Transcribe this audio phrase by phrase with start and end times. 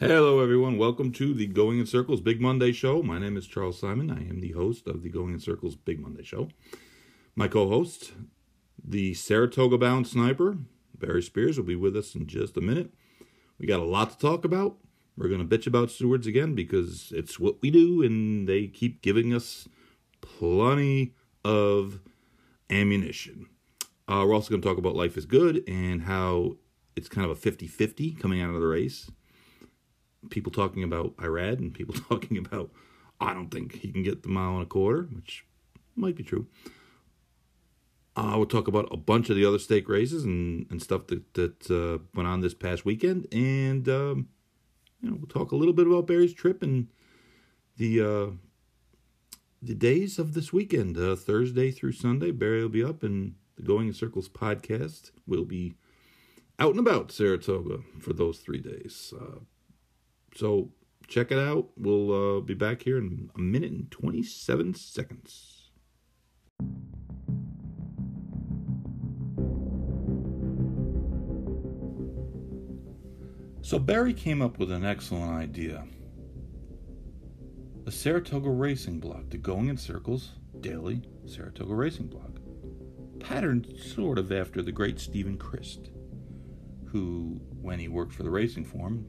[0.00, 0.76] Hello, everyone.
[0.76, 3.00] Welcome to the Going in Circles Big Monday Show.
[3.00, 4.10] My name is Charles Simon.
[4.10, 6.48] I am the host of the Going in Circles Big Monday Show.
[7.36, 8.10] My co host,
[8.84, 10.58] the Saratoga bound sniper,
[10.98, 12.92] Barry Spears, will be with us in just a minute.
[13.56, 14.78] We got a lot to talk about.
[15.16, 19.00] We're going to bitch about stewards again because it's what we do, and they keep
[19.00, 19.68] giving us
[20.20, 21.14] plenty
[21.44, 22.00] of
[22.68, 23.46] ammunition.
[24.08, 26.56] Uh, we're also going to talk about Life is Good and how
[26.96, 29.08] it's kind of a 50 50 coming out of the race
[30.30, 32.70] people talking about Irad and people talking about
[33.20, 35.44] I don't think he can get the mile and a quarter, which
[35.94, 36.46] might be true.
[38.16, 41.34] Uh, we'll talk about a bunch of the other stake races and, and stuff that
[41.34, 44.28] that uh, went on this past weekend, and um,
[45.00, 46.88] you know we'll talk a little bit about Barry's trip and
[47.76, 48.30] the uh,
[49.60, 52.30] the days of this weekend, uh, Thursday through Sunday.
[52.30, 55.74] Barry will be up, and the Going in Circles podcast will be
[56.60, 59.12] out and about Saratoga for those three days.
[60.34, 60.70] So
[61.06, 61.68] check it out.
[61.76, 65.70] We'll uh, be back here in a minute and 27 seconds.
[73.62, 75.86] So Barry came up with an excellent idea.
[77.86, 82.38] A Saratoga racing blog, the Going in Circles daily Saratoga racing blog,
[83.20, 85.90] patterned sort of after the great Steven Crist,
[86.86, 89.06] who, when he worked for the Racing Form,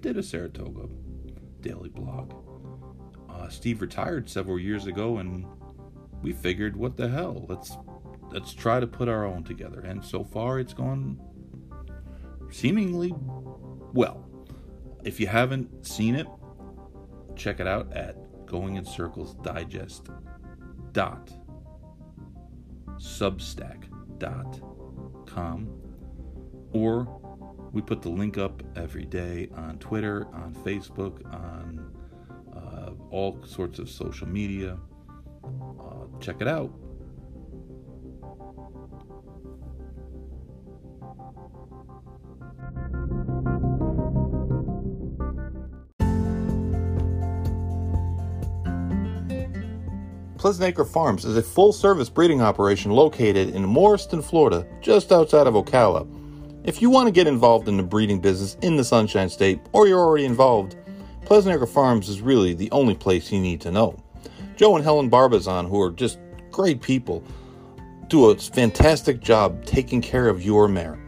[0.00, 0.88] did a Saratoga
[1.60, 2.32] daily blog.
[3.28, 5.46] Uh, Steve retired several years ago, and
[6.22, 7.46] we figured, what the hell?
[7.48, 7.76] Let's
[8.30, 9.80] let's try to put our own together.
[9.80, 11.18] And so far, it's gone
[12.50, 13.14] seemingly
[13.92, 14.24] well.
[15.04, 16.26] If you haven't seen it,
[17.36, 20.08] check it out at Going in Circles Digest
[20.92, 21.30] dot
[22.96, 23.84] substack
[24.18, 24.60] dot
[25.26, 25.68] com
[26.72, 27.27] or
[27.78, 31.94] we put the link up every day on Twitter, on Facebook, on
[32.52, 34.76] uh, all sorts of social media.
[35.44, 36.72] Uh, check it out.
[50.36, 55.46] Pleasant Acre Farms is a full service breeding operation located in Morriston, Florida, just outside
[55.46, 56.17] of Ocala.
[56.68, 59.88] If you want to get involved in the breeding business in the Sunshine State, or
[59.88, 60.76] you're already involved,
[61.24, 63.96] Pleasant Acre Farms is really the only place you need to know.
[64.54, 66.18] Joe and Helen Barbazon, who are just
[66.50, 67.24] great people,
[68.08, 70.98] do a fantastic job taking care of your mare.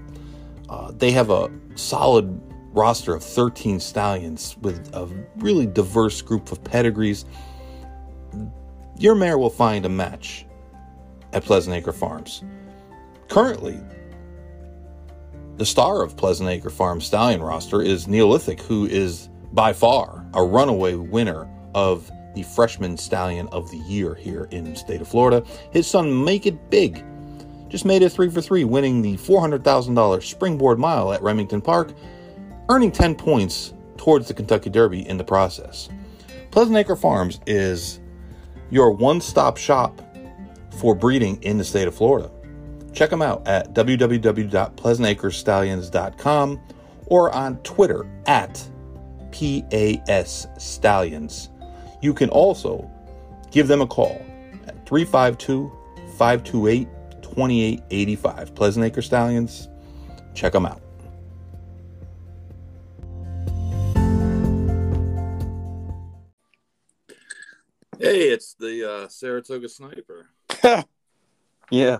[0.70, 2.40] Uh, they have a solid
[2.72, 5.06] roster of 13 stallions with a
[5.36, 7.26] really diverse group of pedigrees.
[8.96, 10.46] Your mare will find a match
[11.34, 12.44] at Pleasant Acre Farms.
[13.28, 13.78] Currently,
[15.60, 20.42] the star of Pleasant Acre Farm Stallion roster is Neolithic, who is by far a
[20.42, 25.44] runaway winner of the Freshman Stallion of the Year here in the state of Florida.
[25.70, 27.04] His son, Make It Big,
[27.68, 31.92] just made it three for three, winning the $400,000 springboard mile at Remington Park,
[32.70, 35.90] earning 10 points towards the Kentucky Derby in the process.
[36.52, 38.00] Pleasant Acre Farms is
[38.70, 40.00] your one stop shop
[40.78, 42.30] for breeding in the state of Florida.
[42.92, 46.60] Check them out at www.pleasantacrestallions.com
[47.06, 48.68] or on Twitter at
[49.32, 51.50] PAS Stallions.
[52.02, 52.90] You can also
[53.50, 54.24] give them a call
[54.66, 55.70] at 352
[56.16, 56.88] 528
[57.22, 58.54] 2885.
[58.54, 59.68] Pleasant Acre Stallions.
[60.34, 60.80] Check them out.
[67.98, 70.30] Hey, it's the uh, Saratoga Sniper.
[71.70, 71.98] yeah.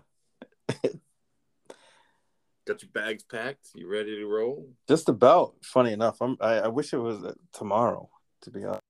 [2.67, 3.69] Got your bags packed?
[3.75, 4.69] You ready to roll?
[4.87, 5.55] Just about.
[5.63, 6.37] Funny enough, I'm.
[6.41, 8.09] I, I wish it was uh, tomorrow.
[8.43, 8.83] To be honest.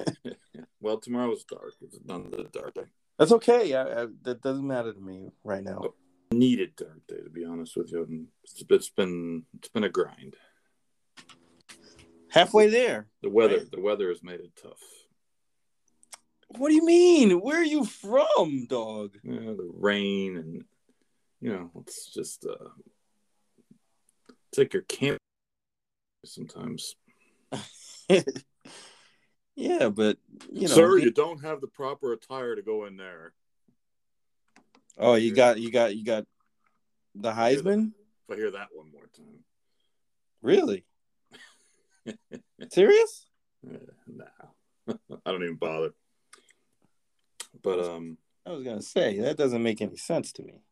[0.80, 1.74] well, tomorrow's dark.
[1.80, 2.82] It's not the dark day.
[3.18, 3.74] That's okay.
[3.74, 5.80] I, I, that doesn't matter to me right now.
[5.84, 5.94] Oh,
[6.32, 8.26] needed dark day, to be honest with you.
[8.44, 10.36] It's, it's been it's been a grind.
[12.30, 13.08] Halfway there.
[13.22, 13.58] The weather.
[13.58, 13.70] Right?
[13.70, 14.80] The weather has made it tough.
[16.48, 17.40] What do you mean?
[17.40, 19.16] Where are you from, dog?
[19.22, 20.64] Yeah, the rain and
[21.40, 22.68] you know, it's just uh
[24.48, 25.18] it's like your camp
[26.24, 26.96] sometimes.
[29.56, 30.18] yeah, but
[30.50, 33.32] you know Sir, you don't have the proper attire to go in there.
[34.96, 36.24] Oh, you got you got you got
[37.14, 37.92] the Heisman?
[38.28, 39.44] If I hear that one more time.
[40.42, 40.84] Really?
[42.70, 43.26] Serious?
[43.66, 44.24] Uh, nah.
[45.26, 45.90] I don't even bother.
[47.62, 50.62] But um, I was gonna say that doesn't make any sense to me.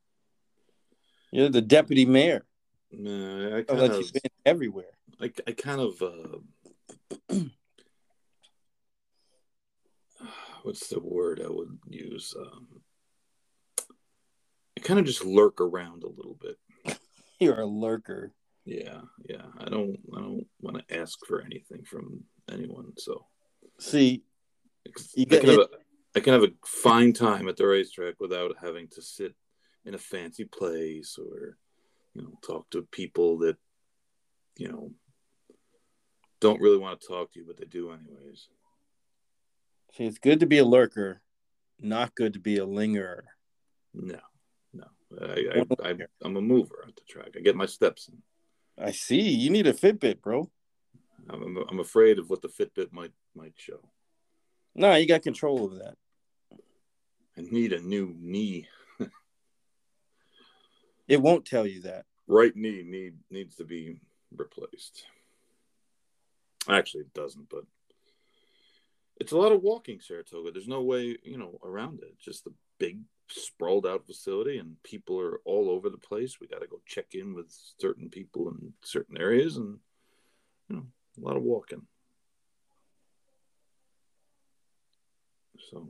[1.32, 2.44] You're the deputy mayor.
[2.92, 4.84] No, I kind of, been everywhere.
[5.20, 6.38] I, I kind of uh,
[10.62, 12.34] what's the word I would use?
[12.38, 12.82] Um,
[14.76, 16.98] I kind of just lurk around a little bit.
[17.40, 18.32] You're a lurker.
[18.64, 19.46] Yeah, yeah.
[19.58, 22.92] I don't I don't want to ask for anything from anyone.
[22.98, 23.26] So
[23.78, 24.22] see,
[24.86, 24.90] I
[25.24, 25.68] can, have a,
[26.14, 29.34] I can have a fine time at the racetrack without having to sit
[29.86, 31.56] in a fancy place or
[32.14, 33.56] you know talk to people that
[34.58, 34.90] you know
[36.40, 38.48] don't really want to talk to you, but they do anyways.
[39.94, 41.22] See, it's good to be a lurker,
[41.80, 43.24] not good to be a lingerer.
[43.94, 44.20] No,
[44.74, 44.84] no.
[45.22, 47.30] I, I, I, I'm a mover at the track.
[47.36, 48.22] I get my steps in.
[48.78, 49.22] I see.
[49.22, 50.50] You need a Fitbit, bro.
[51.30, 53.80] I'm, I'm afraid of what the Fitbit might might show.
[54.74, 55.94] No, you got control of that.
[57.38, 58.68] I need a new knee.
[61.08, 62.04] It won't tell you that.
[62.26, 64.00] Right knee need needs to be
[64.36, 65.04] replaced.
[66.68, 67.64] Actually, it doesn't, but
[69.20, 70.50] it's a lot of walking, Saratoga.
[70.50, 72.18] There's no way, you know, around it.
[72.18, 76.38] just a big, sprawled out facility, and people are all over the place.
[76.40, 77.46] We got to go check in with
[77.80, 79.78] certain people in certain areas, and
[80.68, 80.86] you know,
[81.18, 81.86] a lot of walking.
[85.70, 85.88] So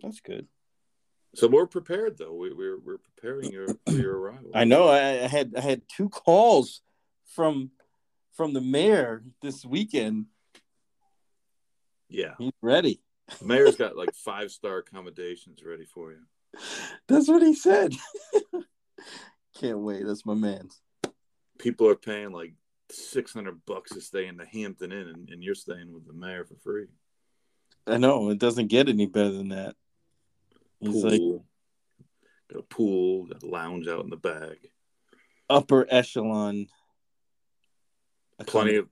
[0.00, 0.46] that's good.
[1.34, 2.34] So we're prepared, though.
[2.34, 4.50] We, we're we're preparing your for your arrival.
[4.54, 4.88] I know.
[4.88, 6.82] I, I had I had two calls
[7.34, 7.70] from
[8.34, 10.26] from the mayor this weekend.
[12.08, 13.00] Yeah, he's ready.
[13.38, 16.22] The mayor's got like five star accommodations ready for you.
[17.08, 17.94] That's what he said.
[19.60, 20.04] Can't wait.
[20.04, 20.80] That's my man's.
[21.58, 22.54] People are paying like
[22.90, 26.12] six hundred bucks to stay in the Hampton Inn, and, and, you're staying with the
[26.12, 26.86] mayor for free.
[27.86, 29.76] I know it doesn't get any better than that.
[30.84, 31.02] Pool.
[31.02, 31.20] like
[32.52, 34.56] got a pool, got a lounge out in the back.
[35.48, 36.68] Upper echelon
[38.46, 38.88] plenty of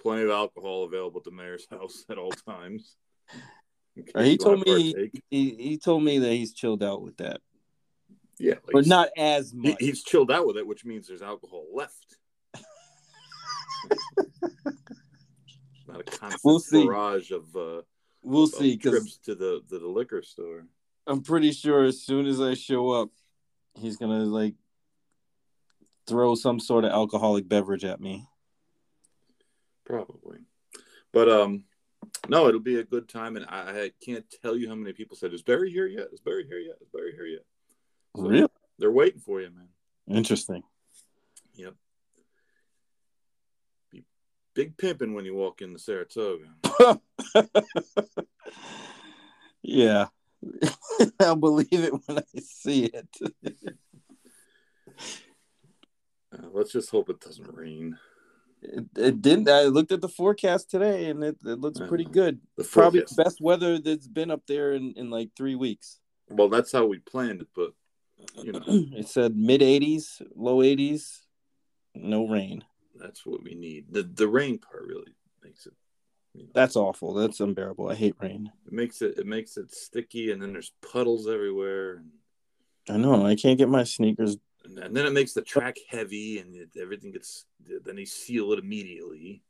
[0.00, 2.96] plenty of alcohol available at the mayor's house at all times.
[4.18, 7.40] He told me he, he told me that he's chilled out with that.
[8.38, 9.76] Yeah, like but not as much.
[9.78, 12.18] He, he's chilled out with it, which means there's alcohol left.
[15.88, 16.84] not a constant we'll see.
[16.84, 17.80] barrage of uh,
[18.22, 20.66] we'll of, see trips to the to the liquor store.
[21.06, 23.10] I'm pretty sure as soon as I show up,
[23.74, 24.54] he's gonna like
[26.06, 28.26] throw some sort of alcoholic beverage at me.
[29.84, 30.38] Probably.
[31.12, 31.64] But um
[32.28, 35.16] no, it'll be a good time, and I, I, can't tell you how many people
[35.16, 36.08] said, "Is Barry here yet?
[36.12, 36.76] Is Barry here yet?
[36.80, 37.44] Is Barry here yet?"
[38.16, 38.48] So really?
[38.78, 39.68] They're waiting for you, man.
[40.08, 40.62] Interesting.
[41.54, 41.74] Yep.
[43.90, 44.04] Be
[44.54, 46.46] big pimping when you walk into Saratoga.
[49.62, 50.06] yeah,
[51.20, 53.08] I'll believe it when I see it.
[56.32, 57.98] uh, let's just hope it doesn't rain.
[58.62, 59.48] It, it, didn't.
[59.48, 62.40] I looked at the forecast today, and it, it looks pretty good.
[62.56, 65.98] The Probably the best weather that's been up there in, in like three weeks.
[66.28, 67.72] Well, that's how we planned it, but
[68.42, 71.20] you know, it said mid 80s, low 80s,
[71.94, 72.64] no rain.
[72.94, 73.86] That's what we need.
[73.90, 75.74] the The rain part really makes it.
[76.54, 77.14] That's awful.
[77.14, 77.88] That's unbearable.
[77.88, 78.50] I hate rain.
[78.66, 79.18] It makes it.
[79.18, 82.02] It makes it sticky, and then there's puddles everywhere.
[82.88, 83.26] I know.
[83.26, 84.36] I can't get my sneakers
[84.66, 87.44] and then it makes the track heavy, and it, everything gets.
[87.84, 89.42] Then they seal it immediately.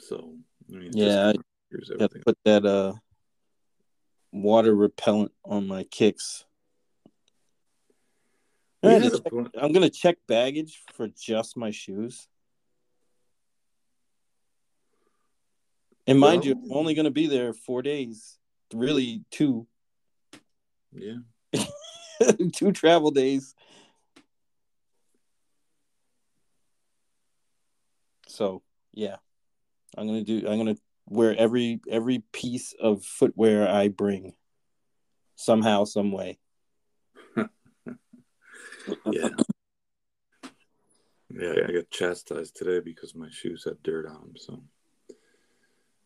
[0.00, 0.34] So
[0.72, 1.32] I mean, yeah,
[1.70, 2.94] I put that uh
[4.32, 6.44] water repellent on my kicks.
[8.82, 9.08] Yeah,
[9.58, 12.28] I'm gonna check baggage for just my shoes.
[16.10, 18.36] And mind well, you, I'm only gonna be there four days.
[18.74, 19.68] Really, two.
[20.92, 21.18] Yeah.
[22.52, 23.54] two travel days.
[28.26, 28.62] So
[28.92, 29.16] yeah,
[29.96, 30.48] I'm gonna do.
[30.48, 30.74] I'm gonna
[31.06, 34.34] wear every every piece of footwear I bring,
[35.36, 36.40] somehow, some way.
[37.36, 39.28] yeah.
[41.32, 44.32] Yeah, I got chastised today because my shoes had dirt on them.
[44.36, 44.64] So,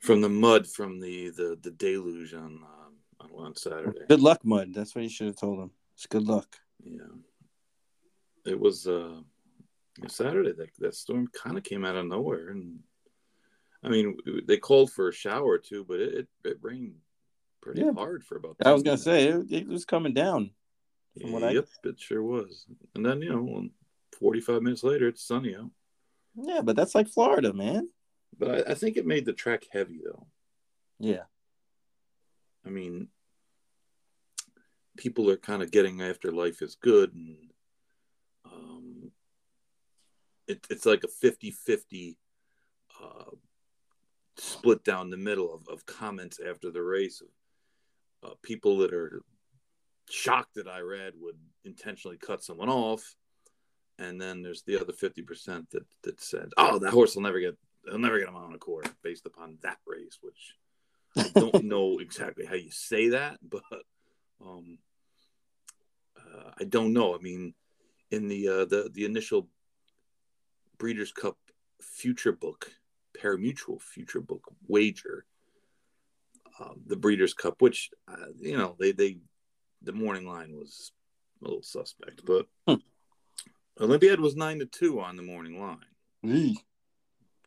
[0.04, 4.00] from the mud from the the, the deluge on um, on, on Saturday.
[4.08, 4.74] Good luck, mud.
[4.74, 5.70] That's what you should have told him.
[5.94, 6.56] It's good luck.
[6.82, 7.02] Yeah.
[8.44, 9.20] It was uh
[10.08, 12.80] Saturday that that storm kind of came out of nowhere and
[13.82, 16.96] I mean they called for a shower too, but it it, it rained
[17.62, 17.92] pretty yeah.
[17.92, 20.50] hard for about I was going to say it, it, was coming down.
[21.14, 21.88] Yeah, yep, I...
[21.88, 22.66] it sure was.
[22.94, 23.68] And then, you know,
[24.18, 25.70] 45 minutes later it's sunny out.
[26.36, 27.88] Yeah, but that's like Florida, man.
[28.38, 30.26] But I, I think it made the track heavy though.
[30.98, 31.24] Yeah.
[32.66, 33.08] I mean,
[34.96, 37.36] people are kind of getting after life is good and
[38.50, 39.10] um,
[40.46, 42.16] it, it's like a 50 50
[43.02, 43.30] uh,
[44.36, 49.22] split down the middle of, of comments after the race of uh, people that are
[50.10, 53.16] shocked that Irad would intentionally cut someone off.
[53.98, 57.56] And then there's the other 50% that, that said, oh, that horse will never get,
[57.86, 60.56] he'll never get him on a court based upon that race, which
[61.16, 63.62] I don't know exactly how you say that, but
[64.44, 64.78] um,
[66.16, 67.14] uh, I don't know.
[67.14, 67.54] I mean,
[68.10, 69.48] in the uh, the the initial
[70.78, 71.36] Breeders' Cup
[71.80, 72.70] future book,
[73.18, 75.24] pari-mutuel future book wager,
[76.58, 79.18] uh, the Breeders' Cup, which uh, you know they they
[79.82, 80.92] the morning line was
[81.40, 82.74] a little suspect, but hmm.
[83.80, 85.78] Olympiad was nine to two on the morning line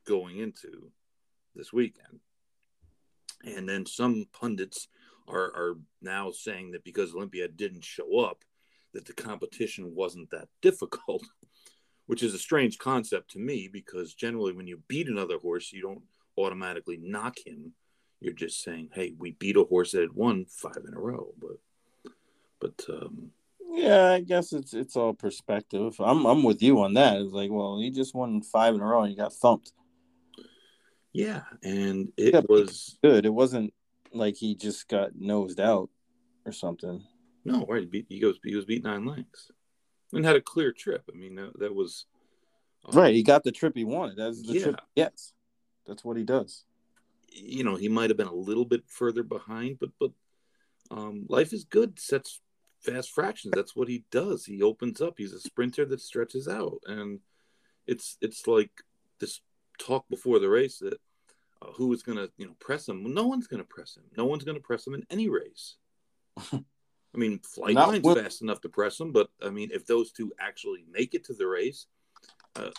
[0.07, 0.91] going into
[1.55, 2.19] this weekend.
[3.45, 4.87] And then some pundits
[5.27, 8.43] are, are now saying that because Olympiad didn't show up,
[8.93, 11.23] that the competition wasn't that difficult,
[12.07, 15.81] which is a strange concept to me because generally when you beat another horse, you
[15.81, 16.01] don't
[16.37, 17.73] automatically knock him.
[18.19, 21.33] You're just saying, hey, we beat a horse that had won five in a row.
[21.39, 22.13] But,
[22.59, 23.31] but, um,
[23.69, 25.95] yeah, I guess it's it's all perspective.
[25.99, 27.17] I'm I'm with you on that.
[27.17, 29.71] It's like, well, he just won five in a row and he got thumped.
[31.17, 33.25] Yeah, and it yeah, was good.
[33.25, 33.73] It wasn't
[34.13, 35.89] like he just got nosed out
[36.45, 37.03] or something.
[37.43, 37.81] No, right.
[37.81, 38.39] He, beat, he goes.
[38.43, 39.49] He was beat nine lengths
[40.13, 41.09] and had a clear trip.
[41.11, 42.05] I mean, that, that was
[42.85, 43.15] um, right.
[43.15, 44.17] He got the trip he wanted.
[44.17, 44.63] That's the yeah.
[44.63, 44.81] trip.
[44.95, 45.33] Yes,
[45.87, 46.65] that's what he does.
[47.29, 50.11] You know, he might have been a little bit further behind, but but
[50.91, 51.99] um, life is good.
[51.99, 52.41] Sets
[52.81, 53.53] fast fractions.
[53.55, 54.45] That's what he does.
[54.45, 55.15] He opens up.
[55.17, 57.21] He's a sprinter that stretches out, and
[57.87, 58.69] it's it's like
[59.19, 59.41] this
[59.79, 60.99] talk before the race that
[61.61, 63.03] uh, who is going to you know press him.
[63.03, 64.03] Well, no one's going to press him.
[64.15, 65.75] No one's going to press him in any race.
[67.17, 68.17] I mean, Flightline's with...
[68.17, 71.33] fast enough to press him, but I mean, if those two actually make it to
[71.33, 71.87] the race,
[72.55, 72.69] uh,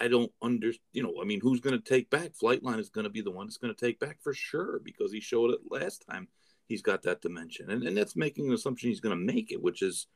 [0.00, 1.14] I don't under you know.
[1.20, 2.32] I mean, who's going to take back?
[2.32, 5.12] Flightline is going to be the one that's going to take back for sure because
[5.12, 6.28] he showed it last time.
[6.66, 9.62] He's got that dimension, and and that's making an assumption he's going to make it,
[9.62, 10.06] which is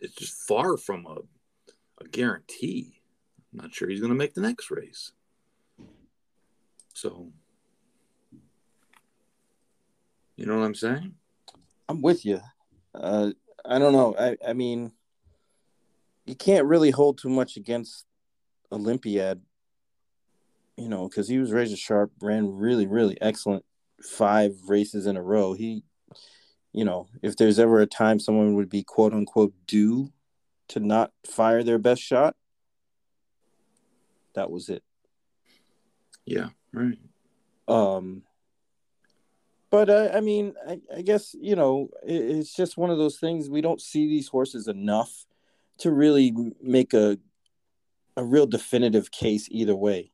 [0.00, 1.16] it's just far from a
[2.02, 3.00] a guarantee.
[3.52, 5.12] I'm not sure he's going to make the next race.
[6.96, 7.30] So,
[10.34, 11.12] you know what I'm saying?
[11.90, 12.40] I'm with you.
[12.94, 13.32] Uh,
[13.66, 14.16] I don't know.
[14.18, 14.92] I, I mean,
[16.24, 18.06] you can't really hold too much against
[18.72, 19.42] Olympiad,
[20.78, 23.66] you know, because he was razor sharp, ran really, really excellent
[24.02, 25.52] five races in a row.
[25.52, 25.84] He,
[26.72, 30.14] you know, if there's ever a time someone would be quote unquote due
[30.68, 32.36] to not fire their best shot,
[34.34, 34.82] that was it.
[36.24, 36.48] Yeah.
[36.76, 36.98] Right.
[37.68, 38.22] Um,
[39.70, 43.16] but uh, I mean, I, I, guess you know, it, it's just one of those
[43.16, 43.48] things.
[43.48, 45.26] We don't see these horses enough
[45.78, 47.18] to really make a
[48.16, 50.12] a real definitive case either way.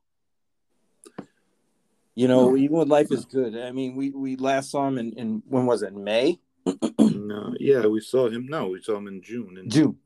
[2.15, 2.57] You know, no.
[2.57, 3.57] even when life is good.
[3.57, 6.39] I mean, we we last saw him in, in when was it May?
[6.99, 8.47] no, yeah, we saw him.
[8.47, 9.57] No, we saw him in June.
[9.57, 9.97] In June,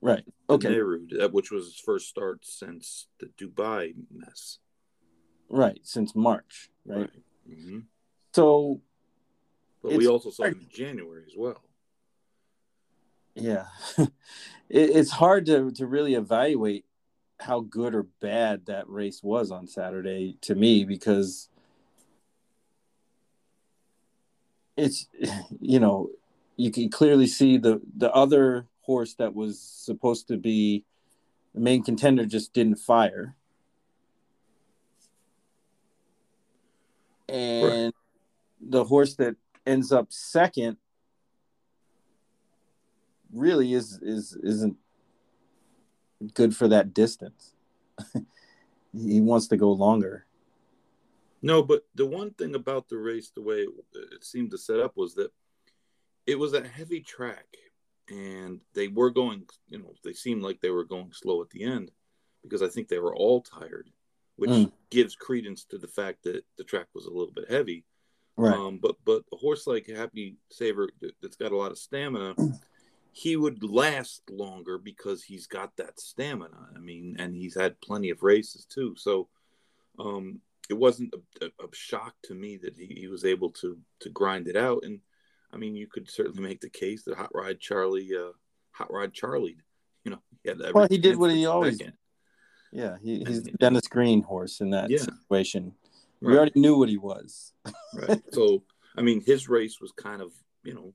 [0.00, 0.24] right?
[0.48, 4.58] Okay, Nehru, which was his first start since the Dubai mess.
[5.50, 7.00] Right, since March, right?
[7.00, 7.10] right.
[7.50, 7.78] Mm-hmm.
[8.32, 8.80] So,
[9.82, 11.60] but we also saw him in January as well.
[13.34, 13.66] Yeah,
[13.98, 14.08] it,
[14.68, 16.84] it's hard to to really evaluate
[17.40, 21.48] how good or bad that race was on Saturday to me because
[24.76, 25.08] it's
[25.60, 26.10] you know
[26.56, 30.84] you can clearly see the the other horse that was supposed to be
[31.54, 33.36] the main contender just didn't fire
[37.30, 37.94] and right.
[38.60, 40.76] the horse that ends up second
[43.32, 44.76] really is is isn't
[46.34, 47.54] good for that distance.
[48.92, 50.26] he wants to go longer.
[51.42, 54.96] No, but the one thing about the race, the way it seemed to set up,
[54.96, 55.30] was that
[56.26, 57.46] it was a heavy track,
[58.08, 59.46] and they were going.
[59.68, 61.90] You know, they seemed like they were going slow at the end
[62.42, 63.88] because I think they were all tired
[64.40, 64.72] which mm.
[64.90, 67.84] gives credence to the fact that the track was a little bit heavy.
[68.38, 68.54] Right.
[68.54, 70.88] Um, but but a horse like Happy Saver
[71.20, 72.34] that's got a lot of stamina,
[73.12, 76.68] he would last longer because he's got that stamina.
[76.74, 78.94] I mean, and he's had plenty of races too.
[78.96, 79.28] So
[79.98, 84.08] um, it wasn't a, a, shock to me that he, he was able to to
[84.08, 84.84] grind it out.
[84.84, 85.00] And
[85.52, 88.32] I mean, you could certainly make the case that Hot Rod Charlie, uh,
[88.70, 89.58] Hot Rod Charlie,
[90.04, 91.92] you know, he had well, he did what he always did.
[92.72, 94.98] Yeah, he, he's the Dennis Green horse in that yeah.
[94.98, 95.74] situation.
[96.20, 96.36] We right.
[96.38, 97.52] already knew what he was.
[97.94, 98.22] right.
[98.32, 98.62] So,
[98.96, 100.94] I mean, his race was kind of, you know,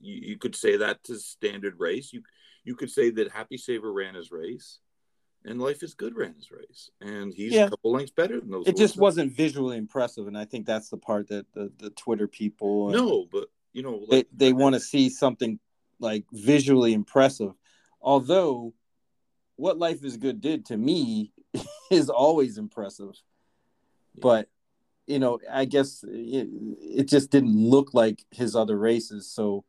[0.00, 2.12] you, you could say that's a standard race.
[2.12, 2.22] You
[2.64, 4.80] you could say that Happy Saver ran his race,
[5.44, 7.66] and Life is Good ran his race, and he's Yeah.
[7.66, 8.66] a couple lengths better than those.
[8.66, 12.26] It just wasn't visually impressive, and I think that's the part that the, the Twitter
[12.26, 15.60] people No, but you know, they, they want to see something
[16.00, 17.52] like visually impressive.
[18.00, 18.74] Although,
[19.56, 21.32] what Life is Good did to me
[21.90, 23.20] is always impressive,
[24.16, 24.48] but
[25.06, 26.48] you know, I guess it,
[26.80, 29.64] it just didn't look like his other races, so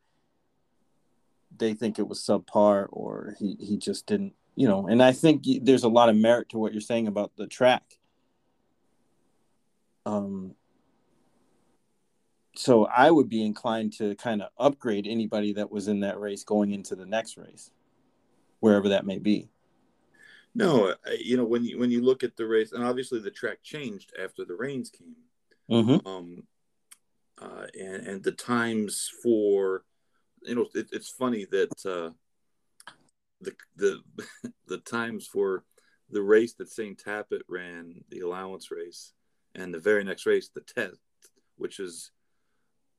[1.56, 4.88] they think it was subpar, or he he just didn't, you know.
[4.88, 7.84] And I think there's a lot of merit to what you're saying about the track.
[10.06, 10.56] Um,
[12.56, 16.44] so I would be inclined to kind of upgrade anybody that was in that race
[16.44, 17.72] going into the next race,
[18.60, 19.50] wherever that may be.
[20.58, 23.60] No, you know, when you when you look at the race, and obviously the track
[23.64, 25.16] changed after the rains came.
[25.70, 26.08] Mm-hmm.
[26.08, 26.44] um,
[27.40, 29.84] uh, and and the times for
[30.42, 32.10] you know it, it's funny that uh,
[33.42, 34.02] the the
[34.68, 35.64] the times for
[36.10, 36.98] the race that St.
[37.04, 39.14] Tappet ran the allowance race
[39.54, 40.98] and the very next race the test
[41.58, 42.12] which is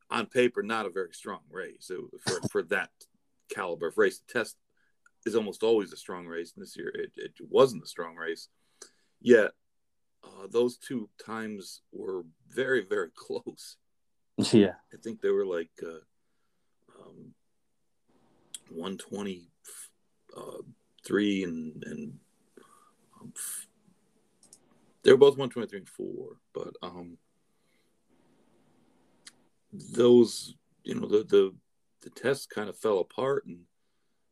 [0.09, 2.91] on paper not a very strong race so for for that
[3.49, 4.55] caliber of race the test
[5.25, 8.49] is almost always a strong race and this year it, it wasn't a strong race
[9.21, 9.51] yet
[10.23, 13.77] uh, those two times were very very close
[14.53, 14.73] Yeah.
[14.93, 15.99] I think they were like uh,
[17.01, 17.33] um,
[18.69, 19.47] 123
[20.37, 22.19] uh, and and
[23.19, 23.67] um, f-
[25.03, 27.17] they were both 123 and four, but um,
[29.71, 31.55] those you know the the
[32.01, 33.59] the tests kind of fell apart, and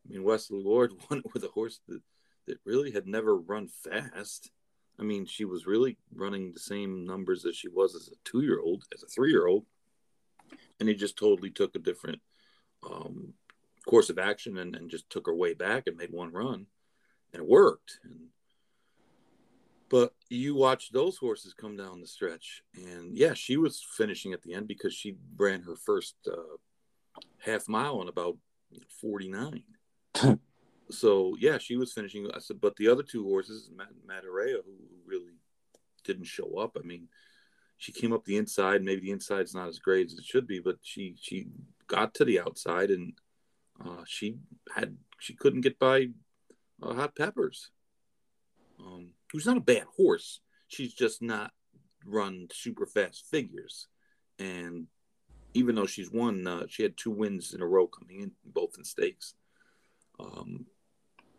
[0.08, 2.02] I mean Wesley Ward won with a horse that
[2.48, 4.52] that really had never run fast.
[5.00, 8.42] I mean, she was really running the same numbers as she was as a two
[8.42, 9.66] year old, as a three year old
[10.80, 12.22] and he just totally took a different
[12.90, 13.34] um,
[13.88, 16.68] course of action and, and just took her way back and made one run,
[17.34, 18.00] and it worked.
[18.04, 18.28] And,
[19.90, 24.41] but you watch those horses come down the stretch, and yeah, she was finishing at
[24.41, 26.58] the end because she ran her first uh,
[27.39, 28.38] half mile in about
[29.02, 29.63] forty nine.
[30.89, 32.30] So yeah, she was finishing.
[32.34, 34.75] I said, but the other two horses, Mat- Matareya, who
[35.06, 35.34] really
[36.03, 36.77] didn't show up.
[36.77, 37.10] I mean,
[37.77, 38.84] she came up the inside.
[38.84, 41.47] Maybe the inside's not as great as it should be, but she she
[41.88, 43.13] got to the outside and
[43.84, 44.38] uh, she
[44.75, 46.08] had she couldn't get by
[46.82, 47.71] uh, Hot Peppers,
[48.80, 50.41] um, who's not a bad horse.
[50.67, 51.51] She's just not
[52.06, 53.88] run super fast figures,
[54.39, 54.88] and
[55.53, 58.75] even though she's won, uh, she had two wins in a row coming in, both
[58.77, 59.34] in stakes.
[60.19, 60.65] Um,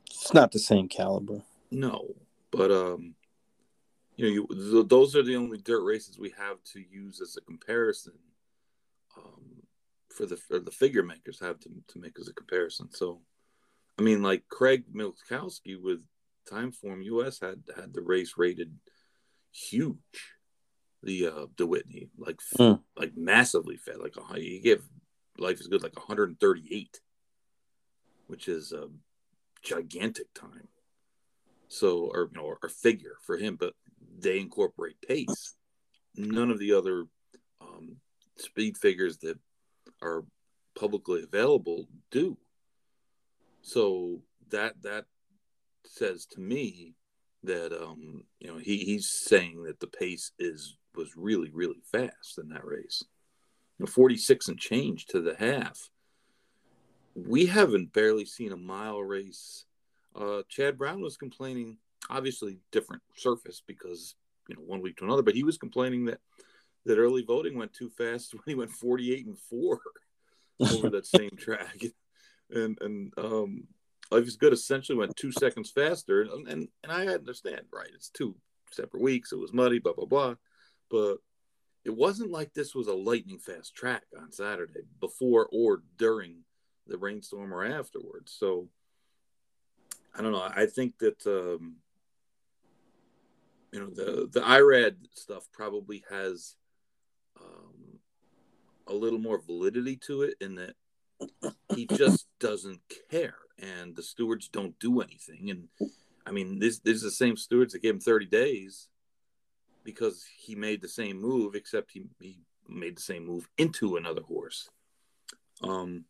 [0.06, 1.42] It's not the same caliber.
[1.70, 2.14] no,
[2.50, 3.14] but um,
[4.16, 7.36] you know, you th- those are the only dirt races we have to use as
[7.36, 8.14] a comparison.
[9.16, 9.62] Um,
[10.10, 12.88] for the for the figure makers have to to make as a comparison.
[12.92, 13.20] So,
[13.98, 16.00] I mean, like Craig Milkowski with
[16.50, 18.72] Timeform US had had the race rated
[19.52, 19.96] huge.
[21.02, 22.80] The uh the Whitney like Mm.
[22.96, 24.82] like massively fat like a, he gave
[25.38, 27.00] life is good like 138
[28.28, 28.88] which is a
[29.62, 30.68] gigantic time.
[31.68, 33.74] So or you know or, figure for him but
[34.18, 35.54] they incorporate pace.
[36.16, 37.04] None of the other
[37.60, 37.96] um,
[38.36, 39.38] speed figures that
[40.02, 40.24] are
[40.78, 42.36] publicly available do.
[43.62, 45.04] So that that
[45.84, 46.94] says to me
[47.44, 52.38] that um you know he he's saying that the pace is was really really fast
[52.38, 53.02] in that race.
[53.78, 55.90] You know 46 and change to the half
[57.26, 59.64] we haven't barely seen a mile race.
[60.14, 61.78] Uh chad brown was complaining
[62.10, 64.14] obviously different surface because
[64.48, 66.20] you know one week to another but he was complaining that
[66.86, 69.80] that early voting went too fast when he went 48 and 4
[70.72, 71.82] over that same track.
[72.50, 73.68] And and um
[74.10, 76.22] life is good essentially went two seconds faster.
[76.22, 78.34] And and, and i understand right it's two
[78.70, 80.34] separate weeks it was muddy blah blah blah.
[80.90, 81.16] But
[81.84, 86.44] it wasn't like this was a lightning fast track on saturday before or during
[86.88, 88.34] the rainstorm or afterwards.
[88.38, 88.68] So
[90.16, 90.48] i don't know.
[90.54, 91.76] I think that um
[93.72, 96.56] you know the the irad stuff probably has
[97.40, 97.98] um
[98.86, 100.74] a little more validity to it in that
[101.74, 105.50] he just doesn't care and the stewards don't do anything.
[105.50, 105.68] And
[106.26, 108.88] i mean this, this is the same stewards that gave him 30 days
[109.84, 114.22] because he made the same move except he, he made the same move into another
[114.22, 114.68] horse.
[115.62, 116.04] Um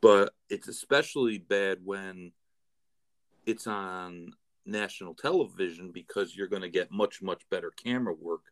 [0.00, 2.32] but it's especially bad when
[3.46, 4.32] it's on
[4.64, 8.42] national television because you're going to get much much better camera work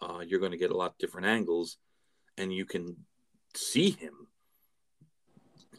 [0.00, 1.78] uh, you're going to get a lot different angles
[2.36, 2.96] and you can
[3.54, 4.28] see him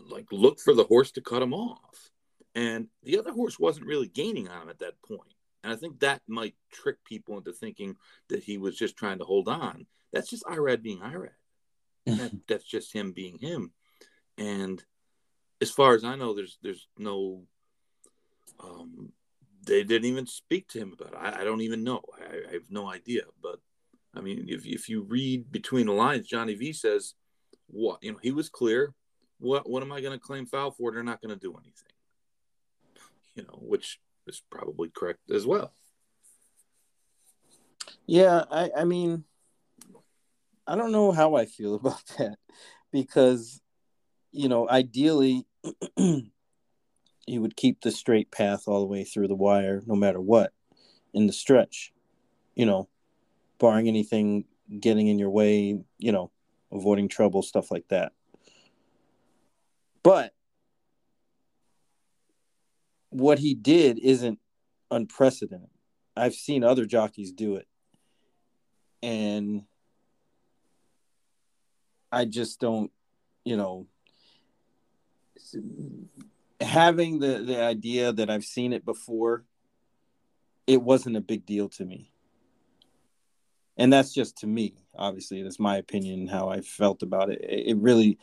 [0.09, 2.09] like look for the horse to cut him off
[2.55, 5.33] And the other horse wasn't really gaining on him at that point.
[5.63, 7.95] And I think that might trick people into thinking
[8.29, 9.85] that he was just trying to hold on.
[10.12, 11.29] That's just Irad being Irad.
[12.05, 13.71] that, that's just him being him.
[14.39, 14.84] And
[15.62, 17.43] as far as I know, there's there's no
[18.60, 19.12] um,
[19.65, 21.17] they didn't even speak to him about it.
[21.17, 22.02] I, I don't even know.
[22.17, 23.23] I, I, have no idea.
[23.43, 23.60] But
[24.15, 27.13] I mean, if if you read between the lines, Johnny V says,
[27.67, 28.95] "What you know, he was clear.
[29.39, 30.91] What what am I going to claim foul for?
[30.91, 31.93] They're not going to do anything."
[33.36, 35.73] You know, which is probably correct as well.
[38.06, 39.23] Yeah, I, I mean,
[40.65, 42.38] I don't know how I feel about that
[42.91, 43.62] because,
[44.31, 45.45] you know, ideally,
[45.97, 46.31] you
[47.27, 50.51] would keep the straight path all the way through the wire, no matter what,
[51.13, 51.93] in the stretch,
[52.55, 52.87] you know,
[53.59, 54.45] barring anything
[54.79, 56.31] getting in your way, you know,
[56.71, 58.11] avoiding trouble, stuff like that.
[60.03, 60.33] But
[63.09, 64.39] what he did isn't
[64.91, 65.69] unprecedented.
[66.15, 67.67] I've seen other jockeys do it.
[69.01, 69.63] And
[72.11, 72.91] I just don't,
[73.45, 73.87] you know,
[76.62, 79.43] having the the idea that I've seen it before,
[80.67, 82.12] it wasn't a big deal to me.
[83.77, 87.39] And that's just to me, obviously, that's my opinion how I felt about it.
[87.41, 88.17] It really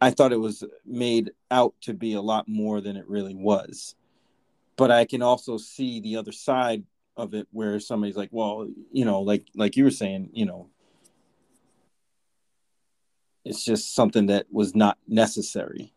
[0.00, 3.94] I thought it was made out to be a lot more than it really was
[4.76, 6.84] but I can also see the other side
[7.16, 10.68] of it where somebody's like, well, you know, like like you were saying, you know,
[13.44, 15.93] it's just something that was not necessary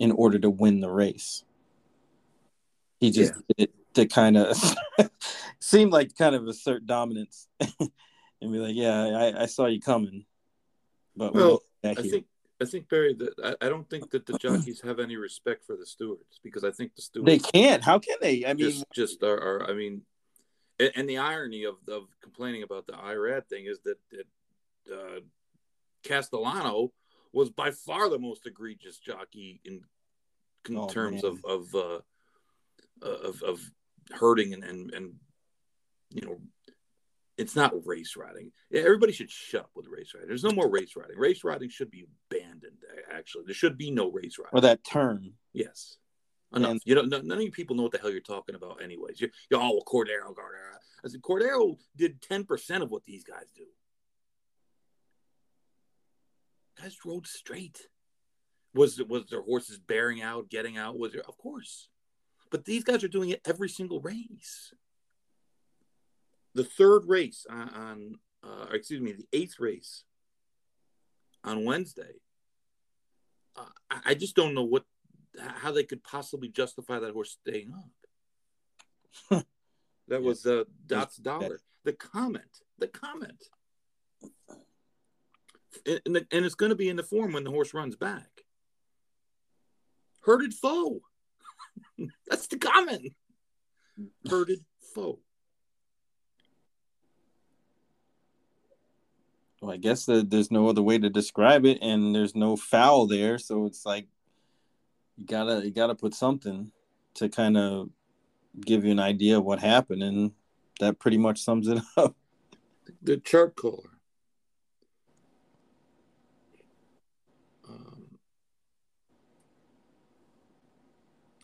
[0.00, 1.44] in order to win the race.
[2.98, 3.40] He just yeah.
[3.56, 4.56] did it to kind of
[5.60, 7.90] seemed like kind of assert dominance and
[8.40, 10.24] be like, yeah, I, I saw you coming.
[11.14, 12.24] But well, I think
[12.60, 15.76] I think Barry that I, I, don't think that the jockeys have any respect for
[15.76, 17.82] the stewards because I think the stewards they can't.
[17.82, 18.44] How can they?
[18.44, 20.02] I mean, just, just are, are, I mean,
[20.78, 25.20] and, and, the irony of, of complaining about the IRAD thing is that, that uh,
[26.04, 26.92] Castellano
[27.32, 29.82] was by far the most egregious jockey in,
[30.68, 31.32] in oh, terms man.
[31.32, 32.00] of of, uh,
[33.02, 33.70] of of
[34.12, 35.14] hurting and, and and
[36.10, 36.40] you know
[37.38, 38.52] it's not race riding.
[38.70, 40.28] Everybody should shut up with race riding.
[40.28, 41.16] There's no more race riding.
[41.16, 42.76] Race riding should be abandoned.
[43.10, 44.52] Actually, there should be no race riding.
[44.52, 45.32] Or that term.
[45.54, 45.96] Yes.
[46.54, 46.70] Enough.
[46.70, 49.20] And, you know, none of you people know what the hell you're talking about, anyways.
[49.20, 50.76] You're, you're all Cordero, Cordero.
[51.02, 53.64] I said Cordero did ten percent of what these guys do.
[56.80, 57.88] Guys rode straight.
[58.74, 60.98] Was was their horses bearing out, getting out?
[60.98, 61.22] Was there?
[61.26, 61.88] Of course,
[62.50, 64.72] but these guys are doing it every single race
[66.54, 70.04] the third race on, on uh, excuse me, the eighth race
[71.44, 72.20] on Wednesday.
[73.56, 74.84] Uh, I, I just don't know what
[75.38, 77.72] how they could possibly justify that horse staying
[79.30, 79.44] up.
[80.08, 81.60] that was uh, Dot's dollar.
[81.84, 83.44] The comment, the comment,
[85.86, 88.44] and, the, and it's going to be in the form when the horse runs back.
[90.22, 91.00] Herded foe.
[92.28, 93.14] That's the common.
[94.28, 95.20] Herded foe.
[99.60, 103.06] well, I guess the, there's no other way to describe it, and there's no foul
[103.06, 104.06] there, so it's like
[105.16, 106.72] you gotta you gotta put something
[107.14, 107.90] to kind of
[108.64, 110.32] give you an idea of what happened, and
[110.80, 112.16] that pretty much sums it up.
[113.02, 113.99] The chart caller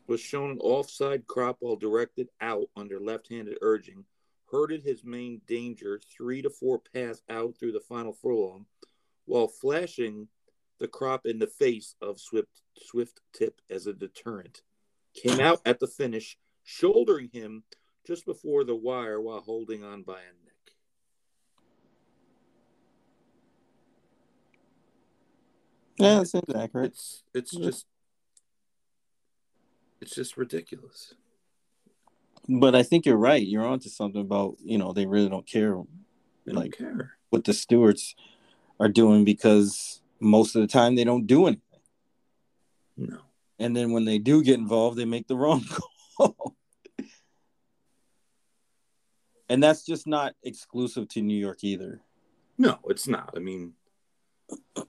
[0.09, 4.05] was shown an offside crop while directed out under left-handed urging
[4.51, 8.67] herded his main danger three to four paths out through the final furlong,
[9.25, 10.29] while flashing
[10.79, 14.63] the crop in the face of Swift Swift Tip as a deterrent.
[15.15, 17.65] Came out at the finish, shouldering him
[18.07, 20.53] just before the wire while holding on by a neck.
[25.99, 26.93] Yeah, that seems accurate.
[26.93, 27.65] It's it's yeah.
[27.65, 27.87] just
[30.07, 31.15] it's just ridiculous.
[32.49, 33.45] But I think you're right.
[33.45, 35.75] You're onto something about you know they really don't care.
[36.45, 38.15] They don't like, care what the stewards
[38.79, 41.61] are doing because most of the time they don't do anything.
[42.97, 43.19] No.
[43.59, 45.65] And then when they do get involved, they make the wrong
[46.17, 46.55] call.
[49.49, 52.01] and that's just not exclusive to New York either.
[52.59, 53.35] No, it's not.
[53.35, 53.73] I mean,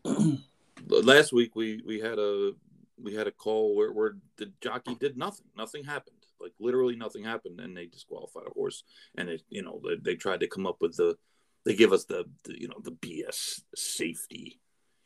[0.88, 2.54] last week we we had a
[3.02, 5.46] we had a call where, where the jockey did nothing.
[5.56, 6.16] Nothing happened.
[6.40, 8.84] Like literally nothing happened, and they disqualified a horse.
[9.16, 11.18] And it, you know, they, they tried to come up with the,
[11.66, 14.60] they give us the, the, you know, the BS safety.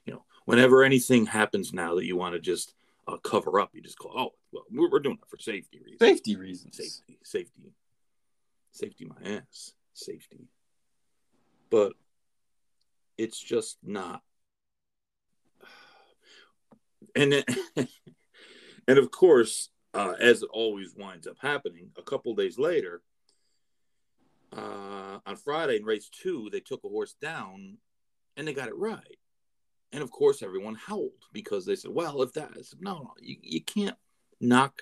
[0.06, 2.73] You know, whenever anything happens now that you want to just
[3.08, 3.71] uh, cover up.
[3.73, 5.99] You just call, oh, well, we're, we're doing it for safety reasons.
[5.99, 6.77] Safety reasons.
[6.77, 7.73] Safety, safety,
[8.71, 9.06] safety.
[9.06, 10.47] My ass, safety.
[11.69, 11.93] But
[13.17, 14.21] it's just not.
[17.15, 17.45] And it,
[18.88, 23.02] and of course, uh, as it always winds up happening, a couple days later,
[24.56, 27.78] uh, on Friday in race two, they took a horse down
[28.38, 29.17] and they got it right.
[29.93, 33.38] And of course, everyone howled because they said, well, if that is, no, no, you,
[33.41, 33.97] you can't
[34.39, 34.82] knock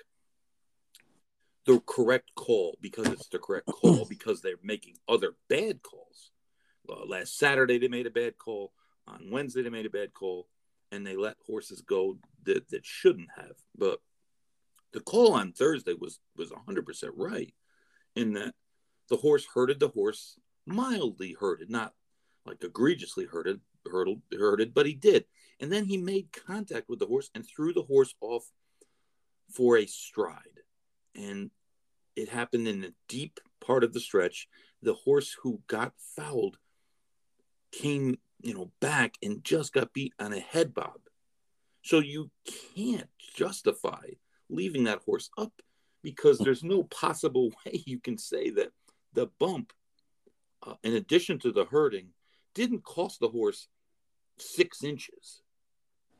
[1.66, 6.30] the correct call because it's the correct call because they're making other bad calls.
[6.88, 8.72] Uh, last Saturday, they made a bad call.
[9.06, 10.46] On Wednesday, they made a bad call
[10.92, 13.56] and they let horses go that, that shouldn't have.
[13.76, 14.00] But
[14.92, 17.54] the call on Thursday was was 100% right
[18.16, 18.54] in that
[19.08, 21.94] the horse hurted the horse mildly hurted, not
[22.46, 25.24] like egregiously hurted, hurtled, hurted, but he did.
[25.58, 28.50] And then he made contact with the horse and threw the horse off
[29.50, 30.60] for a stride.
[31.14, 31.50] And
[32.16, 34.48] it happened in a deep part of the stretch.
[34.82, 36.56] The horse who got fouled
[37.72, 41.00] came, you know, back and just got beat on a head bob.
[41.82, 42.30] So you
[42.76, 44.06] can't justify
[44.48, 45.52] leaving that horse up
[46.02, 48.72] because there's no possible way you can say that
[49.12, 49.72] the bump,
[50.66, 52.08] uh, in addition to the hurting,
[52.54, 53.68] didn't cost the horse
[54.38, 55.42] six inches.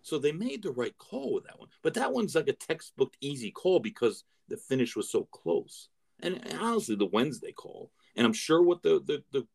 [0.03, 1.69] So they made the right call with that one.
[1.83, 5.89] But that one's like a textbook easy call because the finish was so close.
[6.23, 9.47] And honestly, the Wednesday call, and I'm sure what the the, the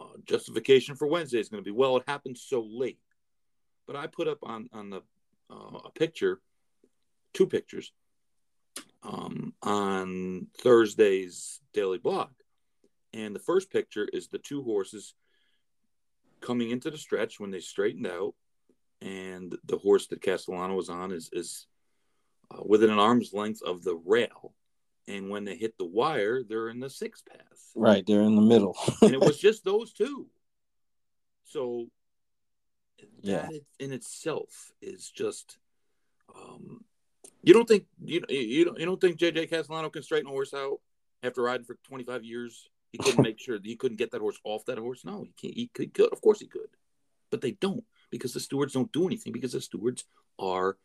[0.00, 1.76] uh, justification for Wednesday is going to be.
[1.76, 2.98] Well, it happened so late.
[3.86, 5.02] But I put up on on the
[5.50, 6.40] uh, a picture,
[7.34, 7.92] two pictures,
[9.02, 12.30] um, on Thursday's daily blog,
[13.12, 15.14] and the first picture is the two horses
[16.40, 18.34] coming into the stretch when they straightened out,
[19.02, 21.66] and the horse that Castellano was on is is
[22.50, 24.54] uh, within an arm's length of the rail,
[25.10, 27.38] and when they hit the wire, they're in the sixth path.
[27.74, 28.76] Right, they're in the middle.
[29.02, 30.26] and it was just those two.
[31.44, 31.86] So
[33.22, 33.48] Yeah.
[33.50, 35.58] that in itself is just
[36.34, 36.84] um
[37.42, 40.54] you don't think you you don't you don't think JJ Castellano can straighten a horse
[40.54, 40.80] out
[41.22, 42.68] after riding for 25 years?
[42.92, 45.04] He couldn't make sure he couldn't get that horse off that horse.
[45.04, 45.54] No, he can't.
[45.54, 46.12] He could, could.
[46.12, 46.70] Of course he could,
[47.30, 50.04] but they don't because the stewards don't do anything because the stewards
[50.38, 50.76] are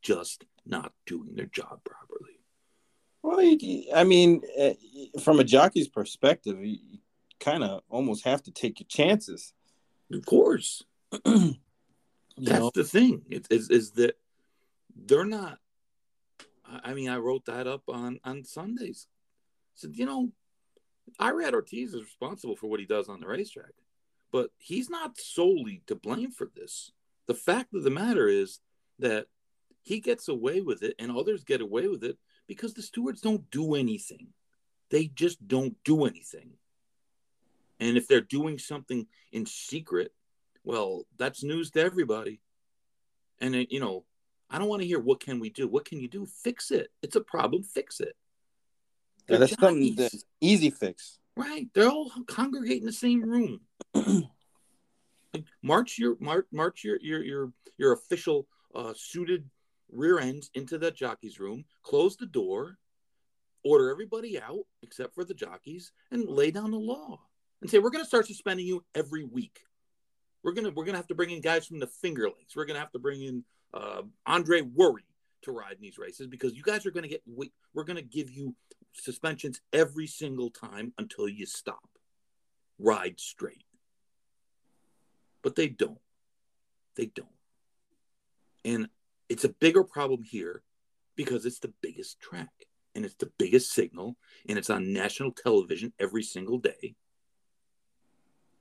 [0.00, 2.40] just not doing their job properly.
[3.22, 4.74] Well, you, I mean, eh,
[5.22, 6.78] from a jockey's perspective, you,
[7.42, 9.52] kind of almost have to take your chances.
[10.12, 10.84] Of course,
[11.24, 11.56] that's
[12.36, 13.22] know, the thing.
[13.30, 14.16] It, is is that
[14.94, 15.58] they're not.
[16.64, 19.06] I I mean, I wrote that up on on Sundays.
[19.74, 20.32] said, you know,
[21.20, 23.72] Irad Ortiz is responsible for what he does on the racetrack,
[24.30, 26.92] but he's not solely to blame for this.
[27.26, 28.60] The fact of the matter is
[28.98, 29.26] that
[29.82, 33.50] he gets away with it, and others get away with it because the stewards don't
[33.50, 34.28] do anything.
[34.90, 36.50] They just don't do anything.
[37.80, 40.12] And if they're doing something in secret,
[40.64, 42.40] well, that's news to everybody.
[43.40, 44.04] And it, you know,
[44.50, 45.66] I don't want to hear what can we do.
[45.66, 46.26] What can you do?
[46.26, 46.92] Fix it.
[47.02, 47.62] It's a problem.
[47.62, 48.14] Fix it.
[49.28, 51.18] yeah, that's something that's easy fix.
[51.36, 51.68] Right.
[51.74, 53.60] They're all congregate in the same room.
[55.62, 59.48] March your march march your your your your official uh, suited
[59.92, 61.64] rear ends into that jockey's room.
[61.82, 62.78] Close the door.
[63.64, 67.20] Order everybody out except for the jockeys, and lay down the law
[67.60, 69.60] and say we're going to start suspending you every week.
[70.42, 72.28] We're gonna we're gonna have to bring in guys from the Finger.
[72.56, 75.04] We're gonna have to bring in uh, Andre Worrie
[75.42, 77.22] to ride in these races because you guys are gonna get.
[77.74, 78.54] We're gonna give you
[78.92, 81.88] suspensions every single time until you stop.
[82.78, 83.64] Ride straight.
[85.42, 85.98] But they don't.
[86.96, 87.28] They don't.
[88.64, 88.88] And
[89.32, 90.62] it's a bigger problem here
[91.16, 92.52] because it's the biggest track
[92.94, 94.16] and it's the biggest signal
[94.48, 96.94] and it's on national television every single day.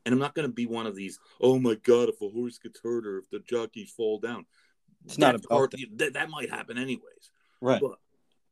[0.05, 2.57] And I'm not going to be one of these, oh my God, if a horse
[2.57, 4.45] gets hurt or if the jockeys fall down.
[5.05, 5.85] It's not about that.
[5.97, 7.81] that, that might happen anyways Right.
[7.81, 7.97] but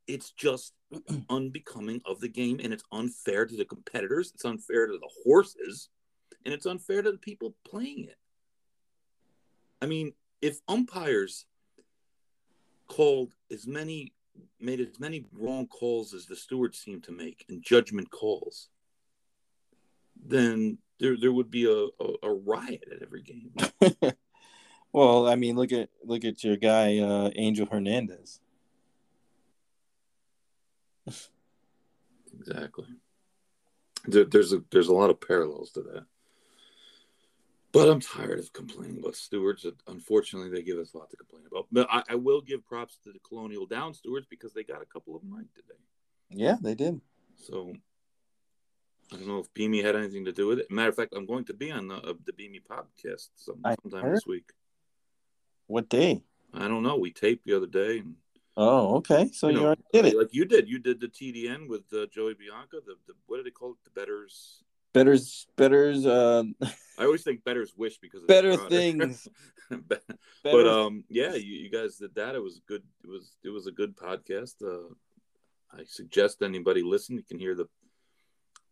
[0.08, 0.74] it's just
[1.30, 5.90] unbecoming of the game and it's unfair to the competitors it's unfair to the horses
[6.46, 8.18] and it's unfair to the people playing it
[9.82, 11.46] i mean if umpires
[12.90, 14.12] called as many
[14.60, 18.70] made as many wrong calls as the stewards seem to make and judgment calls
[20.22, 23.54] then there there would be a, a, a riot at every game.
[24.92, 28.40] Well, I mean, look at look at your guy uh, Angel Hernandez.
[32.40, 32.88] exactly.
[34.06, 36.06] There, there's a there's a lot of parallels to that
[37.72, 39.66] But I'm tired of complaining about stewards.
[39.88, 41.68] Unfortunately, they give us a lot to complain about.
[41.72, 44.86] But I, I will give props to the Colonial Down stewards because they got a
[44.86, 45.80] couple of them right today.
[46.32, 47.00] Yeah, they did.
[47.36, 47.74] So
[49.12, 50.72] I don't know if Beamy had anything to do with it.
[50.72, 54.14] Matter of fact, I'm going to be on the, uh, the Beamy podcast some, sometime
[54.14, 54.52] this week.
[55.68, 56.22] What day?
[56.54, 56.98] I don't know.
[56.98, 58.00] We taped the other day.
[58.00, 58.16] And,
[58.58, 59.30] oh, okay.
[59.32, 60.18] So you, know, already did it.
[60.18, 60.68] Like you did.
[60.68, 62.78] You did the TDN with uh, Joey Bianca.
[62.86, 63.78] The, the what did they call it?
[63.84, 64.64] The Betters.
[64.94, 66.06] Betters, betters.
[66.06, 66.44] Uh,
[66.98, 69.28] I always think betters wish because better things.
[69.70, 70.04] but
[70.44, 70.68] better.
[70.68, 72.36] um, yeah, you, you, guys did that.
[72.36, 72.84] It was good.
[73.04, 74.56] It was it was a good podcast.
[74.64, 74.94] Uh,
[75.72, 77.18] I suggest anybody listen.
[77.18, 77.68] You can hear the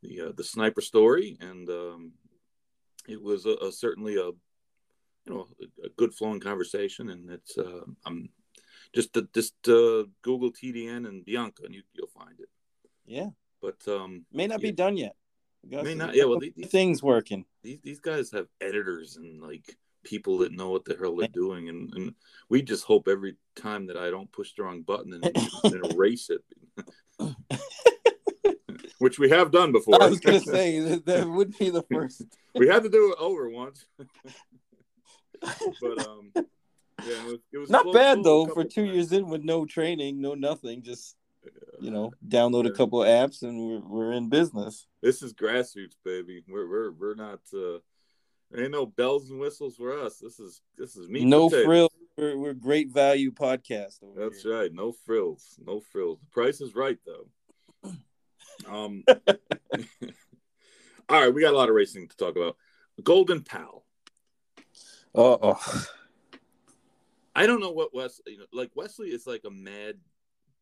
[0.02, 2.12] the uh, the sniper story, and um,
[3.08, 4.36] it was a, a, certainly a you
[5.28, 5.48] know
[5.84, 7.10] a, good flowing conversation.
[7.10, 8.30] And it's uh, I'm
[8.94, 12.50] just just uh, Google TDN and Bianca, and you, you'll find it.
[13.06, 13.30] Yeah,
[13.62, 14.70] but um, may not yeah.
[14.70, 15.16] be done yet.
[15.70, 16.16] May not.
[16.16, 17.46] Yeah, well, these, things working.
[17.64, 21.70] These these guys have editors and like people that know what the hell they're doing,
[21.70, 22.14] and, and
[22.50, 25.26] we just hope every time that I don't push the wrong button and,
[25.64, 26.42] and erase it.
[29.00, 30.02] Which we have done before.
[30.02, 32.24] I was going to say that, that would be the first.
[32.56, 33.86] we had to do it over once,
[35.40, 36.44] but um, yeah,
[37.04, 38.96] it was, it was not bad though for two times.
[38.96, 41.16] years in with no training, no nothing, just
[41.80, 42.72] you know, download yeah.
[42.72, 44.88] a couple of apps and we're we're in business.
[45.02, 46.44] This is grassroots, baby.
[46.48, 47.40] We're we're we're not.
[47.54, 47.80] uh
[48.56, 50.18] ain't no bells and whistles for us.
[50.18, 51.26] This is this is me.
[51.26, 51.92] No frills.
[52.18, 54.00] We're, we're great value podcast.
[54.16, 54.60] That's here.
[54.60, 54.74] right.
[54.74, 55.60] No frills.
[55.64, 56.20] No frills.
[56.20, 57.92] The price is right though.
[58.68, 59.04] Um.
[61.10, 62.58] all right, we got a lot of racing to talk about.
[63.04, 63.86] Golden Pal.
[65.14, 65.86] Uh oh.
[67.36, 68.34] I don't know what Wesley.
[68.34, 69.98] You know, like Wesley is like a mad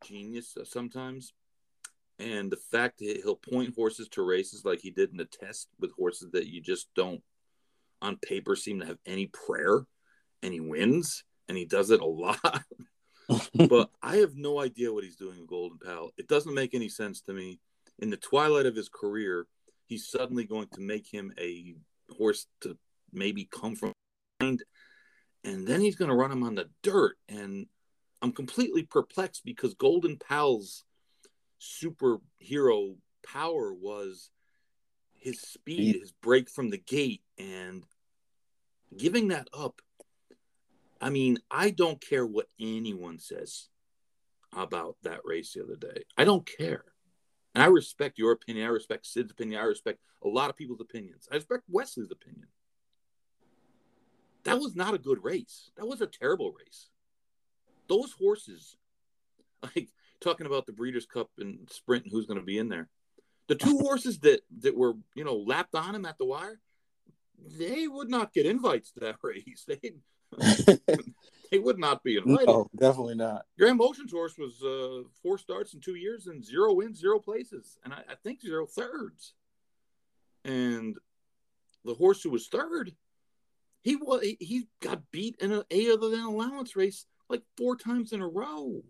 [0.04, 1.34] genius uh, sometimes.
[2.18, 5.68] And the fact that he'll point horses to races like he did in a test
[5.80, 7.22] with horses that you just don't
[8.02, 9.86] on paper seem to have any prayer
[10.42, 12.64] and he wins and he does it a lot.
[13.68, 16.12] but I have no idea what he's doing with Golden Pal.
[16.18, 17.60] It doesn't make any sense to me.
[18.00, 19.48] In the twilight of his career,
[19.88, 21.76] he's suddenly going to make him a
[22.18, 22.78] horse to
[23.12, 23.94] maybe come from
[24.40, 24.64] behind,
[25.44, 27.16] and then he's going to run him on the dirt.
[27.30, 27.68] And
[28.26, 30.84] I'm completely perplexed because Golden Pal's
[31.62, 34.32] superhero power was
[35.14, 37.84] his speed, his break from the gate, and
[38.98, 39.80] giving that up.
[41.00, 43.70] I mean, I don't care what anyone says
[44.52, 46.06] about that race the other day.
[46.18, 46.84] I don't care.
[47.54, 48.66] And I respect your opinion.
[48.66, 49.62] I respect Sid's opinion.
[49.62, 51.28] I respect a lot of people's opinions.
[51.32, 52.48] I respect Wesley's opinion.
[54.46, 55.70] That was not a good race.
[55.78, 56.90] That was a terrible race.
[57.88, 58.78] Those horses,
[59.64, 62.90] like talking about the Breeders' Cup and Sprint and who's going to be in there,
[63.48, 66.60] the two horses that that were you know lapped on him at the wire,
[67.58, 69.66] they would not get invites to that race.
[69.68, 69.94] They
[71.52, 72.48] they would not be invited.
[72.48, 73.46] No, definitely not.
[73.58, 77.78] Graham Motion's horse was uh, four starts in two years and zero wins, zero places,
[77.84, 79.34] and I, I think zero thirds.
[80.44, 80.96] And
[81.84, 82.94] the horse who was third,
[83.82, 88.14] he was he got beat in an A other than allowance race like four times
[88.14, 88.82] in a row.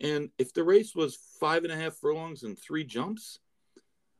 [0.00, 3.40] And if the race was five and a half furlongs and three jumps,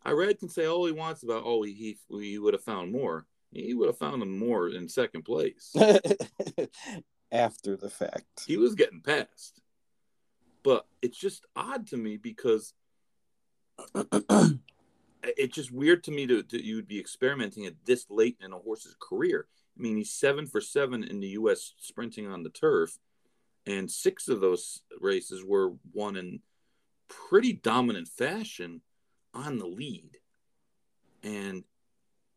[0.07, 1.73] Irad can say all he wants about oh he
[2.09, 3.27] he, he would have found more.
[3.53, 5.75] He would have found them more in second place.
[7.33, 8.45] After the fact.
[8.47, 9.61] He was getting past.
[10.63, 12.75] But it's just odd to me because
[15.23, 18.53] it's just weird to me to, to you would be experimenting at this late in
[18.53, 19.47] a horse's career.
[19.79, 21.75] I mean, he's seven for seven in the U.S.
[21.79, 22.99] sprinting on the turf,
[23.67, 26.41] and six of those races were won in
[27.09, 28.81] pretty dominant fashion
[29.35, 30.19] on the lead.
[31.23, 31.65] And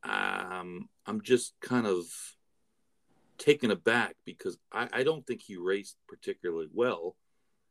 [0.04, 2.06] um, I'm just kind of
[3.38, 7.16] taken aback because I, I don't think he raced particularly well.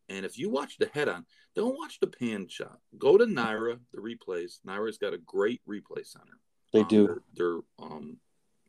[0.09, 2.78] And if you watch the head on, don't watch the pan shot.
[2.98, 4.59] Go to NYRA, the replays.
[4.66, 6.38] NYRA's got a great replay center.
[6.72, 7.06] They do.
[7.06, 8.16] Their, their um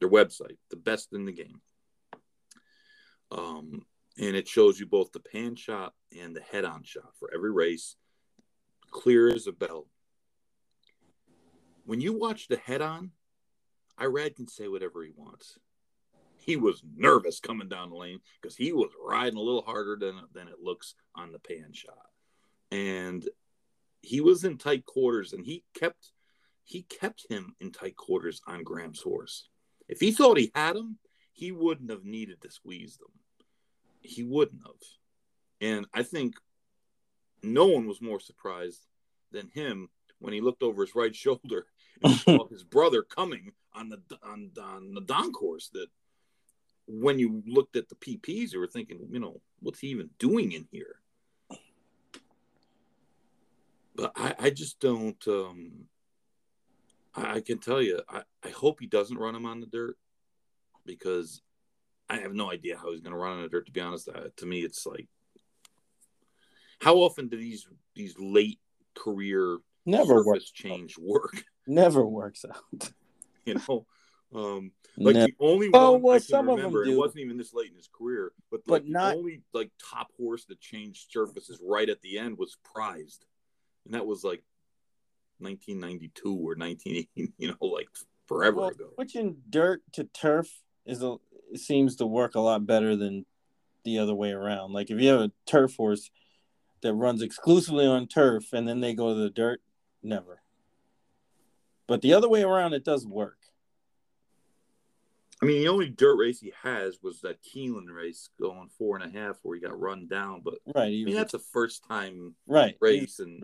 [0.02, 1.62] their website, the best in the game.
[3.32, 3.86] Um,
[4.20, 7.52] and it shows you both the pan shot and the head on shot for every
[7.52, 7.96] race,
[8.90, 9.88] clear as a bell.
[11.86, 13.12] When you watch the head on,
[14.00, 15.58] Irad can say whatever he wants.
[16.40, 20.20] He was nervous coming down the lane because he was riding a little harder than,
[20.34, 22.08] than it looks on the pan shot.
[22.72, 23.24] And
[24.02, 26.12] he was in tight quarters and he kept
[26.64, 29.50] he kept him in tight quarters on Graham's horse.
[29.92, 30.98] If he thought he had them,
[31.34, 33.12] he wouldn't have needed to squeeze them.
[34.00, 34.82] He wouldn't have.
[35.60, 36.36] And I think
[37.44, 38.88] no one was more surprised
[39.32, 39.90] than him
[40.20, 41.68] when he looked over his right shoulder
[42.02, 45.70] and saw his brother coming on the on, on the Donn course.
[45.74, 45.88] That
[46.88, 50.54] when you looked at the PPs, you were thinking, you know, what's he even doing
[50.54, 50.96] in here?
[53.94, 55.22] But I, I just don't.
[55.28, 55.88] Um,
[57.16, 59.98] I, can tell you, I, I hope he doesn't run him on the dirt
[60.86, 61.42] because
[62.10, 63.66] I have no idea how he's going to run on the dirt.
[63.66, 65.08] To be honest, uh, to me, it's like
[66.80, 68.60] how often do these these late
[68.96, 71.44] career Never works change work?
[71.68, 72.92] Never works out.
[73.46, 73.86] You know,
[74.36, 77.22] um, like the only Oh, one well, I can some of them remember, it wasn't
[77.22, 80.46] even this late in his career, but, But like the not- only like top horse
[80.46, 83.26] that changed surfaces right at the end was prized,
[83.86, 84.44] and that was like
[85.42, 87.88] 1992 or 1980, you know, like
[88.28, 88.90] forever Well, ago.
[88.96, 91.18] switching dirt to turf is a
[91.52, 93.26] it seems to work a lot better than
[93.84, 94.72] the other way around.
[94.72, 96.10] Like if you have a turf horse
[96.82, 99.62] that runs exclusively on turf and then they go to the dirt,
[100.02, 100.42] never.
[101.88, 103.38] But the other way around, it does work.
[105.42, 109.04] I mean, the only dirt race he has was that Keeneland race going four and
[109.04, 110.42] a half where he got run down.
[110.44, 110.86] But Right.
[110.86, 112.78] I mean, was- that's a first time right.
[112.80, 113.44] race and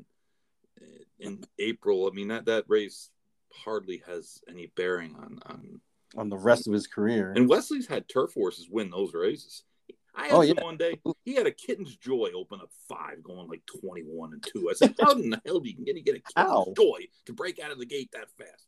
[1.19, 2.07] in April.
[2.07, 3.09] I mean, that that race
[3.53, 5.81] hardly has any bearing on on.
[6.15, 7.33] on the rest of his career.
[7.35, 9.63] And Wesley's had turf horses win those races.
[10.15, 10.63] I Oh, him yeah.
[10.63, 10.99] one day.
[11.25, 14.69] He had a Kitten's Joy open up five, going like twenty-one and two.
[14.69, 16.73] I said, "How in the hell do you get, a Kitten's How?
[16.75, 18.65] Joy to break out of the gate that fast?"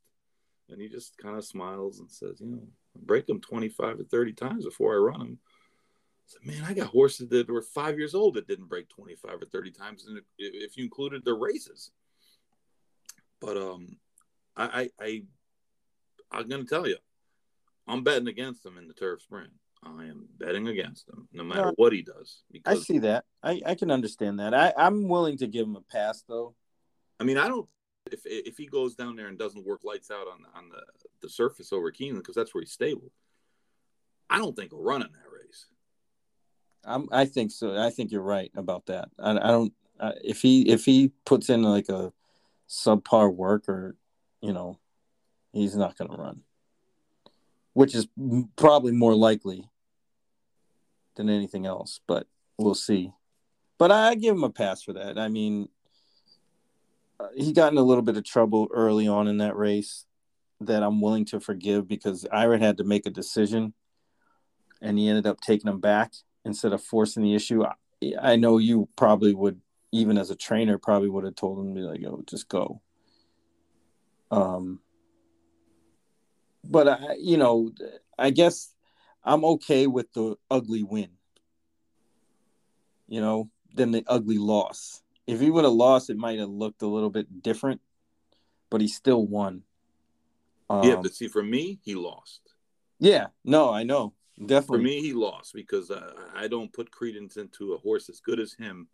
[0.69, 4.03] And he just kind of smiles and says, "You know, I break them twenty-five to
[4.03, 7.97] thirty times before I run them." I said, "Man, I got horses that were five
[7.97, 11.91] years old that didn't break twenty-five or thirty times, and if you included the races."
[13.41, 13.97] But um,
[14.55, 15.23] I I, I
[16.31, 16.97] I'm gonna tell you,
[17.87, 19.51] I'm betting against him in the turf sprint.
[19.83, 21.73] I am betting against him, no matter No.
[21.77, 22.41] what he does.
[22.65, 23.23] I see that.
[23.41, 24.53] I, I can understand that.
[24.53, 26.53] I, I'm willing to give him a pass though.
[27.19, 27.67] I mean, I don't.
[28.11, 30.81] If if he goes down there and doesn't work lights out on on the,
[31.21, 33.11] the surface over Keeneland because that's where he's stable,
[34.29, 35.65] I don't think he'll run in that race.
[36.85, 37.77] I'm, I think so.
[37.77, 39.09] I think you're right about that.
[39.19, 39.73] I, I don't.
[39.99, 42.11] Uh, if he if he puts in like a
[42.69, 43.95] subpar work or,
[44.41, 44.79] you know,
[45.51, 46.41] he's not going to run,
[47.73, 48.07] which is
[48.55, 49.69] probably more likely
[51.15, 51.99] than anything else.
[52.07, 53.11] But we'll see.
[53.77, 55.17] But I give him a pass for that.
[55.17, 55.69] I mean,
[57.19, 60.05] uh, he got in a little bit of trouble early on in that race
[60.61, 63.73] that I'm willing to forgive because Irad had to make a decision,
[64.81, 66.13] and he ended up taking him back
[66.43, 67.63] instead of forcing the issue.
[67.63, 67.73] I,
[68.21, 69.61] I know you probably would,
[69.91, 72.81] even as a trainer, probably would have told him to be like, "Yo, just go."
[74.31, 74.81] Um,
[76.63, 77.71] but I, you know,
[78.17, 78.73] I guess
[79.23, 81.09] I'm okay with the ugly win.
[83.07, 85.01] You know, than the ugly loss.
[85.25, 87.81] If he would have lost, it might have looked a little bit different,
[88.69, 89.63] but he still won.
[90.69, 92.41] Um, yeah, but see, for me, he lost.
[92.99, 94.13] yeah, no, I know,
[94.45, 94.77] Definitely.
[94.77, 98.39] For me, he lost because uh, I don't put credence into a horse as good
[98.39, 98.87] as him.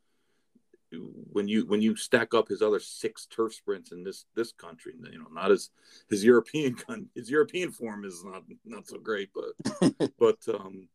[1.32, 4.94] When you when you stack up his other six turf sprints in this this country,
[5.12, 5.70] you know, not as
[6.10, 6.76] his European
[7.16, 10.88] his European form is not not so great, but but um,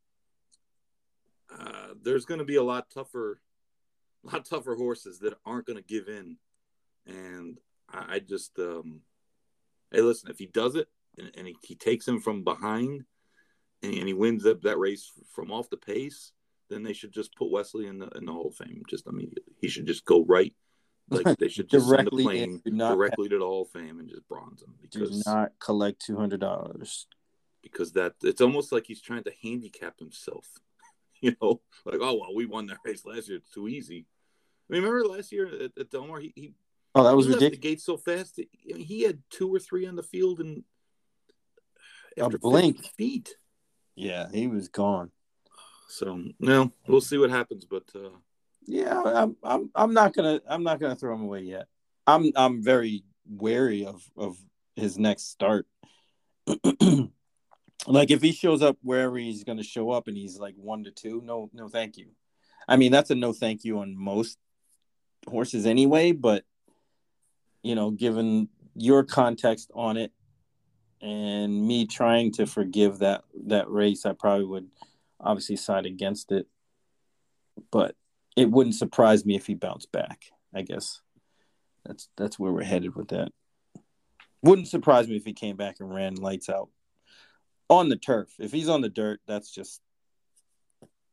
[1.56, 3.40] uh, there's going to be a lot tougher,
[4.24, 6.36] a lot tougher horses that aren't going to give in,
[7.06, 9.00] and I, I just um,
[9.90, 10.88] hey, listen, if he does it
[11.18, 13.04] and, and he, he takes him from behind
[13.82, 16.32] and, and he wins up that race from off the pace,
[16.70, 19.54] then they should just put Wesley in the in the Hall of Fame just immediately.
[19.60, 20.54] He should just go right,
[21.10, 23.98] like they should just send a Directly plane do directly to the Hall of Fame
[24.00, 27.06] and just bronze him Do because not collect two hundred dollars.
[27.62, 30.46] because that it's almost like he's trying to handicap himself.
[31.22, 34.06] You know, like oh well, we won that race last year; it's too easy.
[34.70, 36.54] I mean, remember last year at, at Del Mar, he, he
[36.94, 37.70] Oh, that was he left the ridiculous.
[37.74, 38.36] gate so fast.
[38.36, 40.64] that- I mean, he had two or three on the field and
[42.16, 42.84] A after blink.
[42.96, 43.36] feet.
[43.96, 45.10] Yeah, he was gone.
[45.90, 47.64] So no, we'll see what happens.
[47.64, 48.10] But uh,
[48.66, 51.66] Yeah, I'm I'm I'm not gonna I'm not gonna throw him away yet.
[52.06, 54.38] I'm I'm very wary of of
[54.76, 55.66] his next start.
[57.86, 60.90] like if he shows up wherever he's gonna show up and he's like one to
[60.90, 62.08] two, no no thank you.
[62.68, 64.38] I mean that's a no thank you on most
[65.28, 66.44] horses anyway, but
[67.62, 70.12] you know, given your context on it
[71.02, 74.68] and me trying to forgive that that race, I probably would
[75.20, 76.46] obviously side against it.
[77.70, 77.94] But
[78.36, 80.26] it wouldn't surprise me if he bounced back.
[80.54, 81.00] I guess
[81.84, 83.32] that's that's where we're headed with that.
[84.42, 86.70] Wouldn't surprise me if he came back and ran lights out
[87.68, 88.28] on the turf.
[88.38, 89.80] If he's on the dirt, that's just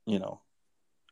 [0.06, 0.42] you know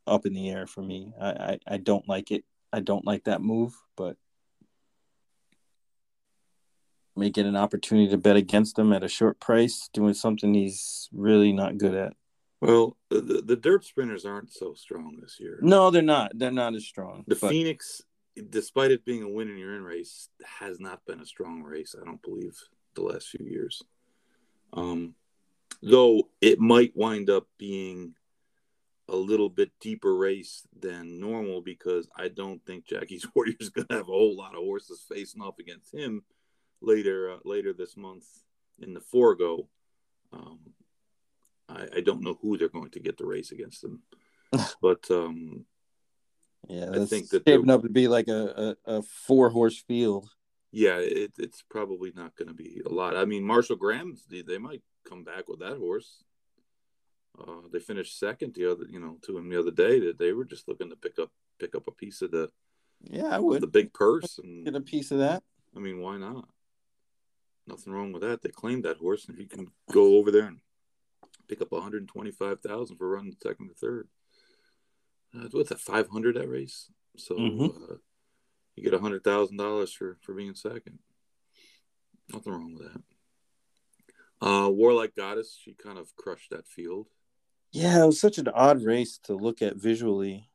[0.07, 1.13] up in the air for me.
[1.19, 2.43] I I, I don't like it.
[2.71, 4.17] I don't like that move, but
[7.15, 11.07] may get an opportunity to bet against him at a short price, doing something he's
[11.13, 12.13] really not good at.
[12.65, 15.59] Well, the, the dirt sprinters aren't so strong this year.
[15.61, 16.31] No, they're not.
[16.33, 17.23] They're not as strong.
[17.27, 18.01] The but- Phoenix,
[18.49, 21.95] despite it being a win in your in race, has not been a strong race.
[21.99, 22.57] I don't believe
[22.95, 23.83] the last few years.
[24.73, 25.15] Um,
[25.81, 28.15] though it might wind up being
[29.07, 33.95] a little bit deeper race than normal because I don't think Jackie's Warriors going to
[33.95, 36.23] have a whole lot of horses facing off against him
[36.81, 38.25] later uh, later this month
[38.81, 39.67] in the forego.
[40.33, 40.59] Um,
[41.75, 44.01] I, I don't know who they're going to get the race against them,
[44.81, 45.65] but um,
[46.67, 50.29] yeah, I think that shaping up to be like a, a, a four horse field.
[50.71, 53.15] yeah, it, it's probably not going to be a lot.
[53.15, 56.23] I mean, Marshall Graham's they, they might come back with that horse.
[57.39, 59.99] Uh, they finished second the other, you know, to him the other day.
[59.99, 62.49] That they were just looking to pick up pick up a piece of the
[63.01, 65.43] Yeah, I would the big purse, and get a piece of that.
[65.75, 66.47] I mean, why not?
[67.67, 68.41] Nothing wrong with that.
[68.41, 70.59] They claimed that horse, and if you can go over there and
[71.47, 74.07] pick up one hundred twenty-five thousand for running second or third,
[75.35, 75.79] uh, what's that?
[75.79, 76.89] Five hundred that race.
[77.17, 77.91] So Mhm.
[77.91, 77.95] uh,
[78.75, 80.99] you get hundred thousand dollars for for being second.
[82.33, 83.01] Nothing wrong with that.
[84.45, 87.07] Uh, War Like Goddess, she kind of crushed that field.
[87.71, 90.49] Yeah, it was such an odd race to look at visually.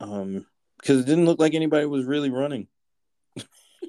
[0.00, 0.46] Um,
[0.78, 2.66] because it didn't look like anybody was really running,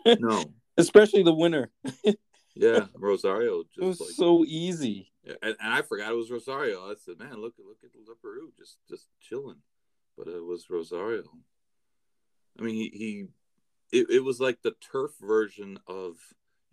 [0.05, 1.71] No, especially the winner.
[2.55, 5.11] yeah, Rosario It was like so easy.
[5.25, 6.89] And, and I forgot it was Rosario.
[6.89, 9.61] I said, "Man, look, look at the Peru, just just chilling,"
[10.17, 11.23] but it was Rosario.
[12.59, 16.17] I mean, he, he it, it was like the turf version of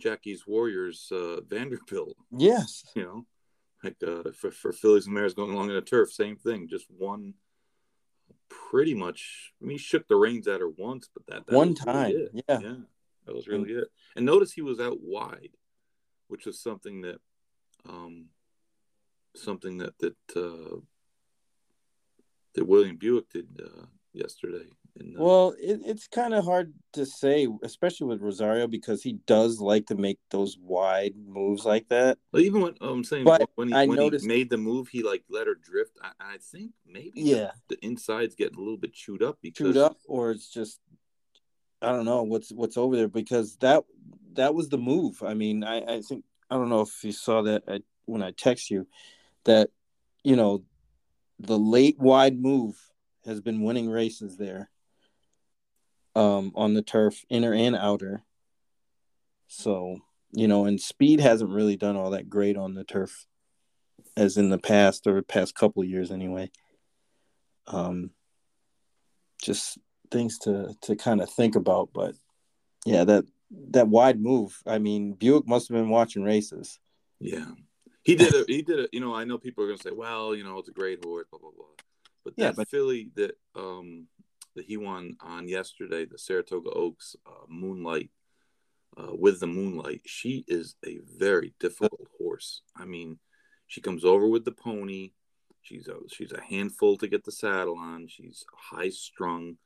[0.00, 2.16] Jackie's Warriors uh, Vanderbilt.
[2.36, 2.84] Yes.
[2.94, 3.26] You know,
[3.84, 6.68] like uh, for for fillies and Mares going along in a turf, same thing.
[6.68, 7.34] Just one,
[8.48, 9.52] pretty much.
[9.62, 12.12] I mean, he shook the reins at her once, but that, that One was really
[12.12, 12.28] time.
[12.48, 12.58] Yeah.
[12.60, 12.74] yeah,
[13.26, 13.88] that was really it.
[14.16, 15.56] And notice he was out wide,
[16.28, 17.20] which was something that,
[17.88, 18.26] um,
[19.36, 20.76] something that that uh,
[22.54, 24.66] that William Buick did uh, yesterday.
[24.98, 29.14] In the, Well, it, it's kind of hard to say, especially with Rosario, because he
[29.26, 32.18] does like to make those wide moves like that.
[32.32, 35.02] Well, even when I'm saying But when he when noticed- he made the move, he
[35.02, 35.96] like let her drift.
[36.02, 37.52] I, I think maybe Yeah.
[37.68, 40.80] the, the inside's getting a little bit chewed up because Chewed up, or it's just
[41.80, 43.84] I don't know what's what's over there because that
[44.34, 45.22] that was the move.
[45.22, 48.32] I mean, I I think I don't know if you saw that I, when I
[48.32, 48.86] text you
[49.50, 49.70] that
[50.22, 50.62] you know
[51.40, 52.78] the late wide move
[53.24, 54.70] has been winning races there
[56.14, 58.22] um on the turf inner and outer.
[59.48, 59.98] So
[60.32, 63.26] you know and speed hasn't really done all that great on the turf
[64.16, 66.50] as in the past or past couple years anyway.
[67.66, 68.10] Um
[69.42, 69.78] just
[70.12, 72.14] things to to kind of think about but
[72.84, 73.24] yeah that
[73.70, 76.78] that wide move i mean buick must have been watching races.
[77.20, 77.50] Yeah,
[78.10, 78.48] he did it.
[78.48, 78.90] He did it.
[78.92, 81.26] You know, I know people are gonna say, "Well, you know, it's a great horse,"
[81.30, 81.66] blah blah blah.
[82.24, 84.08] But Yeah, that but- filly that um
[84.56, 88.10] that he won on yesterday, the Saratoga Oaks uh, Moonlight,
[88.98, 92.62] uh, with the Moonlight, she is a very difficult horse.
[92.76, 93.20] I mean,
[93.68, 95.12] she comes over with the pony.
[95.62, 98.08] She's a she's a handful to get the saddle on.
[98.08, 99.58] She's high strung,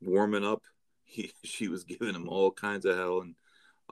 [0.00, 0.62] warming up.
[1.08, 3.36] He she was giving him all kinds of hell, and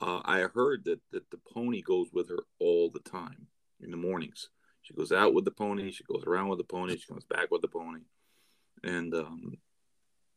[0.02, 3.46] uh, I heard that that the pony goes with her all the time
[3.80, 4.48] in the mornings.
[4.82, 5.90] She goes out with the pony.
[5.90, 6.96] She goes around with the pony.
[6.96, 8.00] She comes back with the pony.
[8.82, 9.54] And um,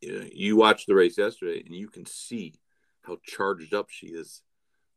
[0.01, 2.53] you, watched the race yesterday, and you can see
[3.01, 4.41] how charged up she is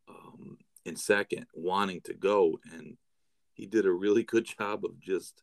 [0.08, 2.60] um, in second, wanting to go.
[2.72, 2.96] And
[3.54, 5.42] he did a really good job of just,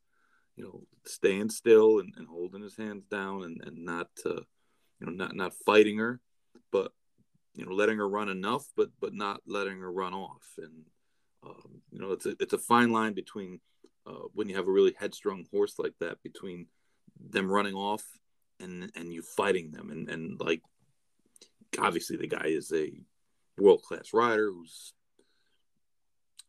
[0.55, 4.41] you know, staying still and, and holding his hands down and, and not, uh,
[4.99, 6.19] you know, not not fighting her,
[6.71, 6.91] but
[7.53, 10.47] you know, letting her run enough, but but not letting her run off.
[10.57, 10.85] And
[11.49, 13.59] um, you know, it's a it's a fine line between
[14.05, 16.67] uh, when you have a really headstrong horse like that, between
[17.19, 18.03] them running off
[18.59, 20.61] and and you fighting them, and and like
[21.79, 22.91] obviously the guy is a
[23.57, 24.93] world class rider who's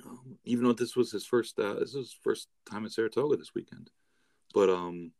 [0.07, 3.36] um, even though this was his first uh, this was his first time at Saratoga
[3.36, 3.90] this weekend,
[4.55, 5.12] but um,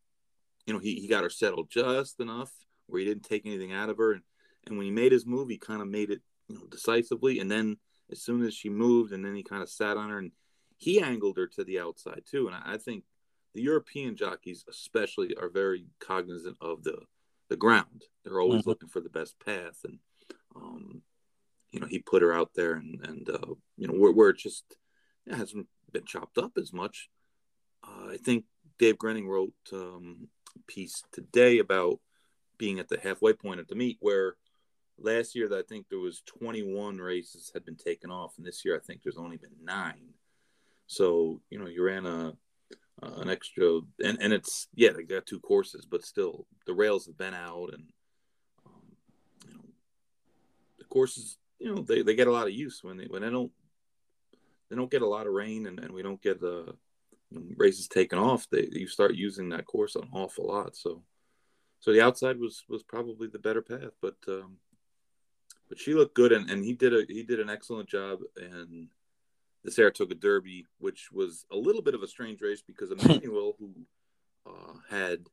[0.67, 2.53] you know he he got her settled just enough
[2.87, 4.23] where he didn't take anything out of her, and
[4.67, 7.51] and when he made his move, he kind of made it you know decisively, and
[7.51, 7.77] then
[8.11, 10.33] as soon as she moved, and then he kind of sat on her and
[10.77, 13.05] he angled her to the outside too, and I, I think
[13.55, 16.99] the European jockeys especially are very cognizant of the
[17.49, 18.05] the ground.
[18.25, 18.67] They're always Mhm.
[18.67, 19.99] looking for the best path, and
[20.55, 21.03] um,
[21.73, 24.37] you know he put her out there, and and uh, you know where where it
[24.39, 24.77] just
[25.27, 27.09] it hasn't been chopped up as much.
[27.83, 28.45] Uh, I think
[28.79, 32.01] Dave Grening wrote um, a piece today about
[32.59, 34.37] being at the halfway point at the meet where
[34.99, 38.77] last year I think there was 21 races had been taken off, and this year
[38.77, 40.15] I think there's only been nine.
[40.87, 42.35] So you know you ran a
[43.03, 47.07] uh, an extra, and and it's yeah they got two courses, but still the rails
[47.07, 47.85] have been out, and
[48.67, 48.83] um,
[49.47, 49.65] you know
[50.79, 53.31] the courses you know they, they get a lot of use when they when they
[53.31, 53.53] don't
[54.71, 56.75] they don't get a lot of rain and, and we don't get the
[57.57, 58.47] races taken off.
[58.51, 60.77] They you start using that course an awful lot.
[60.77, 61.03] So
[61.81, 64.57] so the outside was was probably the better path, but um,
[65.69, 68.89] but she looked good, and, and he did a he did an excellent job in
[69.65, 73.73] the Saratoga Derby, which was a little bit of a strange race because Emmanuel, who
[74.47, 75.27] uh, had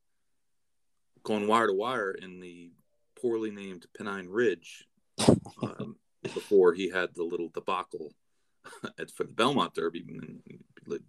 [1.24, 2.72] gone wire to wire in the
[3.20, 4.86] poorly named Pennine Ridge
[5.62, 8.14] um, before he had the little debacle
[9.16, 10.06] for the Belmont Derby,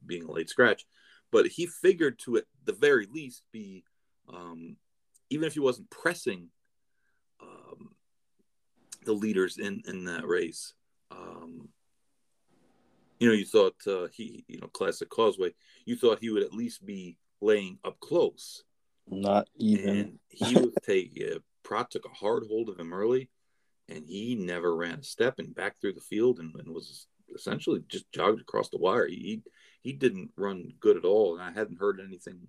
[0.07, 0.87] being a late scratch,
[1.33, 3.85] but he figured to at the very least be,
[4.33, 4.77] um,
[5.31, 6.49] even if he wasn't pressing
[7.43, 7.95] um,
[9.07, 10.74] the leaders in in that race.
[11.11, 11.68] Um,
[13.18, 15.54] you know, you thought uh, he, you know, classic Causeway.
[15.86, 18.64] You thought he would at least be laying up close.
[19.09, 19.88] Not even.
[19.88, 21.36] And he was taking.
[21.36, 23.30] Uh, Prat took a hard hold of him early,
[23.88, 27.82] and he never ran a step and back through the field and, and was essentially
[27.88, 29.07] just jogged across the wire.
[29.07, 29.42] He
[29.82, 32.48] he didn't run good at all, and I hadn't heard anything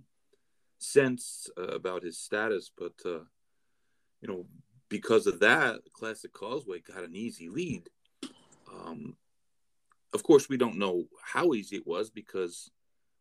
[0.79, 2.71] since uh, about his status.
[2.75, 3.23] But uh,
[4.21, 4.45] you know,
[4.89, 7.89] because of that, Classic Causeway got an easy lead.
[8.71, 9.15] Um,
[10.13, 12.71] of course, we don't know how easy it was because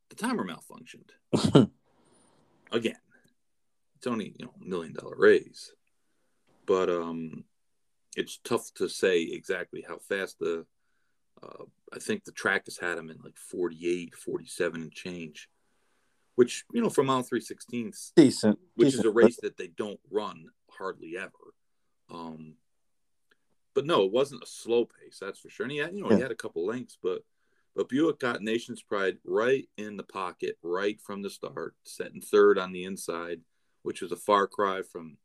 [0.09, 1.11] the timer malfunctioned.
[2.73, 2.97] Again,
[3.97, 5.73] it's only you know a million dollar raise,
[6.67, 7.45] but um,
[8.17, 10.65] it's tough to say exactly how fast the.
[11.43, 15.51] Uh, I think the track has had him in like 48, 47 and change,
[16.35, 19.05] which you know for mile three sixteenths, decent, which decent.
[19.05, 21.31] is a race that they don't run hardly ever.
[22.11, 22.55] Um,
[23.75, 25.65] but no, it wasn't a slow pace, that's for sure.
[25.65, 26.17] And he had, you know, yeah.
[26.17, 27.23] he had a couple lengths, but
[27.75, 32.59] but Buick got Nation's Pride right in the pocket, right from the start, setting third
[32.59, 33.43] on the inside,
[33.83, 35.19] which was a far cry from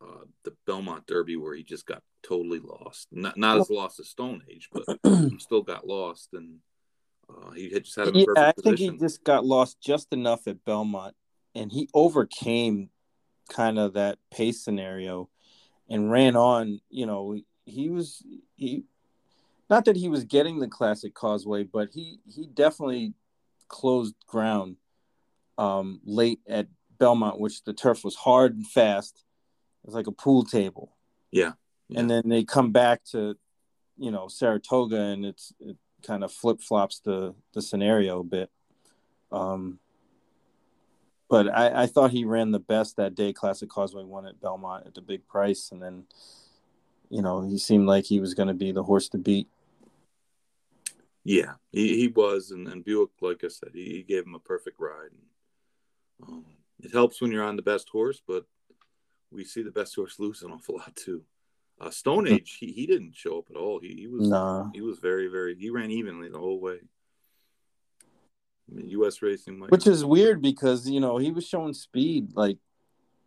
[0.00, 3.08] uh, the Belmont Derby where he just got totally lost.
[3.12, 6.60] Not not as lost as Stone Age, but he still got lost, and
[7.28, 10.46] uh, he had just had a yeah, I think he just got lost just enough
[10.46, 11.14] at Belmont,
[11.54, 12.88] and he overcame
[13.50, 15.28] kind of that pace scenario
[15.92, 16.80] and ran on.
[16.88, 18.24] You know, he was
[18.56, 18.84] he
[19.70, 23.12] not that he was getting the classic causeway, but he he definitely
[23.68, 24.76] closed ground
[25.58, 26.66] um, late at
[26.98, 29.24] Belmont, which the turf was hard and fast.
[29.84, 30.96] It was like a pool table.
[31.30, 31.52] Yeah.
[31.88, 32.00] yeah.
[32.00, 33.36] And then they come back to,
[33.98, 35.76] you know, Saratoga, and it's it
[36.06, 38.50] kind of flip flops the the scenario a bit.
[39.30, 39.78] Um,
[41.32, 43.32] but I, I thought he ran the best that day.
[43.32, 46.04] Classic Causeway won at Belmont at the big price, and then,
[47.08, 49.48] you know, he seemed like he was going to be the horse to beat.
[51.24, 54.40] Yeah, he, he was, and, and Buick, like I said, he, he gave him a
[54.40, 55.08] perfect ride.
[56.20, 56.44] And, um,
[56.80, 58.44] it helps when you're on the best horse, but
[59.30, 61.22] we see the best horse lose an awful lot too.
[61.80, 62.34] Uh, Stone hmm.
[62.34, 63.80] Age, he, he didn't show up at all.
[63.80, 64.68] He, he was nah.
[64.74, 66.80] he was very very he ran evenly the whole way.
[68.76, 69.22] U.S.
[69.22, 72.32] racing, might which is weird because you know he was showing speed.
[72.34, 72.58] Like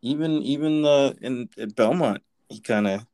[0.01, 3.05] even even the in at Belmont, he kind of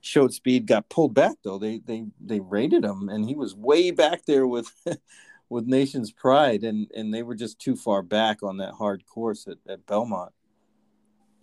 [0.00, 0.66] showed speed.
[0.66, 1.58] Got pulled back though.
[1.58, 4.70] They they they rated him, and he was way back there with
[5.48, 9.46] with Nation's Pride, and and they were just too far back on that hard course
[9.46, 10.32] at, at Belmont.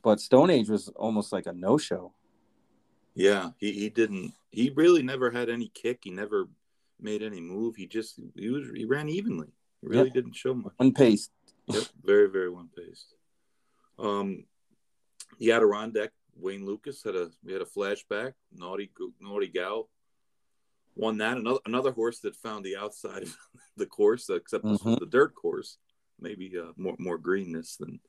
[0.04, 2.14] But Stone Age was almost like a no show.
[3.16, 4.34] Yeah, he, he didn't.
[4.52, 6.02] He really never had any kick.
[6.04, 6.48] He never
[7.00, 7.76] made any move.
[7.76, 9.52] He just he was he ran evenly
[9.86, 10.74] really didn't show much.
[10.78, 11.32] One paced.
[11.68, 13.14] Yep, very very one paced.
[13.98, 14.46] Um,
[15.40, 18.34] the Adirondack Wayne Lukas had a we had a flashback.
[18.54, 19.90] Naughty Naughty Gal
[20.96, 21.38] won that.
[21.38, 23.38] Another another horse that found the outside of
[23.78, 24.74] the course, except mm-hmm.
[24.74, 25.78] this was the dirt course.
[26.20, 28.00] Maybe uh, more more greenness than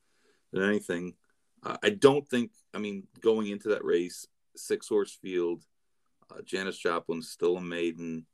[0.52, 1.14] than anything.
[1.62, 2.52] Uh, I don't think.
[2.74, 5.64] I mean, going into that race, six horse field.
[6.30, 8.26] Uh, Janis Joplin's still a maiden.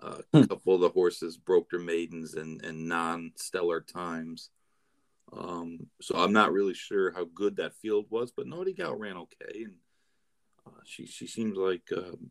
[0.00, 4.50] Uh, a couple of the horses broke their maidens and, and non stellar times.
[5.36, 9.16] Um, so I'm not really sure how good that field was, but Naughty Gal ran
[9.16, 9.74] okay, and
[10.66, 12.30] uh, she she seems like um,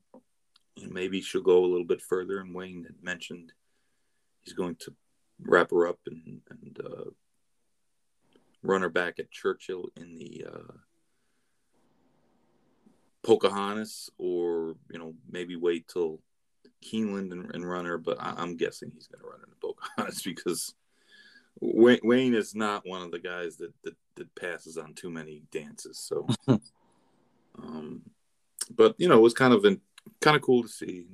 [0.89, 2.39] maybe she'll go a little bit further.
[2.39, 3.51] And Wayne had mentioned
[4.43, 4.95] he's going to
[5.39, 7.09] wrap her up and and uh,
[8.63, 10.73] run her back at Churchill in the uh,
[13.23, 16.21] Pocahontas, or you know maybe wait till
[16.87, 20.73] Keeneland and, and runner, but I, am guessing he's going to run into Pocahontas because
[21.59, 25.43] Wayne, Wayne, is not one of the guys that, that, that passes on too many
[25.51, 25.99] dances.
[25.99, 26.27] So,
[27.57, 28.01] um,
[28.75, 29.81] but you know, it was kind of an,
[30.21, 31.05] kind of cool to see.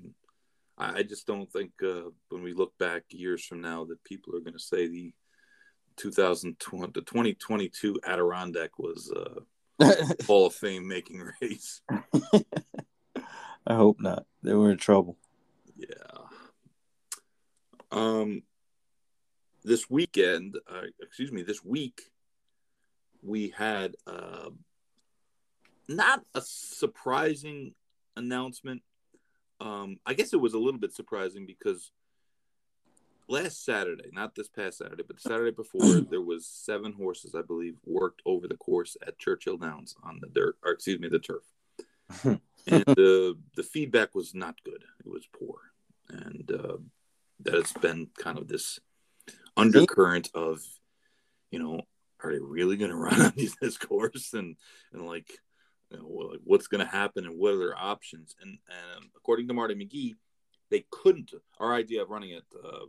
[0.77, 4.35] I, I just don't think uh, when we look back years from now that people
[4.35, 5.13] are going to say the
[5.97, 9.39] 2020 the 2022 Adirondack was uh,
[10.25, 11.81] Hall of Fame making race.
[13.65, 14.25] I hope not.
[14.41, 15.17] They were in trouble.
[15.89, 16.19] Yeah.
[17.91, 18.43] Um,
[19.63, 22.01] this weekend, uh, excuse me, this week,
[23.21, 24.49] we had uh,
[25.87, 27.73] not a surprising
[28.15, 28.81] announcement.
[29.61, 31.91] Um, I guess it was a little bit surprising because
[33.27, 37.41] last Saturday, not this past Saturday, but the Saturday before, there was seven horses, I
[37.41, 41.19] believe, worked over the course at Churchill Downs on the dirt, or excuse me, the
[41.19, 41.43] turf.
[42.67, 44.83] and the the feedback was not good.
[45.05, 45.55] It was poor,
[46.09, 46.77] and uh,
[47.41, 48.79] that has been kind of this
[49.55, 50.59] undercurrent of,
[51.51, 51.81] you know,
[52.23, 54.55] are they really going to run on this course and
[54.91, 55.31] and like,
[55.89, 58.35] you know, what's going to happen and what are their options?
[58.41, 60.15] And and according to Marty McGee,
[60.69, 61.31] they couldn't.
[61.59, 62.85] Our idea of running at uh,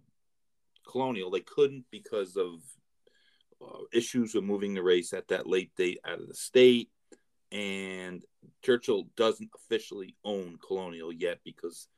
[0.88, 2.60] Colonial, they couldn't because of
[3.62, 6.90] uh, issues with moving the race at that late date out of the state.
[7.52, 8.24] And
[8.62, 11.88] Churchill doesn't officially own Colonial yet because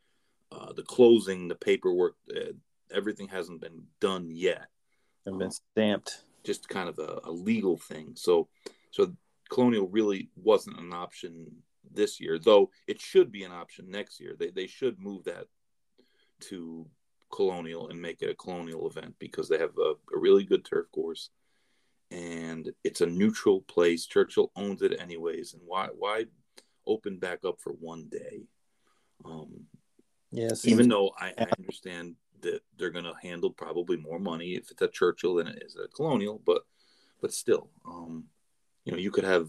[0.52, 2.52] uh, the closing, the paperwork, uh,
[2.92, 4.66] everything hasn't been done yet.
[5.24, 6.22] And been stamped.
[6.44, 8.12] Just kind of a, a, legal thing.
[8.14, 8.48] So,
[8.92, 9.12] so
[9.50, 11.46] Colonial really wasn't an option
[11.92, 14.36] this year, though it should be an option next year.
[14.38, 15.46] They they should move that
[16.48, 16.86] to
[17.32, 20.86] Colonial and make it a Colonial event because they have a, a really good turf
[20.92, 21.30] course,
[22.12, 24.06] and it's a neutral place.
[24.06, 26.26] Churchill owns it anyways, and why why
[26.86, 28.44] open back up for one day?
[29.24, 29.66] Um,
[30.30, 34.70] yes, even though I, I understand that they're going to handle probably more money if
[34.70, 36.62] it's a Churchill than it is a Colonial, but
[37.20, 38.24] but still, um,
[38.84, 39.48] you know, you could have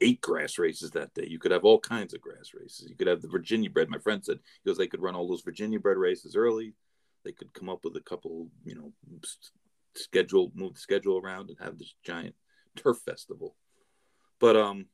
[0.00, 1.26] eight grass races that day.
[1.28, 2.88] You could have all kinds of grass races.
[2.88, 3.88] You could have the Virginia bred.
[3.88, 6.74] My friend said he goes, they could run all those Virginia bred races early.
[7.24, 8.92] They could come up with a couple, you know,
[9.94, 12.34] schedule, move the schedule around and have this giant
[12.76, 13.56] turf festival.
[14.38, 14.86] But um,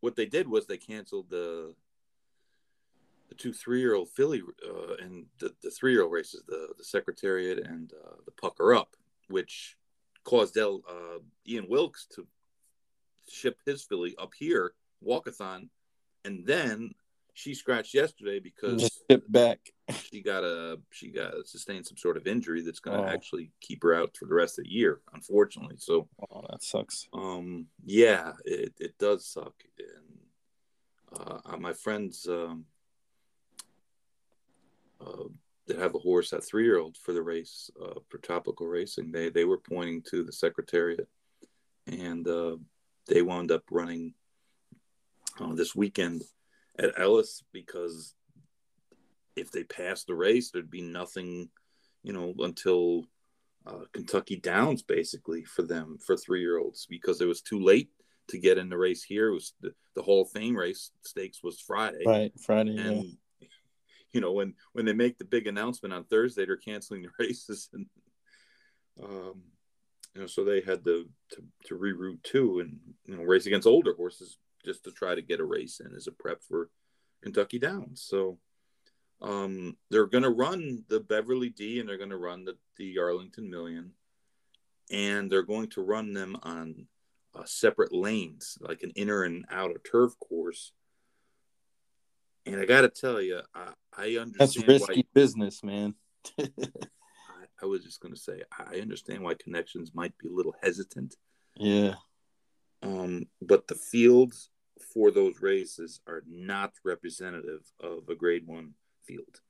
[0.00, 1.74] what they did was they canceled the
[3.30, 6.68] the two three year old filly uh, and the, the three year old races, the
[6.76, 8.94] the Secretariat and uh, the Pucker Up,
[9.28, 9.76] which
[10.24, 12.26] caused El, uh, Ian Wilkes to
[13.28, 15.68] ship his filly up here, walkathon,
[16.24, 16.92] and then
[17.32, 18.90] she scratched yesterday because
[19.28, 19.60] back.
[19.90, 23.12] She got a she got sustained some sort of injury that's going to oh.
[23.12, 25.76] actually keep her out for the rest of the year, unfortunately.
[25.78, 27.08] So, oh, that sucks.
[27.12, 29.54] Um, yeah, it it does suck.
[29.78, 32.66] And uh, my friends um,
[35.00, 35.24] uh,
[35.66, 39.12] that have a horse at three year old for the race uh, for tropical racing,
[39.12, 41.08] they they were pointing to the secretariat,
[41.86, 42.56] and uh,
[43.06, 44.14] they wound up running
[45.40, 46.22] uh, this weekend
[46.78, 48.14] at Ellis because
[49.36, 51.48] if they passed the race, there'd be nothing,
[52.02, 53.04] you know, until
[53.66, 57.90] uh, Kentucky Downs basically for them for three year olds because it was too late
[58.28, 59.28] to get in the race here.
[59.28, 62.32] It was the, the Hall of Fame race stakes was Friday, right?
[62.40, 63.10] Friday, and yeah.
[64.12, 67.68] you know when when they make the big announcement on Thursday, they're canceling the races,
[67.72, 67.86] and
[69.02, 69.42] um,
[70.14, 73.66] you know so they had to to, to reroute too, and you know race against
[73.66, 76.70] older horses just to try to get a race in as a prep for
[77.22, 78.02] Kentucky Downs.
[78.06, 78.38] So
[79.22, 82.98] um, they're going to run the Beverly D and they're going to run the, the
[82.98, 83.92] Arlington Million,
[84.90, 86.86] and they're going to run them on
[87.34, 90.72] uh, separate lanes, like an inner and outer turf course.
[92.46, 95.94] And I got to tell you, I, I understand that's risky why, business, man.
[96.38, 96.46] I,
[97.62, 101.16] I was just going to say, I understand why connections might be a little hesitant.
[101.56, 101.94] Yeah.
[102.82, 104.50] Um, but the fields
[104.94, 108.72] for those races are not representative of a grade one
[109.06, 109.40] field.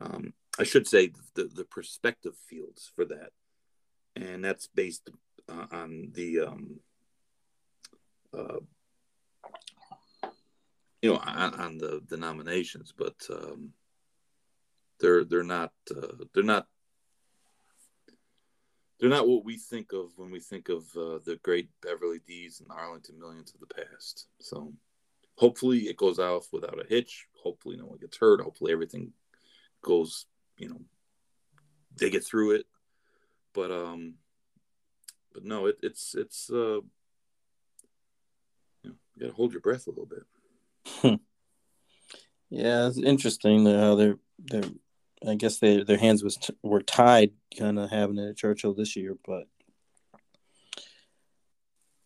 [0.00, 3.30] Um, I should say the, the prospective fields for that.
[4.16, 5.08] And that's based
[5.48, 6.80] uh, on the, um,
[8.36, 8.60] uh,
[11.04, 13.74] you know, on, on, the, the nominations, but um,
[14.98, 16.66] they're they're not uh, they're not
[18.98, 22.60] they're not what we think of when we think of uh, the great Beverly D's
[22.60, 24.28] and Arlington Millions of the past.
[24.40, 24.72] So
[25.36, 27.26] hopefully it goes off without a hitch.
[27.42, 28.40] Hopefully no one gets hurt.
[28.40, 29.12] Hopefully everything
[29.82, 30.24] goes,
[30.56, 30.80] you know,
[31.98, 32.64] they get through it.
[33.52, 34.14] But um,
[35.34, 36.80] but no, it, it's it's uh,
[38.82, 40.24] you know, you gotta hold your breath a little bit.
[41.02, 44.70] Yeah, it's interesting how they're they're
[45.26, 48.74] I guess they, their hands was t- were tied, kind of having it at Churchill
[48.74, 49.16] this year.
[49.26, 49.46] But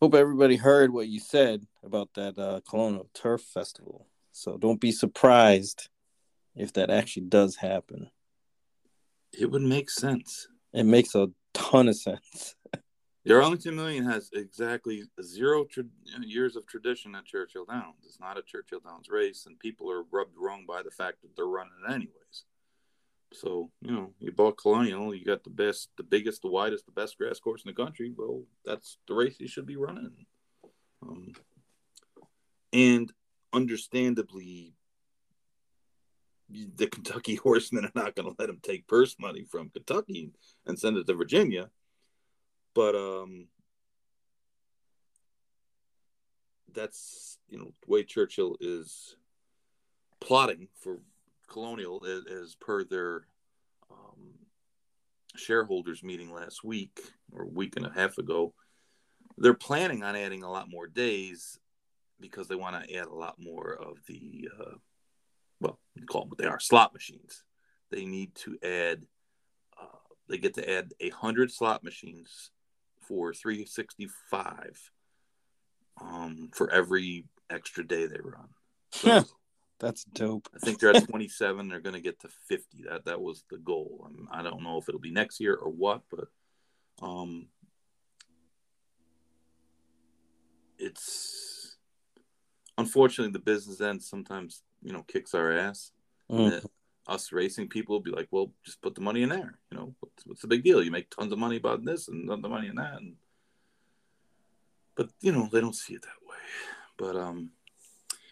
[0.01, 4.07] Hope everybody heard what you said about that uh, Colonial Turf Festival.
[4.31, 5.89] So don't be surprised
[6.55, 8.09] if that actually does happen.
[9.37, 10.47] It would make sense.
[10.71, 12.55] It makes a ton of sense.
[13.25, 15.83] Your Arlington Million has exactly zero tra-
[16.21, 18.05] years of tradition at Churchill Downs.
[18.05, 21.35] It's not a Churchill Downs race, and people are rubbed wrong by the fact that
[21.35, 22.43] they're running it anyways.
[23.33, 26.91] So you know, you bought Colonial, you got the best, the biggest, the widest, the
[26.91, 28.13] best grass course in the country.
[28.15, 30.25] Well, that's the race you should be running.
[31.05, 31.33] Um,
[32.73, 33.11] and
[33.53, 34.73] understandably,
[36.49, 40.31] the Kentucky horsemen are not going to let him take purse money from Kentucky
[40.65, 41.69] and send it to Virginia.
[42.73, 43.47] But um,
[46.73, 49.15] that's you know the way Churchill is
[50.19, 50.99] plotting for
[51.47, 53.25] Colonial as per their
[53.89, 54.35] um,
[55.35, 56.99] shareholders meeting last week
[57.31, 58.53] or week and a half ago.
[59.37, 61.59] They're planning on adding a lot more days
[62.19, 64.75] because they want to add a lot more of the uh,
[65.59, 67.43] well, you call them what they are slot machines.
[67.91, 69.01] They need to add.
[69.79, 69.97] Uh,
[70.27, 72.51] they get to add a hundred slot machines
[73.09, 74.91] for 365
[75.99, 78.49] um, for every extra day they run.
[78.91, 79.23] So,
[79.79, 80.47] That's dope.
[80.55, 81.67] I think they're at 27.
[81.67, 82.83] They're going to get to 50.
[82.89, 84.07] That that was the goal.
[84.07, 86.27] I, mean, I don't know if it'll be next year or what, but
[87.01, 87.47] um,
[90.77, 91.77] it's
[92.77, 95.91] unfortunately the business end sometimes you know kicks our ass.
[96.29, 96.63] Mm.
[97.09, 99.59] Us racing people will be like, well, just put the money in there.
[99.71, 100.83] You know, what's, what's the big deal?
[100.83, 102.97] You make tons of money about this and tons of money in that.
[102.97, 103.15] And,
[104.95, 106.37] but you know, they don't see it that way.
[106.97, 107.51] But um,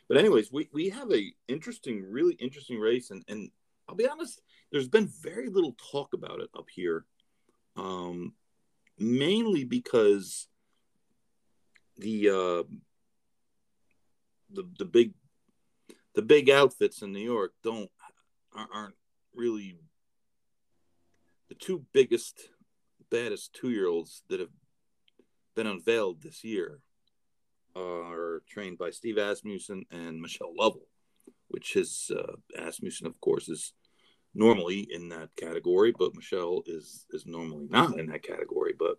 [0.07, 3.49] but anyways, we we have a interesting, really interesting race, and and
[3.87, 7.05] I'll be honest, there's been very little talk about it up here,
[7.75, 8.33] um,
[8.97, 10.47] mainly because
[11.97, 12.63] the uh,
[14.51, 15.13] the the big
[16.15, 17.89] the big outfits in New York don't
[18.73, 18.95] aren't
[19.35, 19.79] really
[21.49, 22.49] the two biggest
[23.09, 24.49] baddest two year olds that have
[25.55, 26.79] been unveiled this year
[27.75, 30.87] are trained by Steve Asmussen and Michelle Lovell,
[31.47, 33.73] which is uh, Asmussen, of course, is
[34.33, 38.73] normally in that category, but Michelle is is normally not in that category.
[38.77, 38.97] But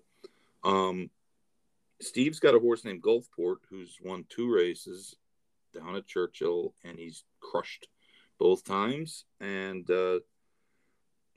[0.69, 1.11] um,
[2.01, 5.17] Steve's got a horse named Gulfport who's won two races
[5.75, 7.89] down at Churchill, and he's crushed
[8.39, 9.25] both times.
[9.41, 10.21] And uh,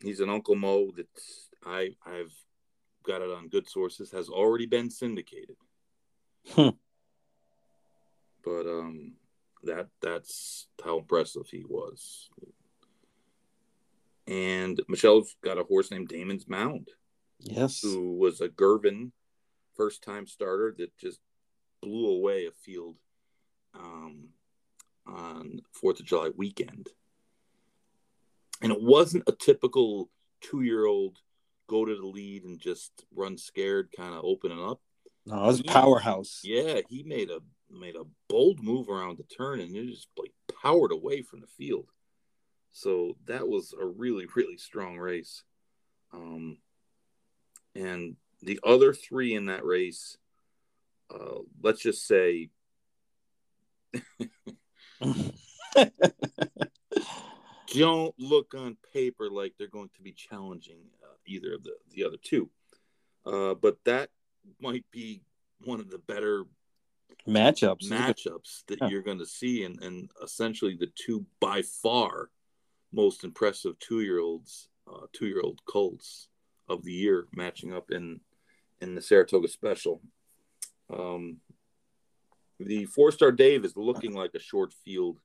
[0.01, 1.07] he's an Uncle Mo that
[1.65, 2.33] I I've
[3.03, 5.57] got it on good sources has already been syndicated.
[6.49, 6.69] Hmm.
[8.43, 9.13] But um,
[9.63, 12.29] that that's how impressive he was.
[14.27, 16.89] And Michelle's got a horse named Damon's Mound,
[17.39, 17.81] Yes.
[17.81, 19.11] who was a Gervin
[19.75, 21.19] first time starter that just
[21.81, 22.97] blew away a field
[23.73, 24.29] um,
[25.05, 26.89] on Fourth of July weekend.
[28.61, 30.09] And it wasn't a typical
[30.41, 31.17] two year old
[31.67, 34.81] go to the lead and just run scared, kind of opening up.
[35.25, 36.41] No, it was He- powerhouse.
[36.43, 37.39] Yeah, he made a
[37.69, 41.47] made a bold move around the turn and it just like powered away from the
[41.47, 41.89] field.
[42.71, 45.43] So that was a really really strong race.
[46.13, 46.57] Um,
[47.75, 50.17] and the other three in that race,
[51.13, 52.49] uh, let's just say,
[57.73, 62.03] don't look on paper like they're going to be challenging uh, either of the the
[62.03, 62.49] other two.
[63.25, 64.09] Uh, but that
[64.59, 65.21] might be
[65.63, 66.45] one of the better
[67.27, 67.87] Matchups.
[67.87, 68.87] matchups that Yeah.
[68.87, 72.31] you're going to see, and, and essentially the two by far
[72.91, 76.29] most impressive two year olds, uh, two year old Colts
[76.67, 78.21] of the year matching up in
[78.81, 80.01] in the Saratoga Special.
[80.89, 81.37] Um,
[82.65, 85.19] the Fourstardave is looking like a short field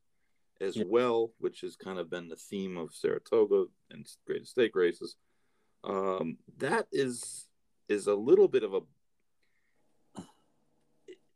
[0.61, 0.85] as Yeah.
[0.87, 5.17] well, which has kind of been the theme of Saratoga and greatest stake races.
[5.85, 7.47] Um, that is
[7.89, 8.81] is a little bit of a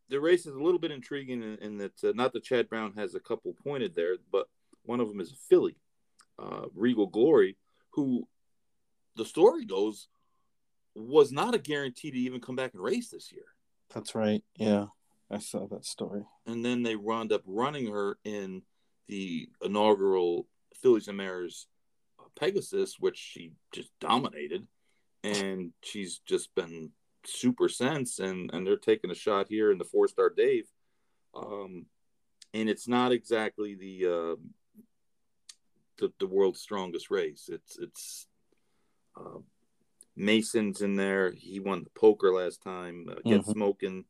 [0.09, 2.93] the race is a little bit intriguing in, in that uh, not that Chad Brown
[2.97, 4.49] has a couple pointed there, but
[4.85, 5.77] one of them is a filly,
[6.39, 7.57] uh, Regal Glory,
[7.91, 8.27] who
[9.17, 10.09] the story goes
[10.97, 13.45] was not a guarantee to even come back and race this year.
[13.95, 14.43] That's right.
[14.57, 14.87] Yeah.
[15.31, 16.24] I saw that story.
[16.47, 18.62] And then they wound up running her in
[19.07, 21.66] the inaugural fillies and Mares
[22.18, 24.66] uh, Pegasus, which she just dominated.
[25.22, 26.91] And she's just been
[27.26, 30.64] super sense and and they're taking a shot here in the Fourstardave.
[31.35, 31.85] Um
[32.55, 34.37] and it's not exactly the uh
[35.99, 37.51] the, the world's strongest race.
[37.53, 38.26] It's it's
[39.18, 39.41] uh,
[40.16, 41.31] Masen's in there.
[41.31, 43.07] He won the poker last time.
[43.11, 43.53] Uh, Get Mhm.
[43.53, 44.05] Smoking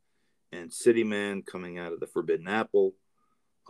[0.52, 2.94] and City Man coming out of the Forbidden Apple.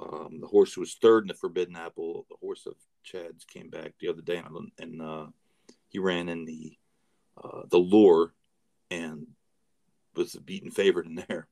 [0.01, 3.93] Um, the horse was third in the Forbidden Apple, the horse of Chad's, came back
[3.99, 5.27] the other day, and, and uh,
[5.89, 6.77] he ran in the
[7.43, 8.33] uh, the Lure,
[8.91, 9.27] and
[10.15, 11.49] was a beaten favorite in there.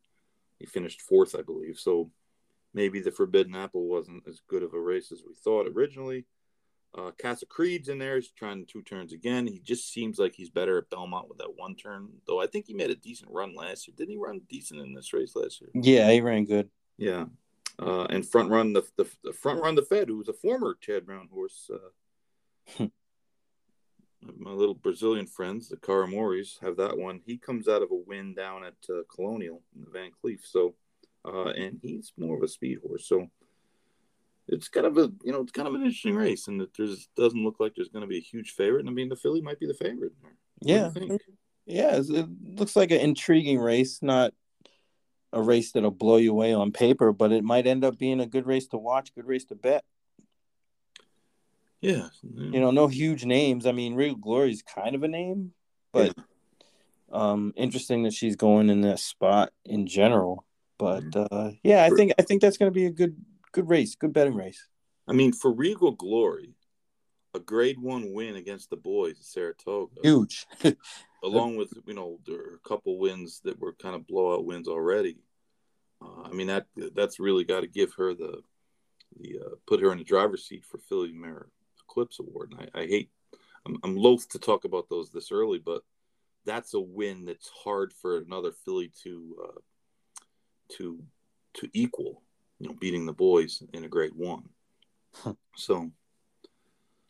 [0.59, 1.79] He finished fourth, I believe.
[1.79, 2.11] So
[2.75, 6.27] maybe the Forbidden Apple wasn't as good of a race as we thought originally.
[6.97, 8.17] Uh, Casa Creed's in there.
[8.17, 9.47] He's trying two turns again.
[9.47, 12.41] He just seems like he's better at Belmont with that one turn, though.
[12.41, 13.95] I think he made a decent run last year.
[13.97, 15.71] Didn't he run decent in this race last year?
[15.75, 16.71] Yeah, he ran good.
[16.97, 17.27] Yeah,
[17.79, 20.77] uh, and front run the, the, the front run the Fed, who was a former
[20.81, 21.71] Chad Brown horse.
[21.73, 22.87] Uh,
[24.39, 27.21] my little Brazilian friends, the Caramoris, have that one.
[27.25, 30.75] He comes out of a win down at uh, Colonial in the Van Cleef, so
[31.25, 33.29] uh, and he's more of a speed horse, so
[34.49, 37.09] it's kind of a you know it's kind of an interesting race, and it there's
[37.17, 38.81] doesn't look like there's going to be a huge favorite.
[38.81, 40.13] And I mean, the filly might be the favorite.
[40.21, 40.91] What yeah,
[41.67, 44.33] yeah, it looks like an intriguing race, not
[45.33, 48.27] a race that'll blow you away on paper, but it might end up being a
[48.27, 49.85] good race to watch, good race to bet.
[51.81, 53.67] Yeah, you know, no huge names.
[53.67, 55.53] I mean, Regal Glory is kind of a name,
[55.93, 56.25] but yeah.
[57.13, 60.45] um, interesting that she's going in that spot in general.
[60.79, 61.35] But mm-hmm.
[61.35, 63.17] uh, yeah, I think I think that's going to be a good
[63.53, 64.69] good race, good betting race.
[65.09, 66.55] I mean, for Regal Glory,
[67.35, 70.47] a Grade One win against the boys at Saratoga, huge.
[71.25, 74.69] along with you know there are a couple wins that were kind of blowout wins
[74.69, 75.19] already.
[76.03, 78.43] Uh, I mean that that's really got to give her the
[79.19, 81.49] the uh, put her in the driver's seat for Filly Mare
[81.85, 82.53] Eclipse Award.
[82.53, 83.11] And I, I hate
[83.67, 85.83] I'm, I'm loath to talk about those this early, but
[86.45, 89.61] that's a win that's hard for another Filly to uh,
[90.77, 91.03] to
[91.55, 92.23] to equal.
[92.59, 94.49] You know, beating the boys in a Grade One.
[95.57, 95.91] so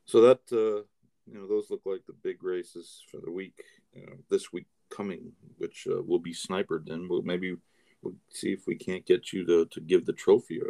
[0.05, 0.85] so that uh,
[1.27, 3.63] you know those look like the big races for the week
[3.95, 6.89] you know, this week coming, which uh, will be snipered.
[6.89, 7.57] And we'll maybe
[8.03, 10.61] we'll see if we can't get you to, to give the trophy.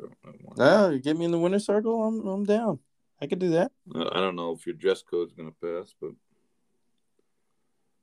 [0.58, 2.04] Oh, you get me in the winner circle.
[2.04, 2.78] I'm I'm down.
[3.20, 3.72] I could do that.
[3.94, 6.12] Uh, I don't know if your dress code's going to pass, but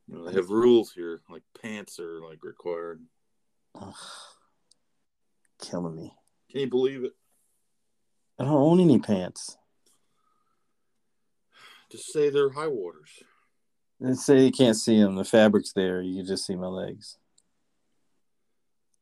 [0.07, 3.01] you know, they have rules here, like pants are like required.
[3.76, 3.93] Ugh.
[5.59, 6.13] Killing me.
[6.52, 7.14] Can you believe it?
[8.39, 9.58] I don't own any pants.
[11.91, 13.10] Just say they're high waters.
[14.02, 15.16] And say you can't see them.
[15.16, 16.02] The fabric's there.
[16.02, 17.18] You can just see my legs.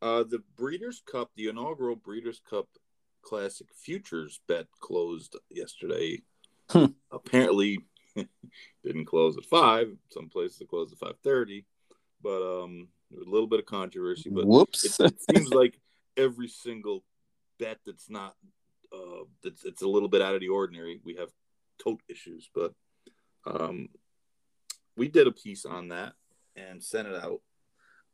[0.02, 2.68] Uh, the Breeders' Cup, the inaugural Breeders' Cup
[3.22, 6.22] Classic Futures bet closed yesterday.
[6.70, 6.88] Hmm.
[7.12, 7.80] Apparently,
[8.84, 9.96] didn't close at five.
[10.10, 11.66] Some places it closed at five thirty,
[12.22, 14.30] but um, a little bit of controversy.
[14.30, 15.80] But whoops, it, it seems like
[16.18, 17.04] every single
[17.64, 18.36] bet that's not
[18.94, 21.00] uh, that's it's a little bit out of the ordinary.
[21.04, 21.30] We have
[21.84, 22.74] tote issues, but
[23.46, 23.90] um,
[24.96, 26.14] we did a piece on that
[26.56, 27.42] and sent it out.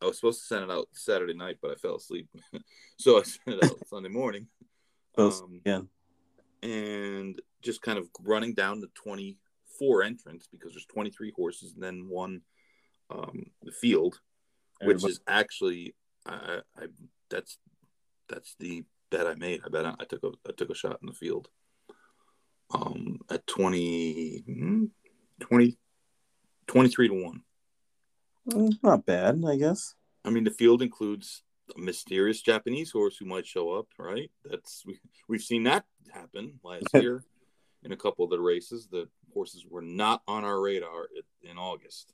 [0.01, 2.29] I was supposed to send it out Saturday night, but I fell asleep,
[2.97, 4.47] so I sent it out Sunday morning.
[5.17, 5.81] Um, yeah,
[6.63, 12.07] and just kind of running down the twenty-four entrants because there's twenty-three horses and then
[12.07, 12.41] one
[13.09, 14.19] um, the field,
[14.81, 15.95] which is actually
[16.25, 16.85] I, I
[17.29, 17.57] that's
[18.29, 19.61] that's the bet I made.
[19.65, 21.49] I bet I, I took a I took a shot in the field.
[22.71, 24.85] Um, at 20, hmm,
[25.39, 25.77] 20
[26.67, 27.41] 23 to 1.
[28.51, 29.95] Mm, not bad, I guess.
[30.23, 31.41] I mean, the field includes
[31.75, 34.29] a mysterious Japanese horse who might show up, right?
[34.45, 37.23] That's we, we've seen that happen last year
[37.83, 38.87] in a couple of the races.
[38.91, 41.07] The horses were not on our radar
[41.41, 42.13] in August.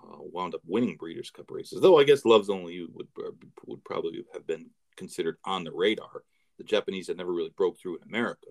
[0.00, 3.08] Uh, wound up winning Breeders' Cup races, though I guess Love's Only You would
[3.66, 6.24] would probably have been considered on the radar.
[6.58, 8.48] The Japanese had never really broke through in America,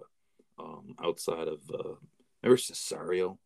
[0.57, 1.95] um, outside of uh,
[2.41, 3.37] remember Cesario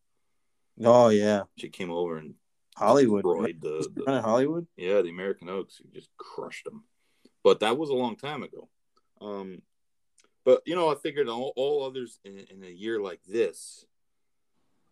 [0.80, 2.34] Oh yeah, she came over and
[2.76, 3.24] Hollywood.
[3.24, 3.60] Right?
[3.60, 4.66] The, the Hollywood.
[4.76, 5.80] Yeah, the American Oaks.
[5.82, 6.84] He just crushed them.
[7.44, 8.68] But that was a long time ago.
[9.20, 9.62] Um,
[10.44, 13.84] but you know, I figured all, all others in, in, a year like this,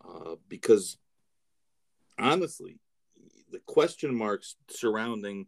[0.04, 0.98] uh, because
[2.18, 2.78] honestly,
[3.50, 5.46] the question marks surrounding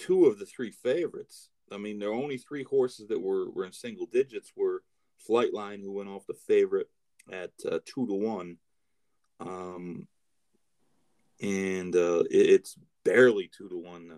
[0.00, 1.50] two of the three favorites.
[1.70, 4.52] I mean, there are only three horses that were, were in single digits.
[4.56, 4.82] Were
[5.28, 6.88] Flightline, who went off the favorite,
[7.30, 8.56] at uh, two to one,
[9.38, 10.08] um,
[11.40, 14.08] and uh, it, it's barely two to one.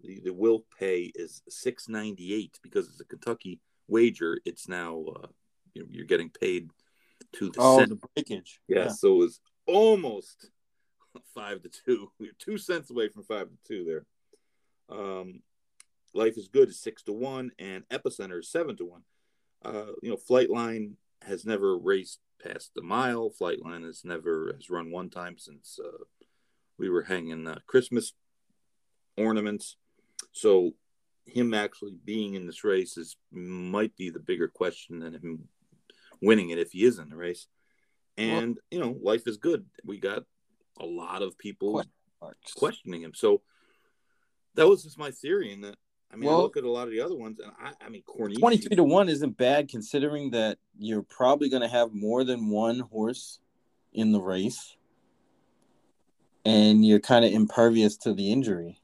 [0.00, 4.40] The the will pay is six ninety eight because it's a Kentucky wager.
[4.44, 5.26] It's now uh,
[5.74, 6.70] you're getting paid
[7.34, 7.90] to the oh cent.
[7.90, 8.60] the breakage.
[8.68, 10.50] Yeah, yeah, so it's almost
[11.34, 12.10] five to two.
[12.18, 14.06] You're two cents away from five to two there.
[14.90, 15.42] Um,
[16.14, 19.02] Life is Good is six to one, and Epicenter is seven to one.
[19.64, 23.30] Uh, you know, Flightline has never raced past the mile.
[23.30, 26.04] Flightline has never has run one time since uh,
[26.78, 28.14] we were hanging uh, Christmas
[29.16, 29.76] ornaments.
[30.32, 30.72] So
[31.26, 35.48] him actually being in this race is might be the bigger question than him
[36.22, 37.46] winning it if he is in the race.
[38.16, 39.66] And well, you know, life is good.
[39.84, 40.24] We got
[40.80, 41.84] a lot of people
[42.56, 43.12] questioning him.
[43.14, 43.42] So
[44.58, 45.52] that was just my theory.
[45.52, 45.76] And that
[46.12, 47.88] I mean, well, I look at a lot of the other ones, and I, I
[47.88, 48.38] mean, Corniche.
[48.38, 52.80] Twenty-three to one isn't bad considering that you're probably going to have more than one
[52.80, 53.40] horse
[53.92, 54.76] in the race,
[56.44, 58.80] and you're kind of impervious to the injury.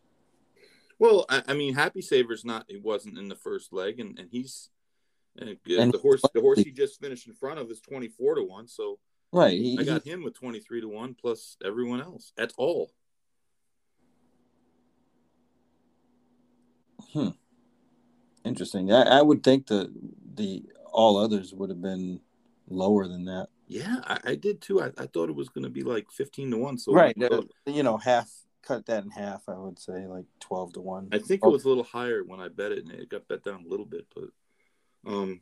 [0.99, 2.67] Well, I, I, mean, Happy Saver's not.
[2.69, 4.69] He wasn't in the first leg, and and he's
[5.41, 6.23] uh, and the horse.
[6.35, 8.69] The horse he just finished in front of is twenty four to one.
[8.69, 8.99] So
[9.33, 12.93] right, he, I got him with twenty three to one plus everyone else at all.
[17.15, 17.29] Hmm.
[18.45, 18.93] Interesting.
[18.93, 19.91] I, I would think that
[20.35, 22.21] the all others would have been
[22.69, 23.49] lower than that.
[23.67, 24.83] Yeah, I, I did too.
[24.83, 26.77] I, I thought it was going to be like fifteen to one.
[26.77, 28.31] So right, uh, you know, half
[28.63, 29.49] cut that in half.
[29.49, 31.09] I would say like twelve to one.
[31.13, 33.45] I think it was a little higher when I bet it, and it got bet
[33.45, 34.07] down a little bit.
[34.15, 35.41] But um,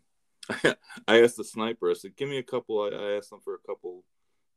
[1.09, 1.91] I asked the sniper.
[1.91, 4.05] I said, "Give me a couple." I, I asked them for a couple.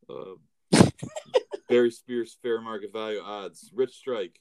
[0.08, 0.90] Uh,
[1.70, 3.72] Barry Spears fair market value odds.
[3.74, 4.40] Rich Strike.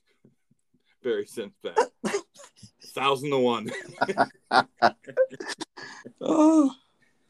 [1.03, 1.79] Barry sent back.
[2.95, 3.71] Thousand to one.
[6.21, 6.71] oh.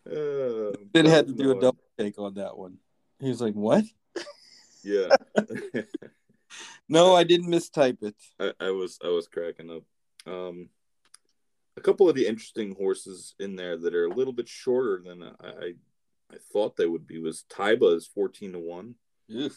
[0.06, 2.76] Uh, Did had to do a double take on that one.
[3.18, 3.84] He was like, "What?"
[4.82, 5.08] Yeah.
[6.88, 8.14] no, I didn't mistype it.
[8.38, 9.82] I, I, was I was cracking up.
[10.26, 10.68] Um,
[11.78, 15.22] a couple of the interesting horses in there that are a little bit shorter than
[15.22, 15.72] I I,
[16.30, 18.96] I thought they would be was Taiba is fourteen to one.
[19.26, 19.54] Yes.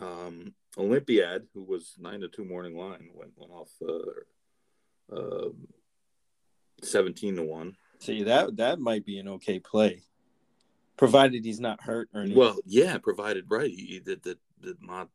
[0.00, 4.22] Um, Olympiad, who was nine to two morning line, went went off uh,
[5.12, 5.48] uh,
[6.82, 7.76] seventeen to one.
[7.98, 10.02] See that that might be an okay play,
[10.96, 12.38] provided he's not hurt or anything.
[12.38, 13.72] Well, yeah, provided right
[14.04, 15.08] that that that mod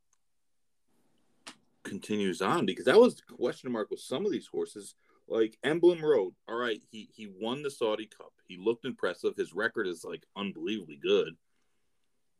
[1.82, 4.94] continues on because that was the question mark with some of these horses.
[5.28, 8.32] Like Emblem Road, all right, he he won the Saudi Cup.
[8.48, 9.36] He looked impressive.
[9.36, 11.34] His record is like unbelievably good,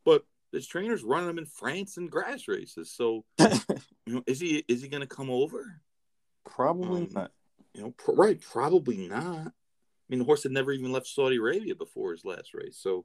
[0.05, 2.91] but his trainer's running him in France and grass races.
[2.91, 5.81] So, you know, is he is he going to come over?
[6.45, 7.31] Probably um, not.
[7.75, 8.41] You know, pr- right?
[8.41, 9.47] Probably not.
[9.49, 13.05] I mean, the horse had never even left Saudi Arabia before his last race, so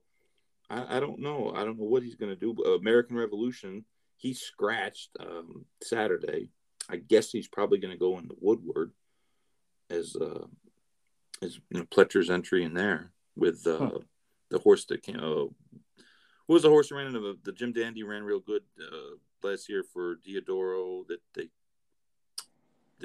[0.69, 1.53] I, I don't know.
[1.55, 2.63] I don't know what he's going to do.
[2.63, 3.85] American Revolution,
[4.17, 6.49] he scratched um, Saturday.
[6.89, 8.91] I guess he's probably going to go into Woodward
[9.89, 10.45] as uh,
[11.41, 13.99] as you know Pletcher's entry in there with uh, huh.
[14.49, 15.17] the horse that came.
[15.17, 15.47] Uh,
[16.47, 19.17] who was the horse who ran into the, the Jim Dandy ran real good uh,
[19.47, 21.49] last year for Diodoro that they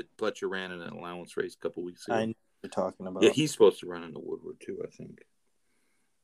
[0.01, 2.17] that Pletcher ran in an allowance race a couple weeks ago.
[2.17, 3.23] I know you're talking about.
[3.23, 4.79] Yeah, he's supposed to run into Woodward too.
[4.83, 5.25] I think.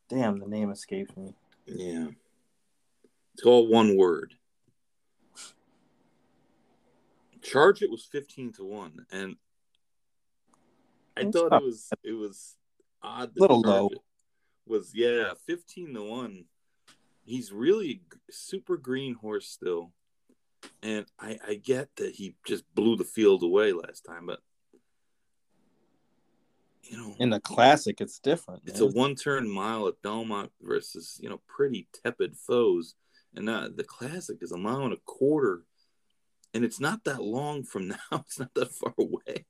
[0.08, 1.34] Damn, the name escapes me.
[1.66, 2.08] Yeah,
[3.34, 4.34] it's all one word.
[7.42, 9.36] Charge it was fifteen to one, and
[11.16, 12.56] I thought it was it was
[13.02, 13.32] odd.
[13.36, 13.90] Little low.
[14.66, 16.44] Was yeah, fifteen to one
[17.26, 18.00] he's really
[18.30, 19.92] super green horse still.
[20.82, 24.40] And I, I get that he just blew the field away last time, but
[26.82, 28.62] you know, in the classic, it's different.
[28.66, 28.90] It's man.
[28.90, 32.94] a one-turn mile at Belmont versus you know pretty tepid foes,
[33.34, 35.64] and uh, the classic is a mile and a quarter,
[36.54, 37.96] and it's not that long from now.
[38.12, 39.44] It's not that far away,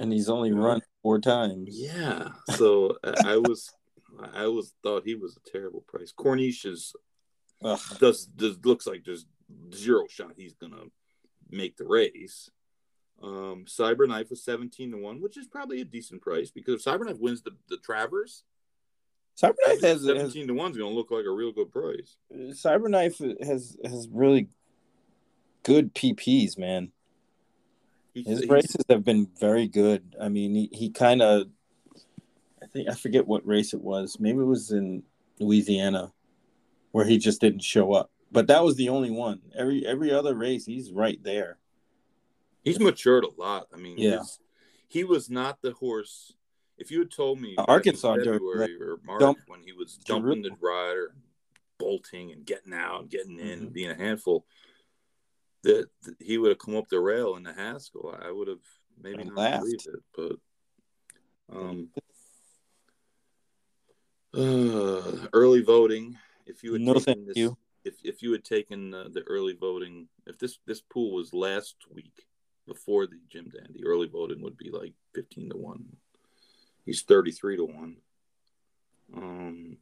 [0.00, 1.68] and he's only run four times.
[1.70, 3.72] Yeah, so I, I was
[4.34, 6.12] I always thought he was a terrible price.
[6.16, 6.94] Corniche is
[7.98, 9.26] does does looks like there's
[9.74, 10.84] zero shot he's gonna
[11.50, 12.50] make the race.
[13.22, 17.20] Um, Cyberknife was seventeen to one, which is probably a decent price because if Cyberknife
[17.20, 18.44] wins the the Travers,
[19.40, 22.16] Cyberknife has seventeen has, to one is gonna look like a real good price.
[22.32, 24.48] Cyberknife has has really
[25.62, 26.92] good PPs, man.
[28.14, 30.16] He's, His races have been very good.
[30.20, 31.46] I mean, he, he kind of
[32.62, 34.18] I think I forget what race it was.
[34.18, 35.02] Maybe it was in
[35.38, 36.12] Louisiana
[36.92, 38.10] where he just didn't show up.
[38.32, 39.40] But that was the only one.
[39.56, 41.58] Every every other race, he's right there.
[42.62, 43.66] He's matured a lot.
[43.74, 44.22] I mean, yeah,
[44.88, 46.34] he was not the horse.
[46.78, 50.52] If you had told me Arkansas February or March dump, when he was jumping the
[50.60, 51.14] rider,
[51.78, 53.62] bolting and getting out, and getting in, mm-hmm.
[53.64, 54.46] and being a handful,
[55.62, 58.58] that, that, he would have come up the rail in the Haskell, I would have
[59.00, 59.62] maybe not laughed.
[59.62, 60.02] believed it.
[60.16, 61.88] But um,
[64.34, 66.16] uh, early voting.
[66.46, 67.56] If you had no, taken this, you.
[67.90, 71.76] If if you had taken uh, the early voting, if this this pool was last
[71.92, 72.26] week
[72.66, 75.96] before the Jim Dandy, early voting would be like fifteen to one.
[76.84, 77.96] He's thirty three to one.
[79.14, 79.78] Um,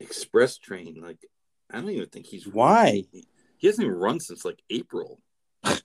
[0.00, 1.24] express train, like
[1.70, 3.24] I don't even think he's why he,
[3.56, 5.20] he hasn't even run since like April.
[5.64, 5.80] and,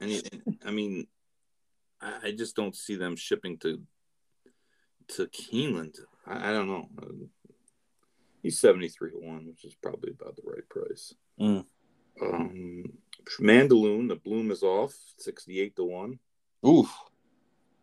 [0.00, 1.06] he, and I mean,
[2.00, 3.80] I, I just don't see them shipping to
[5.16, 5.98] to Keeneland.
[6.26, 6.88] I, I don't know.
[8.44, 11.14] He's seventy three to one, which is probably about the right price.
[11.40, 11.64] Mm.
[12.20, 12.84] Um,
[13.40, 16.18] Mandaloun, the bloom is off, sixty eight to one.
[16.64, 16.94] Oof.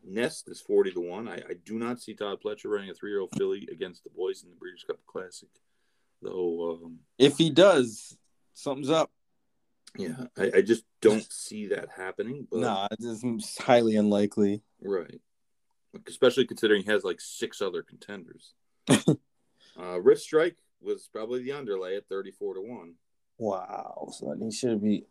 [0.05, 1.27] Nest is forty to one.
[1.27, 4.11] I, I do not see Todd Pletcher running a three year old filly against the
[4.11, 5.49] boys in the Breeders' Cup Classic,
[6.21, 6.79] though.
[6.83, 8.15] Um, If he does,
[8.53, 9.09] something's up.
[9.97, 12.47] yeah, I, I just don't see that happening.
[12.51, 14.61] But Nah, is highly unlikely.
[14.79, 15.19] Right.
[16.07, 18.53] Especially considering he has like six other contenders.
[19.79, 22.93] uh, Rich Strike was probably the underlay at 34 to 1.
[23.37, 24.09] Wow.
[24.11, 25.05] So he should be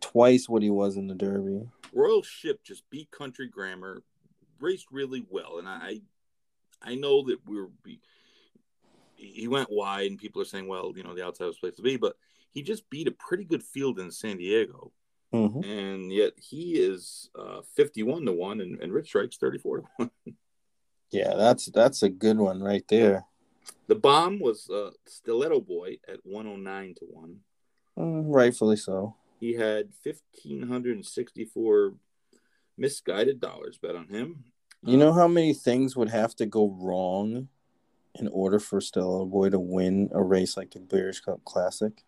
[0.00, 1.62] twice what he was in the Derby.
[1.92, 4.02] Royal Ship just beat Country Grammar,
[4.60, 5.58] raced really well.
[5.58, 6.00] And I
[6.82, 8.00] I know that we're be,
[9.16, 11.82] he went wide and people are saying, well, you know, the outside was place to
[11.82, 12.16] be, but
[12.52, 14.92] he just beat a pretty good field in San Diego.
[15.32, 19.84] hmm And yet he is uh, 51 to 1 and, and Rich Strike's 34 to
[19.96, 20.10] 1.
[21.10, 23.24] Yeah, that's that's a good one right there.
[23.86, 27.36] The bomb was uh, Stiletto Boy at 109 to 1.
[27.98, 29.16] Mm, rightfully so.
[29.40, 31.94] He had 1,564
[32.76, 34.44] misguided dollars bet on him.
[34.82, 37.48] You know how many things would have to go wrong
[38.16, 42.04] in order for Stiletto Boy to win a race like the Breeders' Cup Classic?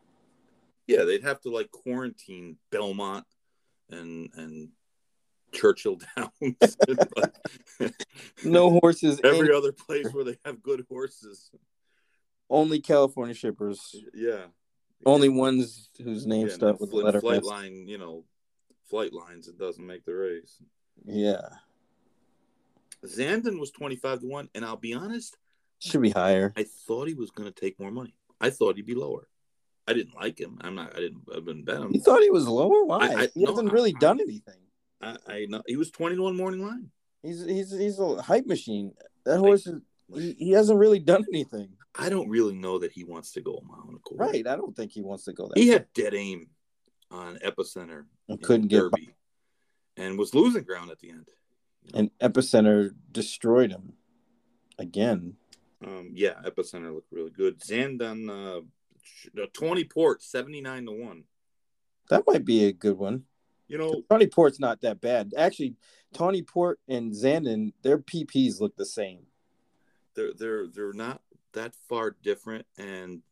[0.87, 3.25] Yeah, they'd have to like quarantine Belmont
[3.91, 4.69] and and
[5.57, 6.77] Churchill Downs.
[8.45, 9.21] No horses.
[9.25, 11.51] Every other place where they have good horses.
[12.51, 13.97] only California shippers.
[14.15, 14.47] Yeah.
[15.05, 17.45] Only ones whose name yeah, start with the letter flight S.
[17.45, 18.25] line, you know,
[18.89, 20.57] flight lines, it doesn't make the race.
[21.05, 21.43] Yeah,
[23.05, 25.37] Zandon was 25 to 1, and I'll be honest,
[25.81, 26.55] should be higher.
[26.57, 28.15] I thought he was going to take more money.
[28.41, 29.29] I thought he'd be lower.
[29.87, 30.59] I didn't like him.
[30.63, 30.97] I'm not.
[30.97, 31.23] I didn't.
[31.31, 31.93] I didn't bet him.
[31.93, 32.85] You thought he was lower?
[32.85, 32.99] Why?
[33.07, 34.55] I- I- he no, hasn't really I- done anything.
[35.01, 36.91] I, I know he was 20 to one morning line.
[37.23, 38.93] He's he's he's a hype machine.
[39.25, 39.81] That horse is
[40.15, 41.71] he, he hasn't really done anything.
[41.95, 44.25] I don't really know that he wants to go a mile and a quarter.
[44.25, 44.47] Right.
[44.47, 45.59] I don't think he wants to go that.
[45.59, 46.49] He had dead aim
[47.11, 48.05] on Epicenter.
[48.29, 49.15] and couldn't get Derby,
[49.97, 51.29] and was losing ground at the end.
[51.95, 53.95] and Epicenter destroyed him
[54.79, 55.35] again.
[55.85, 57.61] Um, yeah, Epicenter looked really good.
[57.61, 58.61] Zandon, uh,
[59.41, 61.25] uh, Tawny Port, 79 to 1.
[62.11, 63.25] That might be a good one.
[63.69, 65.33] You know, Tawny Port's not that bad.
[65.37, 65.75] Actually,
[66.15, 69.27] Tawny Port and Zandon, their PPs look the same.
[70.15, 71.21] they're they're they're not
[71.53, 73.23] that far different and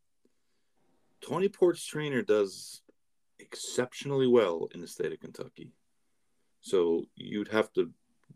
[1.21, 2.81] Tawny Port's trainer does
[3.39, 5.71] exceptionally well in the state of Kentucky.
[6.61, 7.91] So you'd have to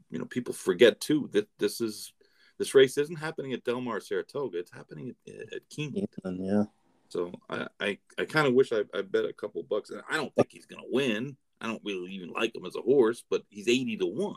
[0.10, 2.14] you know people forget too that this is
[2.58, 6.08] this race isn't happening at Del Mar Saratoga it's happening at, at Keeneland.
[6.40, 6.64] Yeah.
[7.10, 10.16] So I I, I kind of wish I, I bet a couple bucks and I
[10.16, 11.38] don't think he's going to win.
[11.62, 14.36] I don't really even like him as a horse, but he's 80 to 1.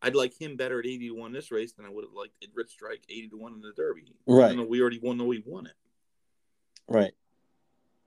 [0.00, 2.34] I'd like him better at 80 to 1 this race than I would have liked
[2.54, 4.14] Rich Strike 80 to 1 in the Derby.
[4.26, 4.46] Right.
[4.52, 5.72] Even though we already won, know he won it.
[6.86, 7.12] Right.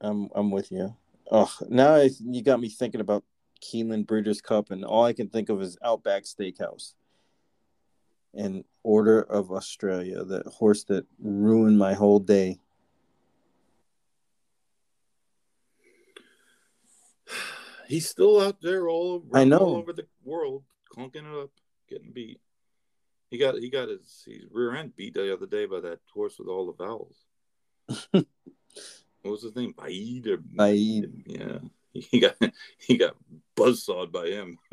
[0.00, 0.96] I'm I'm with you.
[1.30, 3.24] Oh, now I, you got me thinking about
[3.62, 6.94] Keeneland Breeders' Cup, and all I can think of is Outback Steakhouse
[8.34, 12.58] and Order of Australia, that horse that ruined my whole day.
[17.92, 19.58] He's still out there all over, I know.
[19.58, 21.50] all over the world, clunking it up,
[21.90, 22.40] getting beat.
[23.30, 26.38] He got he got his, his rear end beat the other day by that horse
[26.38, 27.16] with all the vowels.
[28.12, 28.24] what
[29.30, 29.74] was his name?
[29.76, 31.24] Baid or Baid.
[31.26, 31.58] Yeah,
[31.92, 32.34] he got
[32.78, 33.14] he got
[33.56, 34.56] buzzsawed by him.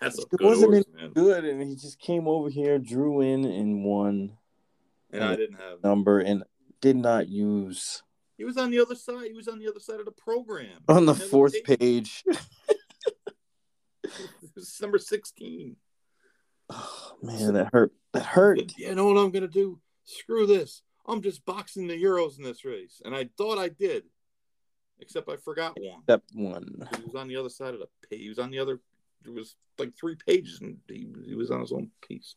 [0.00, 1.10] That's a It good wasn't horse, man.
[1.14, 4.38] Good, and he just came over here, drew in, and won
[5.10, 5.82] And I didn't have.
[5.82, 6.44] number, and
[6.80, 8.04] did not use
[8.38, 9.26] He was on the other side.
[9.26, 10.78] He was on the other side of the program.
[10.88, 12.24] on the fourth page.
[14.56, 15.76] It's number sixteen.
[16.70, 17.92] Oh, man, that hurt.
[18.12, 18.72] That hurt.
[18.78, 19.80] You know what I'm gonna do?
[20.04, 20.82] Screw this.
[21.06, 24.04] I'm just boxing the Euros in this race, and I thought I did,
[25.00, 26.02] except I forgot one.
[26.04, 26.88] Step one.
[26.96, 28.20] He was on the other side of the page.
[28.20, 28.78] He was on the other.
[29.24, 32.36] There was like three pages, and he, he was on his own piece.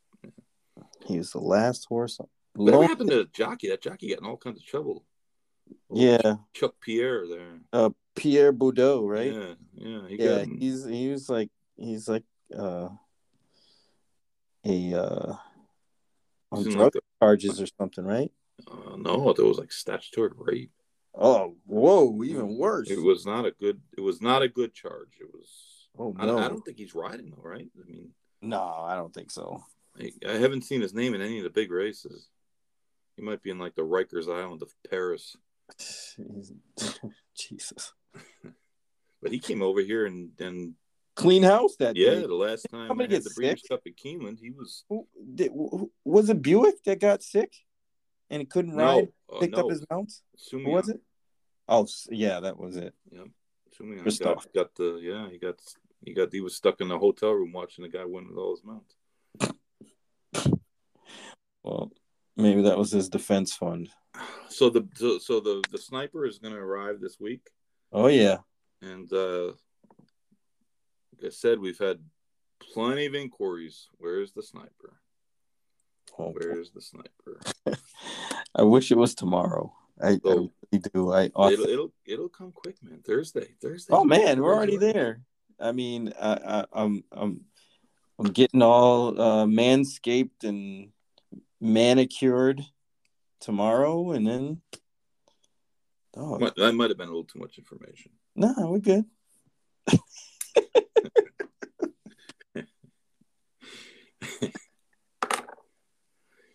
[1.05, 2.19] He was the last horse.
[2.53, 3.69] What happened to that jockey?
[3.69, 5.03] That jockey got in all kinds of trouble.
[5.93, 7.59] Yeah, Chuck Pierre there.
[7.73, 9.33] uh, Pierre Boudot, right?
[9.33, 10.07] Yeah, yeah.
[10.07, 12.23] He Yeah, he's he was like he's like
[12.57, 12.89] uh
[14.65, 15.33] a uh
[16.51, 18.31] on drug like the- charges or something, right?
[18.69, 20.71] uh, no, there was like statutory rape.
[21.13, 22.89] Oh, whoa, even worse.
[22.89, 23.81] It was not a good.
[23.97, 25.17] It was not a good charge.
[25.19, 25.87] It was.
[25.97, 27.67] oh I, no, I don't think he's riding though, right?
[27.77, 28.09] I mean,
[28.41, 29.63] no, I don't think so.
[29.99, 32.29] I, I haven't seen his name in any of the big races.
[33.17, 35.35] He might be in like the Rikers Island of Paris,
[37.37, 37.93] Jesus.
[39.21, 40.73] but he came over here and and
[41.15, 42.21] clean house that Yeah, day.
[42.27, 43.63] the last time I somebody had get the Breeders'?
[43.67, 47.53] Cup at Keeneland, he was Who, did, who- was it Buick that got sick
[48.29, 49.09] and he couldn't ride?
[49.29, 50.23] no, uh, Picked no, up his mounts.
[50.37, 50.63] Soumillon.
[50.63, 51.01] Who was it?
[51.67, 52.93] Oh, yeah, that was it.
[53.79, 54.45] Soumillon Christophe.
[54.45, 55.55] got, got the yeah, he got
[56.03, 58.55] he got he was stuck in the hotel room watching the guy win with all
[58.55, 58.95] his mounts.
[61.63, 61.91] Well,
[62.35, 63.89] maybe that was his defense fund.
[64.49, 67.41] So the so, so the the sniper is going to arrive this week,
[67.91, 68.37] Oh yeah.
[68.81, 69.47] and uh,
[71.13, 71.99] like I said, we've had
[72.73, 73.87] plenty of inquiries.
[73.97, 74.99] Where's the sniper?
[76.19, 77.39] Oh, Where's the sniper?
[78.55, 79.73] I wish it was tomorrow.
[80.01, 80.51] I, I Oh.
[80.93, 81.11] do.
[81.13, 83.01] I It'll it'll it'll come quick, man.
[83.05, 83.93] Thursday, Thursday.
[83.93, 85.21] oh man, we're already there.
[85.59, 87.41] I mean, I, I, I'm I'm
[88.19, 90.89] I'm getting all uh, manscaped and
[91.59, 92.61] manicured
[93.41, 94.61] tomorrow, and then
[96.15, 98.11] oh That might have been a little too much information.
[98.35, 99.05] no, we're good.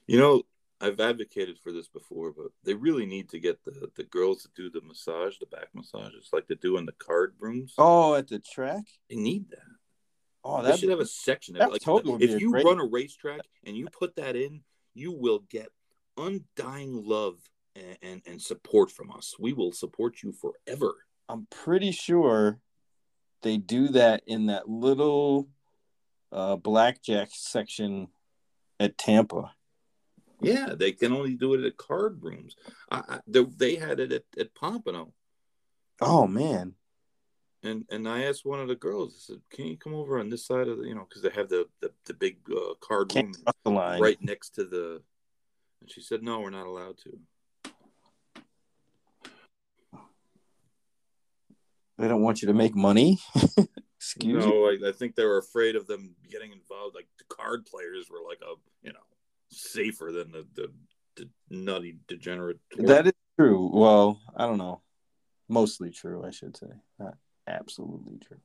[0.06, 0.42] You know,
[0.80, 4.48] I've advocated for this before, but they really need to get the, the girls to
[4.54, 7.74] do the massage, the back massages, like they do in the card rooms.
[7.78, 8.84] Oh, at the track.
[9.10, 9.58] They need that.
[10.44, 11.56] Oh, that should have a section.
[11.56, 14.60] Of, like, totally if you great- run a racetrack and you put that in,
[14.94, 15.68] you will get
[16.16, 17.38] undying love
[17.74, 19.34] and, and, and support from us.
[19.38, 20.94] We will support you forever.
[21.28, 22.60] I'm pretty sure
[23.42, 25.48] they do that in that little
[26.32, 28.08] uh, blackjack section
[28.80, 29.52] at Tampa.
[30.40, 32.56] Yeah, they can only do it at card rooms.
[32.90, 35.12] I, I, they, they had it at, at Pompano.
[36.00, 36.74] Oh man,
[37.62, 40.28] And and I asked one of the girls, I said, "Can you come over on
[40.28, 43.14] this side of the, you know, because they have the the, the big uh, card
[43.14, 44.00] room can't cross the line.
[44.00, 45.02] right next to the."
[45.80, 47.18] And she said, "No, we're not allowed to."
[51.98, 53.18] They don't want you to make money.
[53.96, 54.50] Excuse me.
[54.50, 56.94] no, I, I think they were afraid of them getting involved.
[56.94, 59.00] Like the card players were like a, you know,
[59.50, 60.72] safer than the the,
[61.16, 62.58] the nutty degenerate.
[62.78, 63.70] That is true.
[63.72, 64.82] Well, I don't know.
[65.48, 66.68] Mostly true, I should say.
[66.98, 67.16] Not
[67.46, 68.40] absolutely true.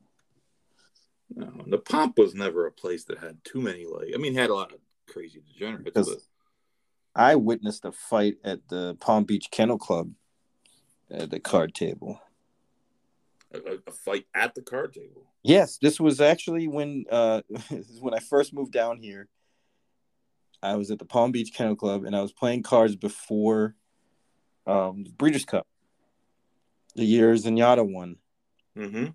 [1.34, 4.12] no, the Pomp was never a place that had too many like.
[4.14, 6.06] I mean, had a lot of crazy degenerates, but
[7.14, 10.12] I witnessed a fight at the Palm Beach Kennel Club
[11.10, 12.20] at the card table.
[13.52, 15.26] a, a- fight at the card table.
[15.42, 17.42] Yes, this was actually when uh
[18.00, 19.28] when I first moved down here.
[20.62, 23.74] I was at the Palm Beach Kennel Club and I was playing cards before
[24.66, 25.66] um the Breeders' Cup.
[26.94, 28.16] The year Zenyatta won.
[28.78, 29.06] Mm-hmm.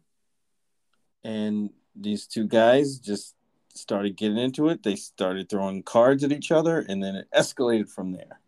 [1.23, 3.36] And these two guys just
[3.77, 4.83] started getting into it.
[4.83, 8.39] They started throwing cards at each other and then it escalated from there.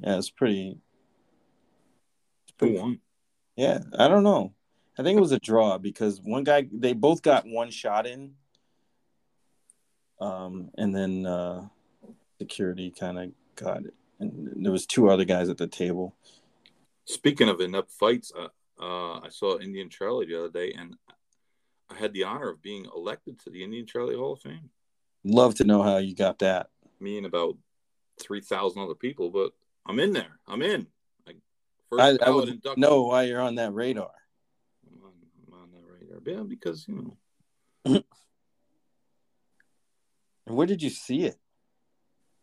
[0.00, 0.78] Yeah, it's pretty
[2.60, 3.00] Who won?
[3.56, 4.54] Yeah, I don't know.
[4.98, 8.34] I think it was a draw because one guy they both got one shot in.
[10.20, 11.68] Um and then uh
[12.38, 13.94] security kind of got it.
[14.20, 16.14] And there was two other guys at the table.
[17.06, 18.48] Speaking of inept fights, uh,
[18.80, 20.96] uh, I saw Indian Charlie the other day, and
[21.90, 24.70] I had the honor of being elected to the Indian Charlie Hall of Fame.
[25.24, 26.68] Love to know how you got that.
[27.00, 27.56] Me and about
[28.20, 29.52] three thousand other people, but
[29.86, 30.38] I'm in there.
[30.46, 30.86] I'm in.
[31.26, 31.36] Like
[31.90, 32.80] first I, I would induction.
[32.80, 34.10] know why you're on that radar.
[34.90, 35.12] I'm on,
[35.46, 36.20] I'm on that radar.
[36.26, 37.16] Yeah, because you
[37.84, 38.02] know
[40.46, 41.36] And where did you see it?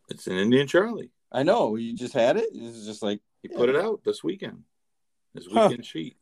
[0.08, 1.10] it's an Indian Charlie.
[1.30, 2.48] I know you just had it.
[2.52, 3.56] It's just like He Yeah.
[3.56, 4.64] put it out this weekend.
[5.34, 5.66] His Huh.
[5.68, 6.16] weekend sheet.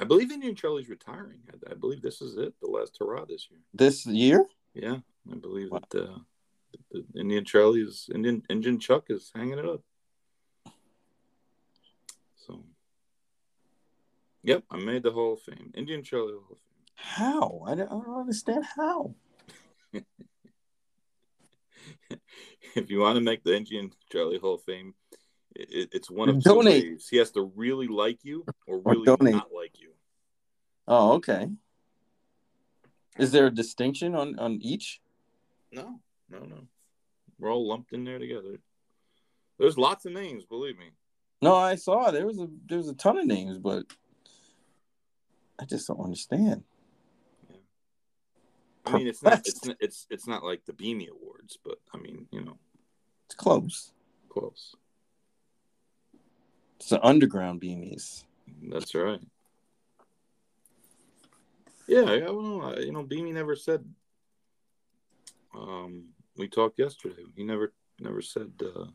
[0.00, 1.40] I believe Indian Charlie's retiring.
[1.52, 3.60] I, I believe this is it, the last hurrah this year.
[3.72, 4.46] this year.
[4.74, 5.00] Yeah,
[5.30, 5.80] I believe Wow.
[5.90, 6.18] that uh,
[6.90, 9.82] the the Indian Charlie is Indian Indian Chuck is hanging it up.
[12.36, 12.64] So,
[14.42, 15.70] yep, I made the Hall of Fame.
[15.74, 16.84] Indian Charlie Hall of Fame.
[16.94, 17.62] How?
[17.66, 19.14] I don't, I don't understand how.
[22.74, 24.94] if you want to make the Indian Charlie Hall of Fame,
[25.56, 26.82] it, it's one of Donate.
[26.84, 27.08] two ways.
[27.10, 29.34] He has to really like you or Or really donate.
[29.34, 29.90] not like you.
[30.88, 31.48] Oh, okay.
[33.18, 35.00] Is there a distinction on on each?
[35.70, 36.66] No, no, no.
[37.38, 38.60] We're all lumped in there together.
[39.58, 40.90] There's lots of names, believe me.
[41.40, 43.84] No, I saw there was a there was a ton of names, but
[45.60, 46.64] I just don't understand.
[48.84, 52.26] I mean, it's not it's it's it's not like the Beamy Awards, but I mean,
[52.32, 52.58] you know,
[53.26, 53.92] It's close.
[54.28, 54.74] close.
[56.82, 58.24] It's the underground beamies.
[58.68, 59.20] That's right.
[61.86, 62.76] Yeah, I don't know.
[62.76, 63.84] You know, Beamy never said.
[65.54, 66.06] Um,
[66.36, 67.22] we talked yesterday.
[67.36, 68.50] He never never said.
[68.60, 68.86] uh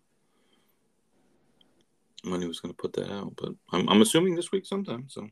[2.24, 5.06] when he was going to put that out, but I'm, I'm assuming this week sometime.
[5.08, 5.30] So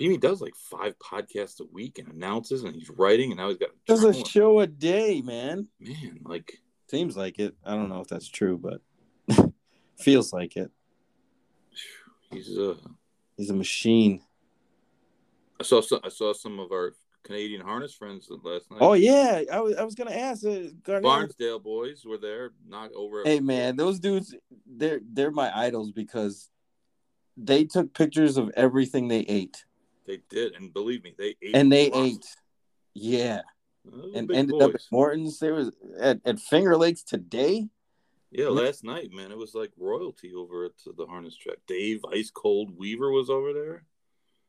[0.00, 3.58] Beanie does like five podcasts a week and announces, and he's writing, and now he's
[3.58, 5.68] got a Does a show a day, man.
[5.78, 6.18] man.
[6.24, 6.58] Like
[6.88, 7.54] Seems like it.
[7.64, 9.52] I don't know if that's true, but
[9.96, 10.72] feels like it.
[12.34, 12.74] He's uh.
[13.36, 14.22] He's a machine.
[15.58, 16.94] I saw some, I saw some of our
[17.24, 18.78] Canadian harness friends last night.
[18.80, 20.44] Oh yeah, I was I was gonna ask.
[20.44, 20.68] Uh.
[20.86, 23.22] Barnsdale boys were there, not over.
[23.24, 24.34] Hey man, those dudes,
[24.66, 26.50] they're they're my idols because
[27.36, 29.64] they took pictures of everything they ate,
[30.06, 31.54] They did, and believe me, they ate.
[31.54, 32.04] and they awesome.
[32.04, 32.26] ate.
[32.94, 33.40] Yeah,
[33.84, 34.82] Those and ended up at.
[34.92, 35.40] Morton's.
[35.40, 37.68] There was at, at Finger Lakes today.
[38.34, 41.58] Yeah, last night, man, it was like royalty over at the harness track.
[41.68, 43.84] Dave Ice Cold Weaver was over there.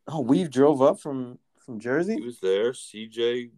[0.08, 2.16] Oh, we drove up from from Jersey.
[2.16, 2.72] He was there.
[2.72, 3.52] CJ,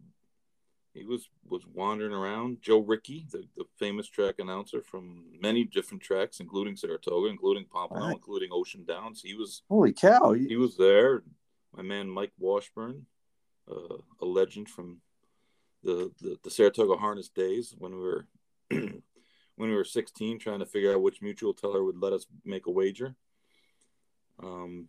[0.93, 2.61] he was was wandering around.
[2.61, 8.07] Joe Ricky, the, the famous track announcer from many different tracks, including Saratoga, including Pompano,
[8.07, 8.15] Right.
[8.15, 9.21] including Ocean Downs.
[9.23, 10.33] He was Holy cow!
[10.33, 11.23] he was there.
[11.73, 13.05] My man Mike Washburn,
[13.71, 14.97] uh, a legend from
[15.83, 18.27] the, the the Saratoga harness days when we were
[19.57, 22.67] when we were 16, trying to figure out which mutuel teller would let us make
[22.67, 23.15] a wager.
[24.41, 24.87] Um,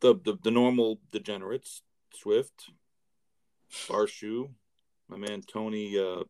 [0.00, 1.82] the the, the normal degenerates,
[2.14, 2.70] Swift,
[3.88, 4.48] Barshoe,
[5.08, 6.24] my man Tony, uh,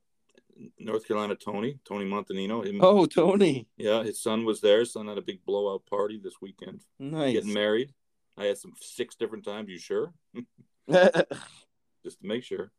[0.78, 2.66] North Carolina Tony, Tony Montanino.
[2.66, 4.80] Him, Oh, Tony, yeah, his son was there.
[4.80, 7.32] His son had a big blowout party this weekend nice.
[7.32, 7.94] getting married.
[8.36, 9.68] I asked him six different times.
[9.68, 10.12] You sure?
[10.90, 12.72] Just to make sure.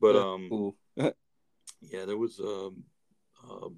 [0.00, 2.84] But um, yeah, there was um,
[3.48, 3.68] uh,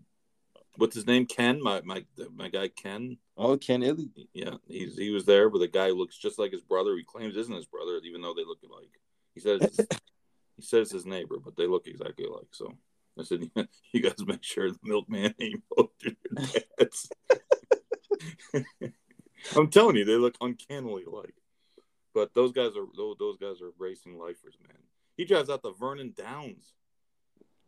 [0.79, 1.27] what's his name?
[1.27, 3.19] Ken, my my my guy Ken.
[3.37, 4.11] oh, Ken Illy.
[4.33, 6.97] Yeah, he's he was there with a guy who looks just like his brother.
[6.97, 9.01] He claims isn't his brother, even though they look alike.
[9.35, 9.61] He says
[10.57, 12.49] he says his neighbor, but they look exactly alike.
[12.53, 12.73] So
[13.19, 13.51] I said,
[13.93, 16.15] you guys make sure the milkman ain't both your
[16.79, 17.11] dads.
[19.57, 21.35] I'm telling you, they look uncannily alike.
[22.15, 24.77] But those guys are those, those guys are racing lifers, man.
[25.17, 26.73] He drives out the Vernon Downs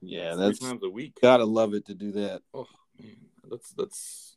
[0.01, 1.19] Yeah, three that's times a week.
[1.21, 2.43] gotta love it to do that.
[2.55, 2.67] Oh
[3.03, 3.17] man,
[3.49, 4.37] that's that's.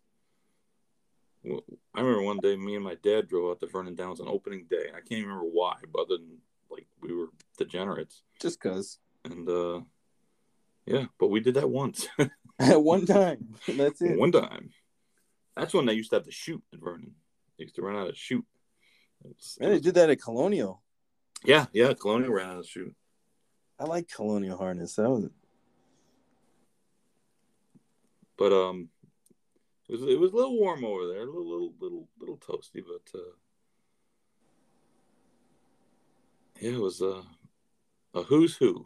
[1.46, 4.66] I remember one day me and my dad drove out to Vernon Downs on opening
[4.70, 4.88] day.
[4.96, 6.38] I can't remember why, but other than
[6.72, 7.28] like we were
[7.58, 9.82] degenerates, Just cause and uh
[10.86, 12.30] yeah, but we did that once, at
[12.82, 13.56] one time.
[13.68, 14.18] That's it.
[14.18, 14.70] one time.
[15.56, 17.16] That's when they used to have to shoot at Vernon.
[17.58, 18.46] They used to run out of shoot.
[19.60, 20.82] Man, they did that at Colonial.
[21.46, 22.94] yeah, yeah, Colonial ran out of shoot.
[23.80, 24.96] I like Colonial harness.
[24.96, 25.30] That was
[28.44, 28.90] but um,
[29.88, 32.84] it was it was a little warm over there, a little little little little toasty,
[32.86, 33.36] but uh,
[36.60, 37.22] yeah, it was uh,
[38.14, 38.86] a who's who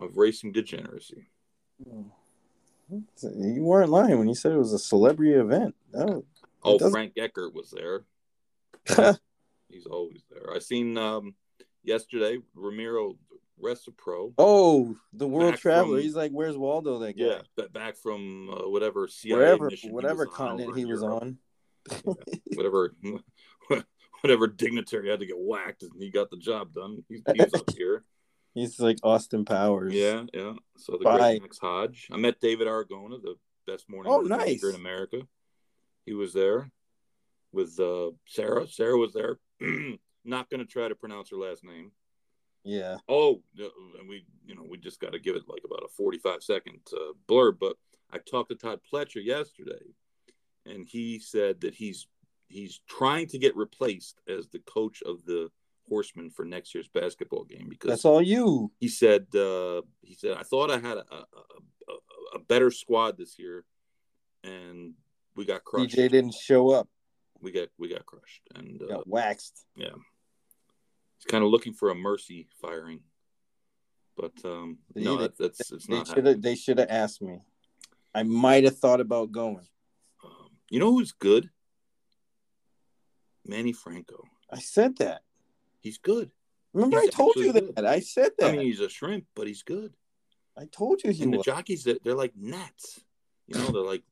[0.00, 1.28] of racing degeneracy.
[2.88, 5.74] you weren't lying when you said it was a celebrity event.
[6.64, 8.04] Oh, Frank Eckert was there.
[9.68, 10.54] He's always there.
[10.54, 11.34] I seen um
[11.84, 13.18] yesterday Ramiro
[13.62, 14.32] Restrepo.
[14.38, 15.96] oh, the world traveler.
[15.96, 17.24] from- He's like, "Where's Waldo?" That guy.
[17.24, 20.84] Yeah, ba- back from uh, whatever CIA wherever, mission he whatever was on continent he
[20.84, 21.38] was on.
[22.54, 22.94] whatever
[24.20, 27.02] whatever dignitary had to get whacked and he got the job done.
[27.08, 28.04] He's, he's up here.
[28.54, 29.94] He's like Austin Powers.
[29.94, 30.54] Yeah, yeah.
[30.76, 31.18] So the Bye.
[31.18, 32.08] great Max Hodge.
[32.10, 34.64] I met David Aragona, the best morning Oh, nice.
[34.64, 35.18] in America.
[36.04, 36.68] He was there
[37.52, 38.66] with uh, Sarah.
[38.66, 39.38] Sarah was there.
[40.24, 41.92] Not going to try to pronounce her last name.
[42.64, 42.96] Yeah.
[43.08, 43.68] Oh, uh,
[43.98, 46.80] and we, you know, we just got to give it like about a forty-five second
[46.92, 47.58] uh, blurb.
[47.60, 47.76] But
[48.12, 49.94] I talked to Todd Pletcher yesterday,
[50.66, 52.06] and he said that he's
[52.48, 55.50] he's trying to get replaced as the coach of the
[55.88, 58.70] Horsemen for next year's basketball game because That's all you.
[58.78, 61.24] he said uh, he said I thought I had a, a,
[61.88, 63.64] a, a better squad this year,
[64.44, 64.94] and
[65.34, 65.96] we got crushed.
[65.96, 66.88] DJ didn't show up.
[67.40, 69.64] We got we got crushed, and uh, Got waxed.
[71.20, 73.00] He's kind of looking for a mercy firing.
[74.16, 76.42] But um, They- no, that, that's it's They not should have.
[76.42, 77.38] They should have asked me.
[78.14, 79.66] I might have thought about going.
[80.24, 81.48] Um, you know who's good?
[83.46, 84.24] Manny Franco.
[84.50, 85.22] I said that.
[85.80, 86.30] He's good.
[86.72, 87.74] Remember, He's I told you that.
[87.74, 87.84] good.
[87.84, 88.48] I said that.
[88.50, 89.94] I mean, he's a shrimp, but he's good.
[90.58, 93.00] I told you he And the jockeys, they're, they're like gnats.
[93.46, 94.02] You know, they're like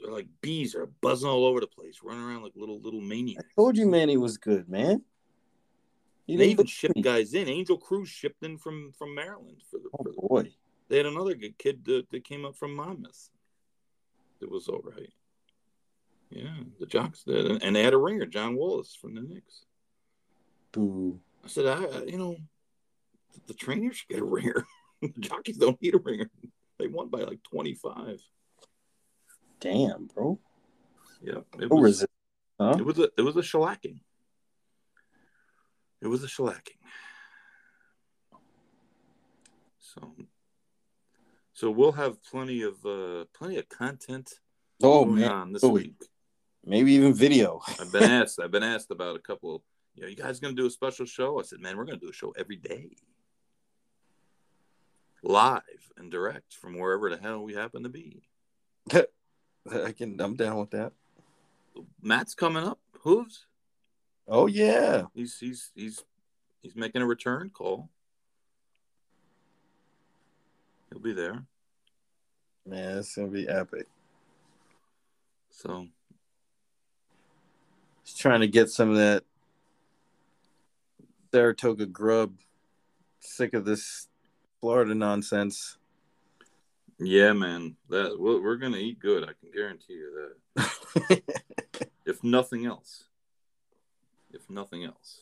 [0.00, 0.72] they're like bees.
[0.72, 3.44] They're buzzing all over the place, running around like little little maniacs.
[3.44, 5.02] I told you, Manny was good, man.
[6.38, 7.48] They even shipped guys in.
[7.48, 9.88] Angel Cruz shipped in from from Maryland for the.
[9.92, 10.52] Oh For the boy.
[10.88, 13.30] they had another good kid that, that came up from Monmouth.
[14.40, 15.12] It was all right.
[16.30, 19.64] Yeah, the jocks did, and they had a ringer, John Wallace from the Knicks.
[20.70, 21.18] Boo.
[21.44, 22.36] I said, I, you know,
[23.34, 24.64] the, the trainers should get a ringer.
[25.02, 26.30] the jockeys don't need a ringer.
[26.78, 28.20] They won by like twenty five.
[29.60, 30.38] Damn, bro.
[31.22, 32.06] Yeah, it was.
[32.58, 32.76] Huh?
[32.78, 34.00] It was a it was a shellacking.
[36.02, 36.78] It was a shellacking.
[39.78, 40.14] So,
[41.52, 44.30] so we'll have plenty of uh plenty of content
[44.82, 45.94] Oh going man, on this Oh, week.
[46.64, 47.60] maybe even video.
[47.78, 48.40] I've been asked.
[48.40, 49.62] I've been asked about a couple.
[49.94, 51.38] You know, you guys gonna do a special show?
[51.38, 52.90] I said, man, we're gonna do a show every day,
[55.22, 58.22] live and direct from wherever the hell we happen to be.
[58.94, 60.18] I can.
[60.20, 60.92] I'm down with that.
[62.00, 62.78] Matt's coming up.
[63.02, 63.46] Hooves.
[64.32, 65.02] Oh yeah.
[65.12, 66.04] He's he's he's
[66.62, 67.90] he's making a return call.
[70.88, 71.44] He'll be there.
[72.64, 73.86] Man, it's gonna be epic.
[75.50, 75.88] So
[78.04, 79.24] he's trying to get some of that
[81.32, 82.34] Saratoga grub.
[83.18, 84.08] Sick of this
[84.60, 85.76] Florida nonsense.
[86.98, 89.24] yeah, man, that we're, we're gonna eat good.
[89.24, 91.22] I can guarantee you that.
[92.06, 93.04] If nothing else,
[94.40, 95.20] if nothing else,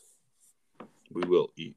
[1.11, 1.75] we will eat.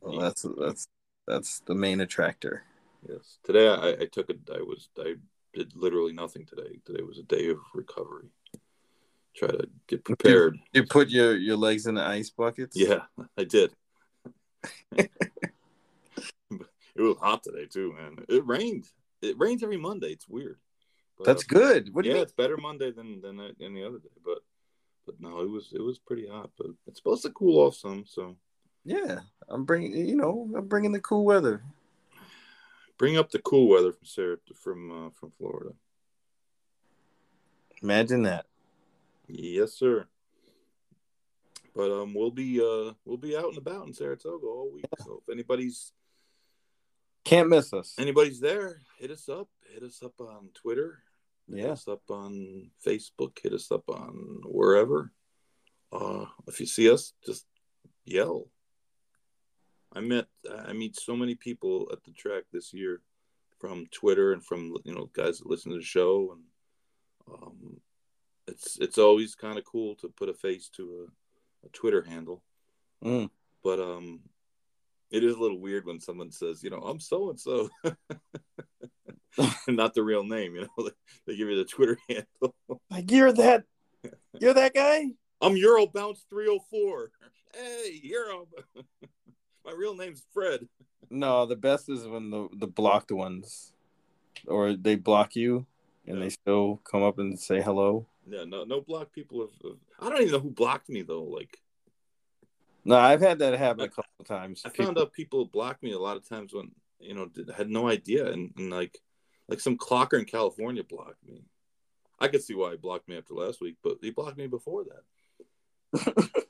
[0.00, 0.20] well, Eat.
[0.20, 0.88] that's that's
[1.26, 2.64] that's the main attractor.
[3.08, 3.38] Yes.
[3.44, 5.14] Today I, I took a I was I
[5.54, 6.80] did literally nothing today.
[6.84, 8.28] Today was a day of recovery.
[9.34, 10.58] Try to get prepared.
[10.72, 12.76] You put your your legs in the ice buckets.
[12.76, 13.02] Yeah,
[13.38, 13.72] I did.
[14.92, 15.10] it
[16.96, 18.24] was hot today too, man.
[18.28, 18.86] It rained.
[19.22, 20.08] It rains every Monday.
[20.08, 20.58] It's weird.
[21.16, 21.94] But, that's good.
[21.94, 22.22] What do yeah, you mean?
[22.24, 24.08] it's better Monday than than any other day.
[24.24, 24.38] But
[25.06, 26.50] but no, it was it was pretty hot.
[26.56, 28.04] But it's supposed to cool off some.
[28.06, 28.36] So
[28.84, 29.94] Yeah, I'm bringing.
[29.94, 31.62] You know, I'm bringing the cool weather.
[32.98, 35.74] bring up the cool weather from Sarah from uh, from Florida.
[37.82, 38.46] Imagine that.
[39.26, 40.06] Yes, sir.
[41.74, 44.84] But um, we'll be uh we'll be out and about in Saratoga all week.
[45.04, 45.92] So if anybody's
[47.24, 47.94] Can't miss us.
[47.98, 49.48] anybody's there, hit us up.
[49.72, 51.02] Hit us up on Twitter.
[51.54, 53.38] Hit us up on Facebook.
[53.42, 55.12] Hit us up on wherever.
[55.92, 57.46] Uh, if you see us, just
[58.04, 58.48] yell.
[59.94, 60.26] I met
[60.66, 63.02] I meet so many people at the track this year
[63.60, 66.42] from Twitter and from you know guys that listen to the show and
[67.32, 67.76] um,
[68.48, 71.06] it's it's always kind of cool to put a face to
[71.64, 72.42] a, a Twitter handle,
[73.04, 73.28] Mm.
[73.62, 74.20] but um,
[75.10, 77.68] it is a little weird when someone says you know I'm so and so,
[79.68, 80.54] not the real name.
[80.54, 80.90] You know
[81.26, 82.54] they give you the Twitter handle.
[82.90, 83.64] Like you're that.
[84.38, 85.06] You're that guy.
[85.40, 87.10] I'm Euro Bounce 304.
[87.54, 88.48] Hey, Euro.
[89.64, 90.68] My real name's Fred.
[91.10, 93.72] No, the best is when the the blocked ones,
[94.46, 95.66] or they block you,
[96.06, 96.24] and Yeah.
[96.24, 98.06] they still come up and say hello.
[98.26, 99.78] Yeah, no, no block people have, have.
[100.00, 101.24] I don't even know who blocked me though.
[101.24, 101.58] Like,
[102.84, 104.62] No, I've had that happen a couple of times.
[104.64, 107.68] I found out people block me a lot of times when you know did, had
[107.68, 108.96] no idea, and, and like,
[109.48, 111.44] like some clocker in California blocked me.
[112.18, 114.84] I could see why he blocked me after last week, but he blocked me before
[114.84, 115.02] that.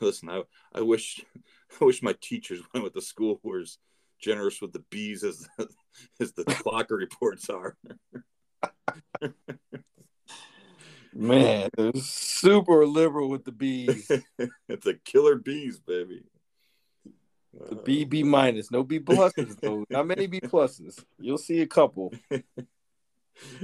[0.00, 0.42] Listen, I,
[0.74, 1.24] I wish,
[1.80, 3.78] I wish my teachers went with the school who was
[4.18, 5.48] generous with the bees as
[6.20, 7.76] as the clocker reports are.
[11.14, 14.10] Man, they're super liberal with the bees.
[14.68, 16.24] it's a killer bees, baby.
[17.68, 19.84] The B B minus, no B pluses though.
[19.88, 21.02] Not many B pluses.
[21.18, 22.12] You'll see a couple.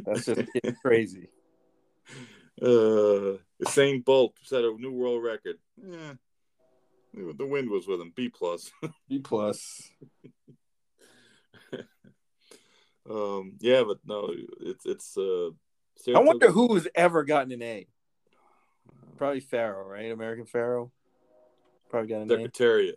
[0.04, 0.42] That's just
[0.82, 1.28] crazy.
[2.60, 5.56] Uh, Usain Bolt set a new world record.
[5.76, 6.14] Yeah,
[7.12, 8.12] the wind was with him.
[8.14, 8.70] B plus.
[9.08, 9.90] B plus.
[13.08, 15.16] Um, yeah, but no, it's it's.
[15.16, 15.50] Uh,
[16.14, 17.86] I wonder who has ever gotten an A.
[19.16, 20.10] Probably Pharoah, right?
[20.10, 20.88] American Pharoah.
[21.90, 22.92] Probably got an A.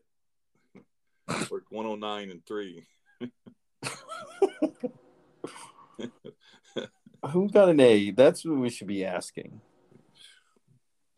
[1.50, 2.86] Worked 109 and three.
[7.32, 8.12] Who got an A?
[8.12, 9.60] That's what we should be asking.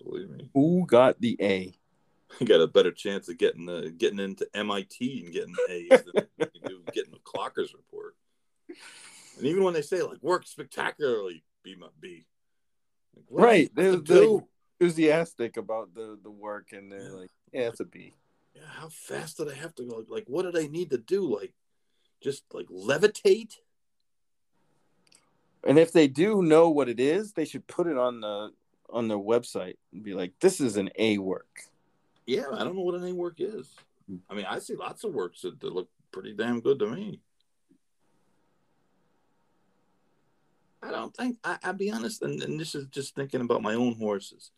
[0.03, 1.73] Believe me, Who got the A?
[2.39, 6.27] you got a better chance of getting uh, getting into MIT and getting A's than
[6.53, 8.15] you do getting a Clockers report.
[9.38, 12.25] And even when they say like work spectacularly, B my B.
[13.15, 13.71] Like, Right.
[13.75, 14.47] They're, do?
[14.79, 17.09] enthusiastic about the, the work and they're Yeah.
[17.17, 18.13] like, yeah, it's a B.
[18.57, 20.03] Yeah, how fast did I have to go?
[20.07, 21.38] Like, what did I need to do?
[21.38, 21.53] Like,
[22.21, 23.53] just like levitate?
[25.63, 28.51] And if they do know what it is, they should put it on the
[28.89, 31.59] on their website and be like, this is an A work.
[32.25, 33.69] Yeah, I don't know what an A work is.
[34.29, 37.19] I mean, I see lots of works that, that look pretty damn good to me.
[40.81, 43.73] I don't think I, I'll be honest, and, and this is just thinking about my
[43.73, 44.51] own horses.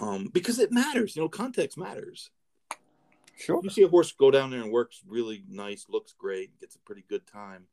[0.00, 2.30] Um, because it matters, you know, context matters.
[3.36, 3.60] Sure.
[3.62, 6.80] You see a horse go down there and works really nice, looks great, gets a
[6.80, 7.66] pretty good time.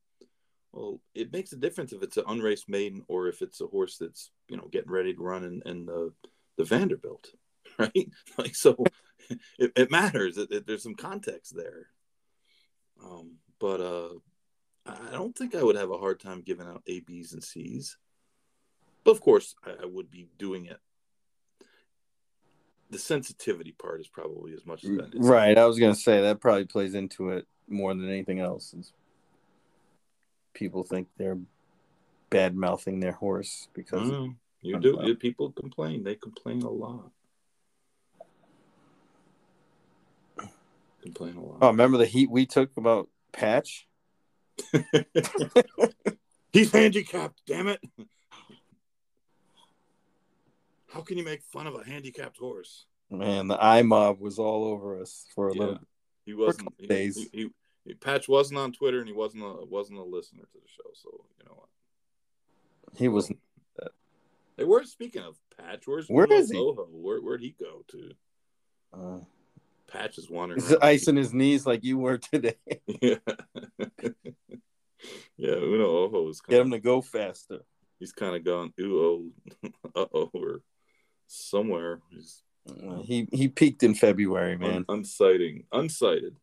[0.73, 3.97] Well, it makes a difference if it's an unraced maiden or if it's a horse
[3.97, 6.11] that's you know getting ready to run in, in the
[6.57, 7.29] the Vanderbilt,
[7.77, 8.09] right?
[8.37, 8.83] Like so,
[9.59, 10.37] it, it matters.
[10.37, 11.87] It, it, there's some context there.
[13.03, 14.09] Um, but uh,
[14.85, 17.97] I don't think I would have a hard time giving out A, B's, and C's.
[19.03, 20.79] But of course, I, I would be doing it.
[22.93, 25.15] The sensitivity part is probably as much as that.
[25.15, 25.27] Is.
[25.27, 25.57] Right.
[25.57, 28.71] I was gonna say that probably plays into it more than anything else.
[28.75, 28.93] Is
[30.53, 31.39] people think they're
[32.29, 35.15] bad mouthing their horse because Mm, you do.
[35.15, 36.03] People complain.
[36.03, 37.09] They complain a lot.
[41.01, 41.57] Complain a lot.
[41.63, 43.87] Oh, remember the heat we took about Patch?
[46.53, 47.81] He's handicapped, damn it.
[50.93, 52.85] How can you make fun of a handicapped horse?
[53.09, 55.59] Man, the eye mob was all over us for a Yeah.
[55.59, 55.79] little.
[56.25, 57.15] He wasn't he, days.
[57.17, 57.49] He, he,
[57.85, 60.89] he- Patch wasn't on Twitter and he wasn't a wasn't a listener to the show,
[60.93, 61.09] so
[61.39, 61.69] you know what?
[62.95, 63.31] He was.
[64.55, 65.87] Hey, where's speaking of Patch?
[65.87, 66.57] Where's Where Uno is he?
[66.57, 68.11] Where where'd he go to?
[68.93, 69.19] Uh,
[69.87, 70.61] Patch is wandering.
[70.61, 70.83] he's around.
[70.83, 72.55] icing his knees like you were today.
[73.01, 73.15] Yeah.
[75.37, 77.59] yeah, Un Ojo is Get him to go faster.
[77.99, 79.31] he's kind of gone ooh
[79.65, 80.61] oh uh oh or
[81.35, 81.99] somewhere.
[82.09, 84.85] He's Uh, He he peaked in February, man.
[84.87, 86.35] un- unsighting, unsighted.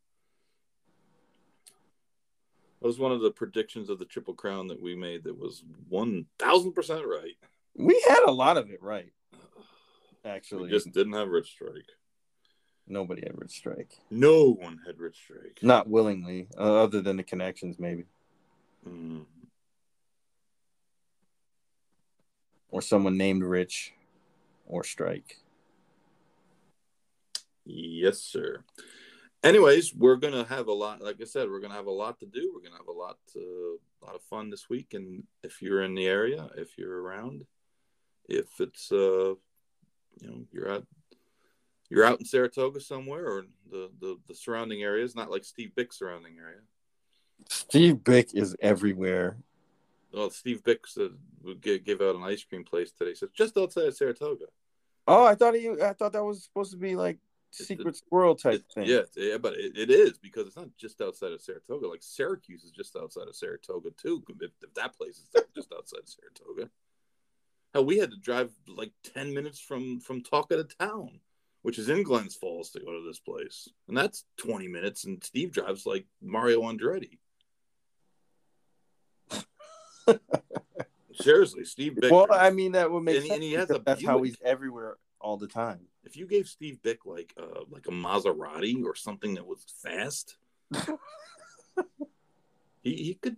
[2.80, 5.62] That was one of the predictions of the Triple Crown that we made that was
[5.88, 7.36] one thousand percent right.
[7.74, 9.12] We had a lot of it right,
[10.24, 10.70] We actually.
[10.70, 11.88] just didn't have Rich Strike.
[12.86, 13.98] Nobody had Rich Strike.
[14.10, 15.60] No one had Rich Strike.
[15.62, 18.04] Not willingly, uh, other than the connections, maybe,
[18.86, 19.24] Mm.
[22.70, 23.92] or someone named Rich,
[24.70, 25.38] or Strike.
[27.64, 28.64] Yes, sir.
[29.42, 31.00] Anyways, we're gonna have a lot.
[31.00, 32.52] Like I said, we're gonna have a lot to do.
[32.54, 34.94] We're gonna have a lot, to, a lot of fun this week.
[34.94, 37.44] And if you're in the area, if you're around,
[38.28, 39.34] if it's uh,
[40.20, 40.86] you know, you're out,
[41.88, 45.98] you're out in Saratoga somewhere or the the, the surrounding areas, not like Steve Byk's
[45.98, 46.60] surrounding area.
[47.48, 49.36] Steve Byk is everywhere.
[50.12, 53.14] Well, Steve Byk said would give out an ice cream place today.
[53.14, 54.46] So just outside of Saratoga.
[55.10, 55.68] Oh, I thought he.
[55.82, 57.18] I thought that was supposed to be like
[57.50, 58.86] secret squirrel type It- thing.
[58.86, 61.88] Yeah, yeah, but it, it is because it's not just outside of Saratoga.
[61.88, 64.22] Like Syracuse is just outside of Saratoga too.
[64.40, 66.70] If, if that place is just outside of Saratoga,
[67.74, 71.18] hell, we had to drive like ten minutes from from Talka to town,
[71.62, 75.04] which is in Glens Falls, to go to this place, and that's twenty minutes.
[75.04, 77.18] And Steve drives like Mario Andretti.
[81.20, 81.94] Seriously, Steve.
[82.00, 83.34] Byk Well, I mean that would make And sense.
[83.34, 85.80] and he has a that's how he's everywhere all the time.
[86.04, 90.36] if you gave Steve Byk like uh like a Maserati or something that was fast,
[92.82, 93.36] he he could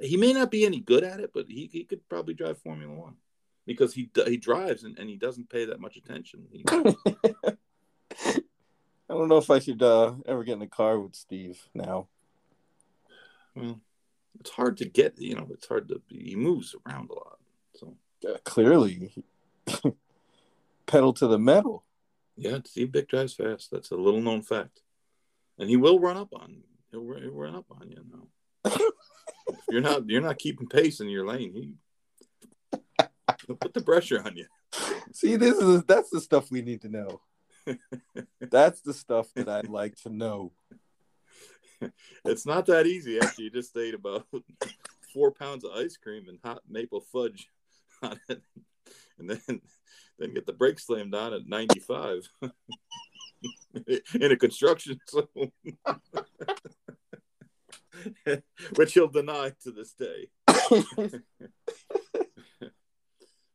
[0.00, 2.92] he may not be any good at it, but he, he could probably drive Formula
[2.92, 3.16] One
[3.66, 6.46] because he he drives and, and he doesn't pay that much attention.
[6.50, 6.64] He,
[9.08, 12.08] I don't know if I should uh, ever get in a car with Steve now.
[13.54, 13.80] well,
[14.40, 15.18] it's hard to get.
[15.20, 16.00] You know, it's hard to.
[16.08, 17.38] He moves around a lot.
[17.74, 17.96] So
[18.28, 19.12] Uh, clearly,
[20.86, 21.84] pedal to the metal.
[22.36, 23.70] yeah, Steve Byk drives fast.
[23.70, 24.82] That's a little known fact,
[25.58, 26.62] and he will run up on.
[26.90, 28.78] He'll, run- he'll run up on you now.
[29.70, 31.74] you're not you're not keeping pace in your lane, he
[33.46, 34.46] he'll put the pressure on you.
[35.12, 37.20] See, this is that's the stuff we need to know.
[38.40, 40.52] that's the stuff that I'd like to know.
[42.24, 44.26] It's not that easy after you just ate about
[45.14, 47.48] four pounds of ice cream and hot maple fudge
[48.02, 48.42] on it,
[49.18, 49.60] and then
[50.18, 52.28] then get the brake slammed on at 95
[54.18, 55.52] in a construction zone,
[58.76, 60.28] which he'll deny to this day.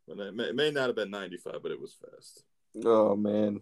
[0.08, 2.44] But it may, it may not have been 95, but it was fast.
[2.86, 3.62] oh man,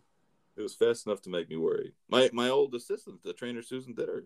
[0.57, 1.93] It was fast enough to make me worry.
[2.09, 4.23] My my old assistant, the trainer Susan Ditter,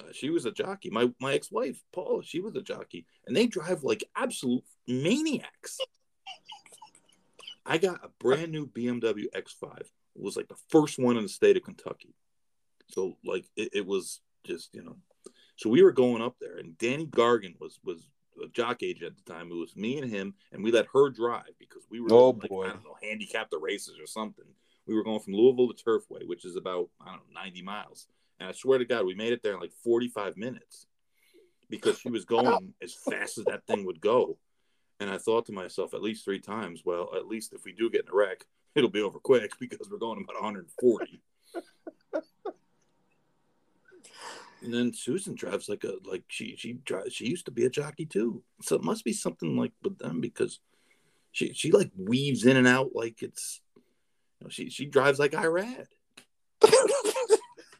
[0.00, 0.90] uh, she was a jockey.
[0.90, 5.78] My my ex wife Paula, she was a jockey, and they drive like absolute maniacs.
[7.66, 9.80] I got a brand new BMW X5.
[9.80, 12.14] It was like the first one in the state of Kentucky.
[12.88, 14.96] So like it, it was just you know.
[15.56, 18.08] So we were going up there, and Danny Gargan was was
[18.42, 19.50] a jock agent at the time.
[19.50, 22.48] It was me and him, and we let her drive because we were Oh, like,
[22.48, 22.64] boy.
[22.66, 24.44] I don't know, handicap the races or something.
[24.86, 28.06] We were going from Louisville to Turfway, which is about I don't know 90 miles.
[28.40, 30.86] And I swear to God, we made it there in like 45 minutes
[31.70, 34.38] because she was going as fast as that thing would go.
[35.00, 37.90] And I thought to myself at least three times, well, at least if we do
[37.90, 38.44] get in a wreck,
[38.74, 41.20] it'll be over quick because we're going about 140.
[44.62, 47.70] And then Susan drives like a like she she drives she used to be a
[47.70, 48.42] jockey too.
[48.60, 50.58] So it must be something like with them because
[51.30, 55.32] she she like weaves in and out like it's you know, she she drives like
[55.32, 55.86] Irad.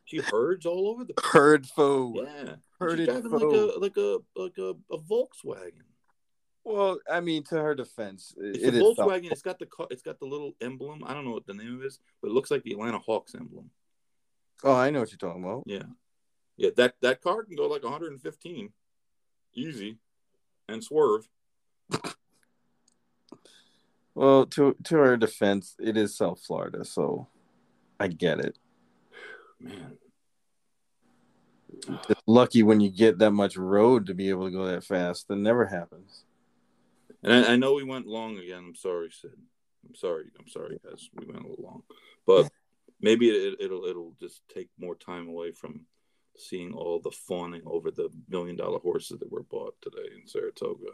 [0.09, 2.14] she herds all over the herd foe.
[2.16, 2.55] Yeah.
[2.80, 3.36] Herded She's driving foe.
[3.36, 5.82] like a like a like a, a Volkswagen.
[6.64, 9.30] Well, I mean, to her defense, It's it a is Volkswagen.
[9.30, 11.02] It's got the car, it's got the little emblem.
[11.06, 12.98] I don't know what the name of it is, but it looks like the Atlanta
[12.98, 13.70] Hawks emblem.
[14.64, 15.64] Oh, I know what you're talking about.
[15.66, 15.82] Yeah,
[16.56, 16.70] yeah.
[16.76, 18.70] That that car can go like 115,
[19.55, 19.98] easy,
[20.68, 21.28] and swerve.
[24.14, 27.28] Well, to to her defense, it is South Florida, so
[28.01, 28.59] I get it.
[29.60, 29.98] Man,
[32.09, 35.28] It's lucky when you get that much road to be able to go that fast.
[35.28, 36.24] That never happens.
[37.22, 38.64] and I, I know we went long again.
[38.68, 39.32] I'm sorry, Sid.
[39.89, 40.24] I'm sorry.
[40.39, 41.09] I'm sorry, guys.
[41.14, 41.82] We went a little long,
[42.26, 42.51] but
[43.01, 45.86] maybe it, it'll it'll just take more time away from
[46.36, 50.90] seeing all the fawning over the million dollar horses that were bought today in Saratoga.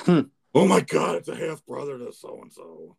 [0.00, 0.20] Hmm.
[0.54, 1.16] Oh my God!
[1.16, 2.96] It's a half brother to so and so.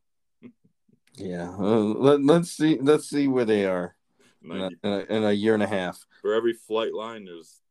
[1.15, 1.49] Yeah.
[1.49, 2.77] Uh, let, let's see.
[2.79, 3.97] Let's see where they are
[4.52, 6.06] in a, in a, year and a half.
[6.22, 7.61] For every Flightline, there's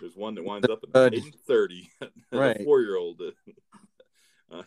[0.00, 1.90] there's one that winds up at eight thirty.
[2.32, 2.60] right.
[2.60, 3.20] a four year old
[4.52, 4.62] uh,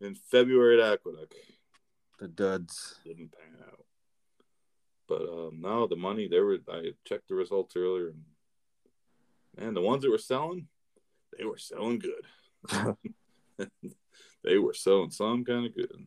[0.00, 1.34] in February at Aqueduct
[2.20, 2.96] The duds.
[3.04, 3.84] didn't pan out.
[5.08, 6.58] But um, no, the money they were.
[6.68, 8.24] I checked the results earlier, and
[9.56, 10.66] man, the ones that were selling,
[11.38, 12.96] they were selling good.
[14.44, 16.06] they were selling some kind of good.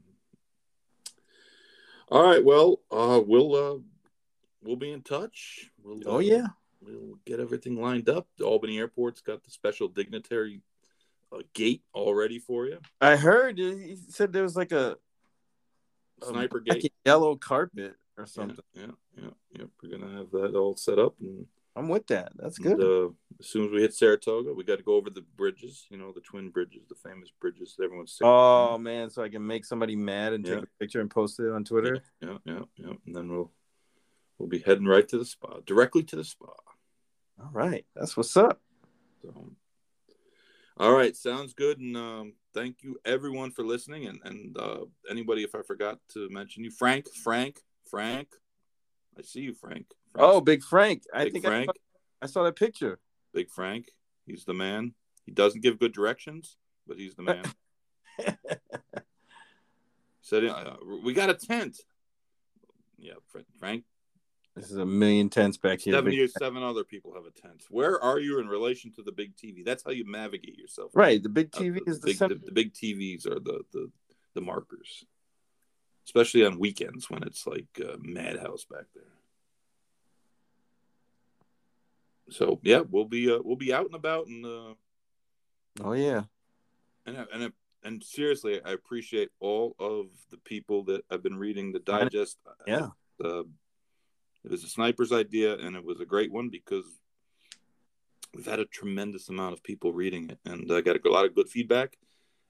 [2.11, 3.77] All right, well, uh, we'll uh,
[4.63, 5.69] we'll be in touch.
[5.83, 6.47] We'll, Oh uh, yeah.
[6.81, 8.27] we'll get everything lined up.
[8.37, 10.61] The Albany Airport's got the special dignitary
[11.31, 12.79] uh, gate all ready for you.
[12.99, 14.97] I heard he said there was like a,
[16.23, 16.93] a Sniper black gate.
[17.05, 18.57] yellow carpet or something.
[18.73, 19.65] yeah, yeah, yeah.
[19.83, 21.45] We're gonna have that all set up, and,
[21.79, 22.33] I'm with that.
[22.35, 22.81] That's and, good.
[22.81, 25.87] uh, as soon as we hit Saratoga, we got to go over the bridges.
[25.89, 28.11] You know, the twin bridges, the famous bridges that everyone's.
[28.11, 30.55] singing oh man, so I can make somebody mad and Yeah.
[30.55, 32.03] take a picture and post it on Twitter.
[32.21, 32.93] yeah, yeah, yeah.
[33.05, 33.53] And then we'll
[34.37, 36.51] we'll be heading right to the spa, directly to the spa.
[37.41, 38.61] All right, that's what's up.
[39.21, 39.51] So,
[40.75, 41.79] all right, sounds good.
[41.79, 44.07] And um, thank you everyone for listening.
[44.07, 48.27] And and uh, anybody, if I forgot to mention you, Frank, Frank, Frank,
[49.17, 49.93] I see you, Frank.
[50.15, 51.03] Oh, Big Frank.
[51.13, 51.79] I Big think Frank, I saw,
[52.21, 52.99] I saw that picture.
[53.33, 53.91] Big Frank.
[54.25, 54.93] He's the man.
[55.25, 56.57] He doesn't give good directions,
[56.87, 57.43] but he's the man.
[60.21, 61.77] Said uh, we got a tent.
[62.97, 63.13] Yeah,
[63.59, 63.83] Frank.
[64.55, 65.93] This is a million tents back here.
[65.93, 67.63] Seventy-seven other people have a tent.
[67.69, 69.63] Where are you in relation to the big TV?
[69.63, 70.91] That's how you navigate yourself.
[70.93, 72.35] Right, the big Uh, TV is the big, center.
[72.35, 73.89] the, the big TVs are the, the
[74.35, 75.05] the markers,
[76.05, 79.03] especially on weekends when it's like uh, madhouse back there.
[82.31, 84.73] So yeah, we'll be uh, we'll be out and about and uh,
[85.81, 86.23] Oh yeah,
[87.05, 87.53] and and
[87.83, 92.37] and seriously, I appreciate all of the people that have been reading the digest.
[92.67, 92.89] yeah.
[93.23, 93.43] Uh,
[94.43, 96.85] it was a sniper's idea, and it was a great one because
[98.33, 101.35] we've had a tremendous amount of people reading it, and I got a lot of
[101.35, 101.97] good feedback.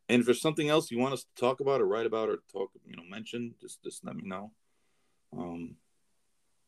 [0.08, 2.40] And if there's something else you want us to talk about or write about or
[2.52, 4.52] talk, you know, mention, just just let me know.
[5.38, 5.76] Um,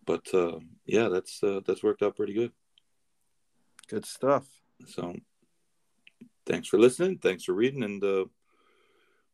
[0.05, 2.51] but uh, yeah, that's uh, that's worked out pretty good.
[3.91, 4.47] Good stuff.
[4.87, 5.13] So
[6.45, 8.25] thanks for listening, thanks for reading, and uh,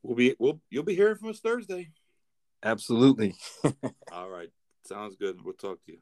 [0.01, 1.91] we'll be we'll you'll be hearing from us Thursday.
[2.63, 3.35] Absolutely.
[4.11, 4.49] All right,
[4.83, 5.37] sounds good.
[5.43, 5.99] We'll talk to you.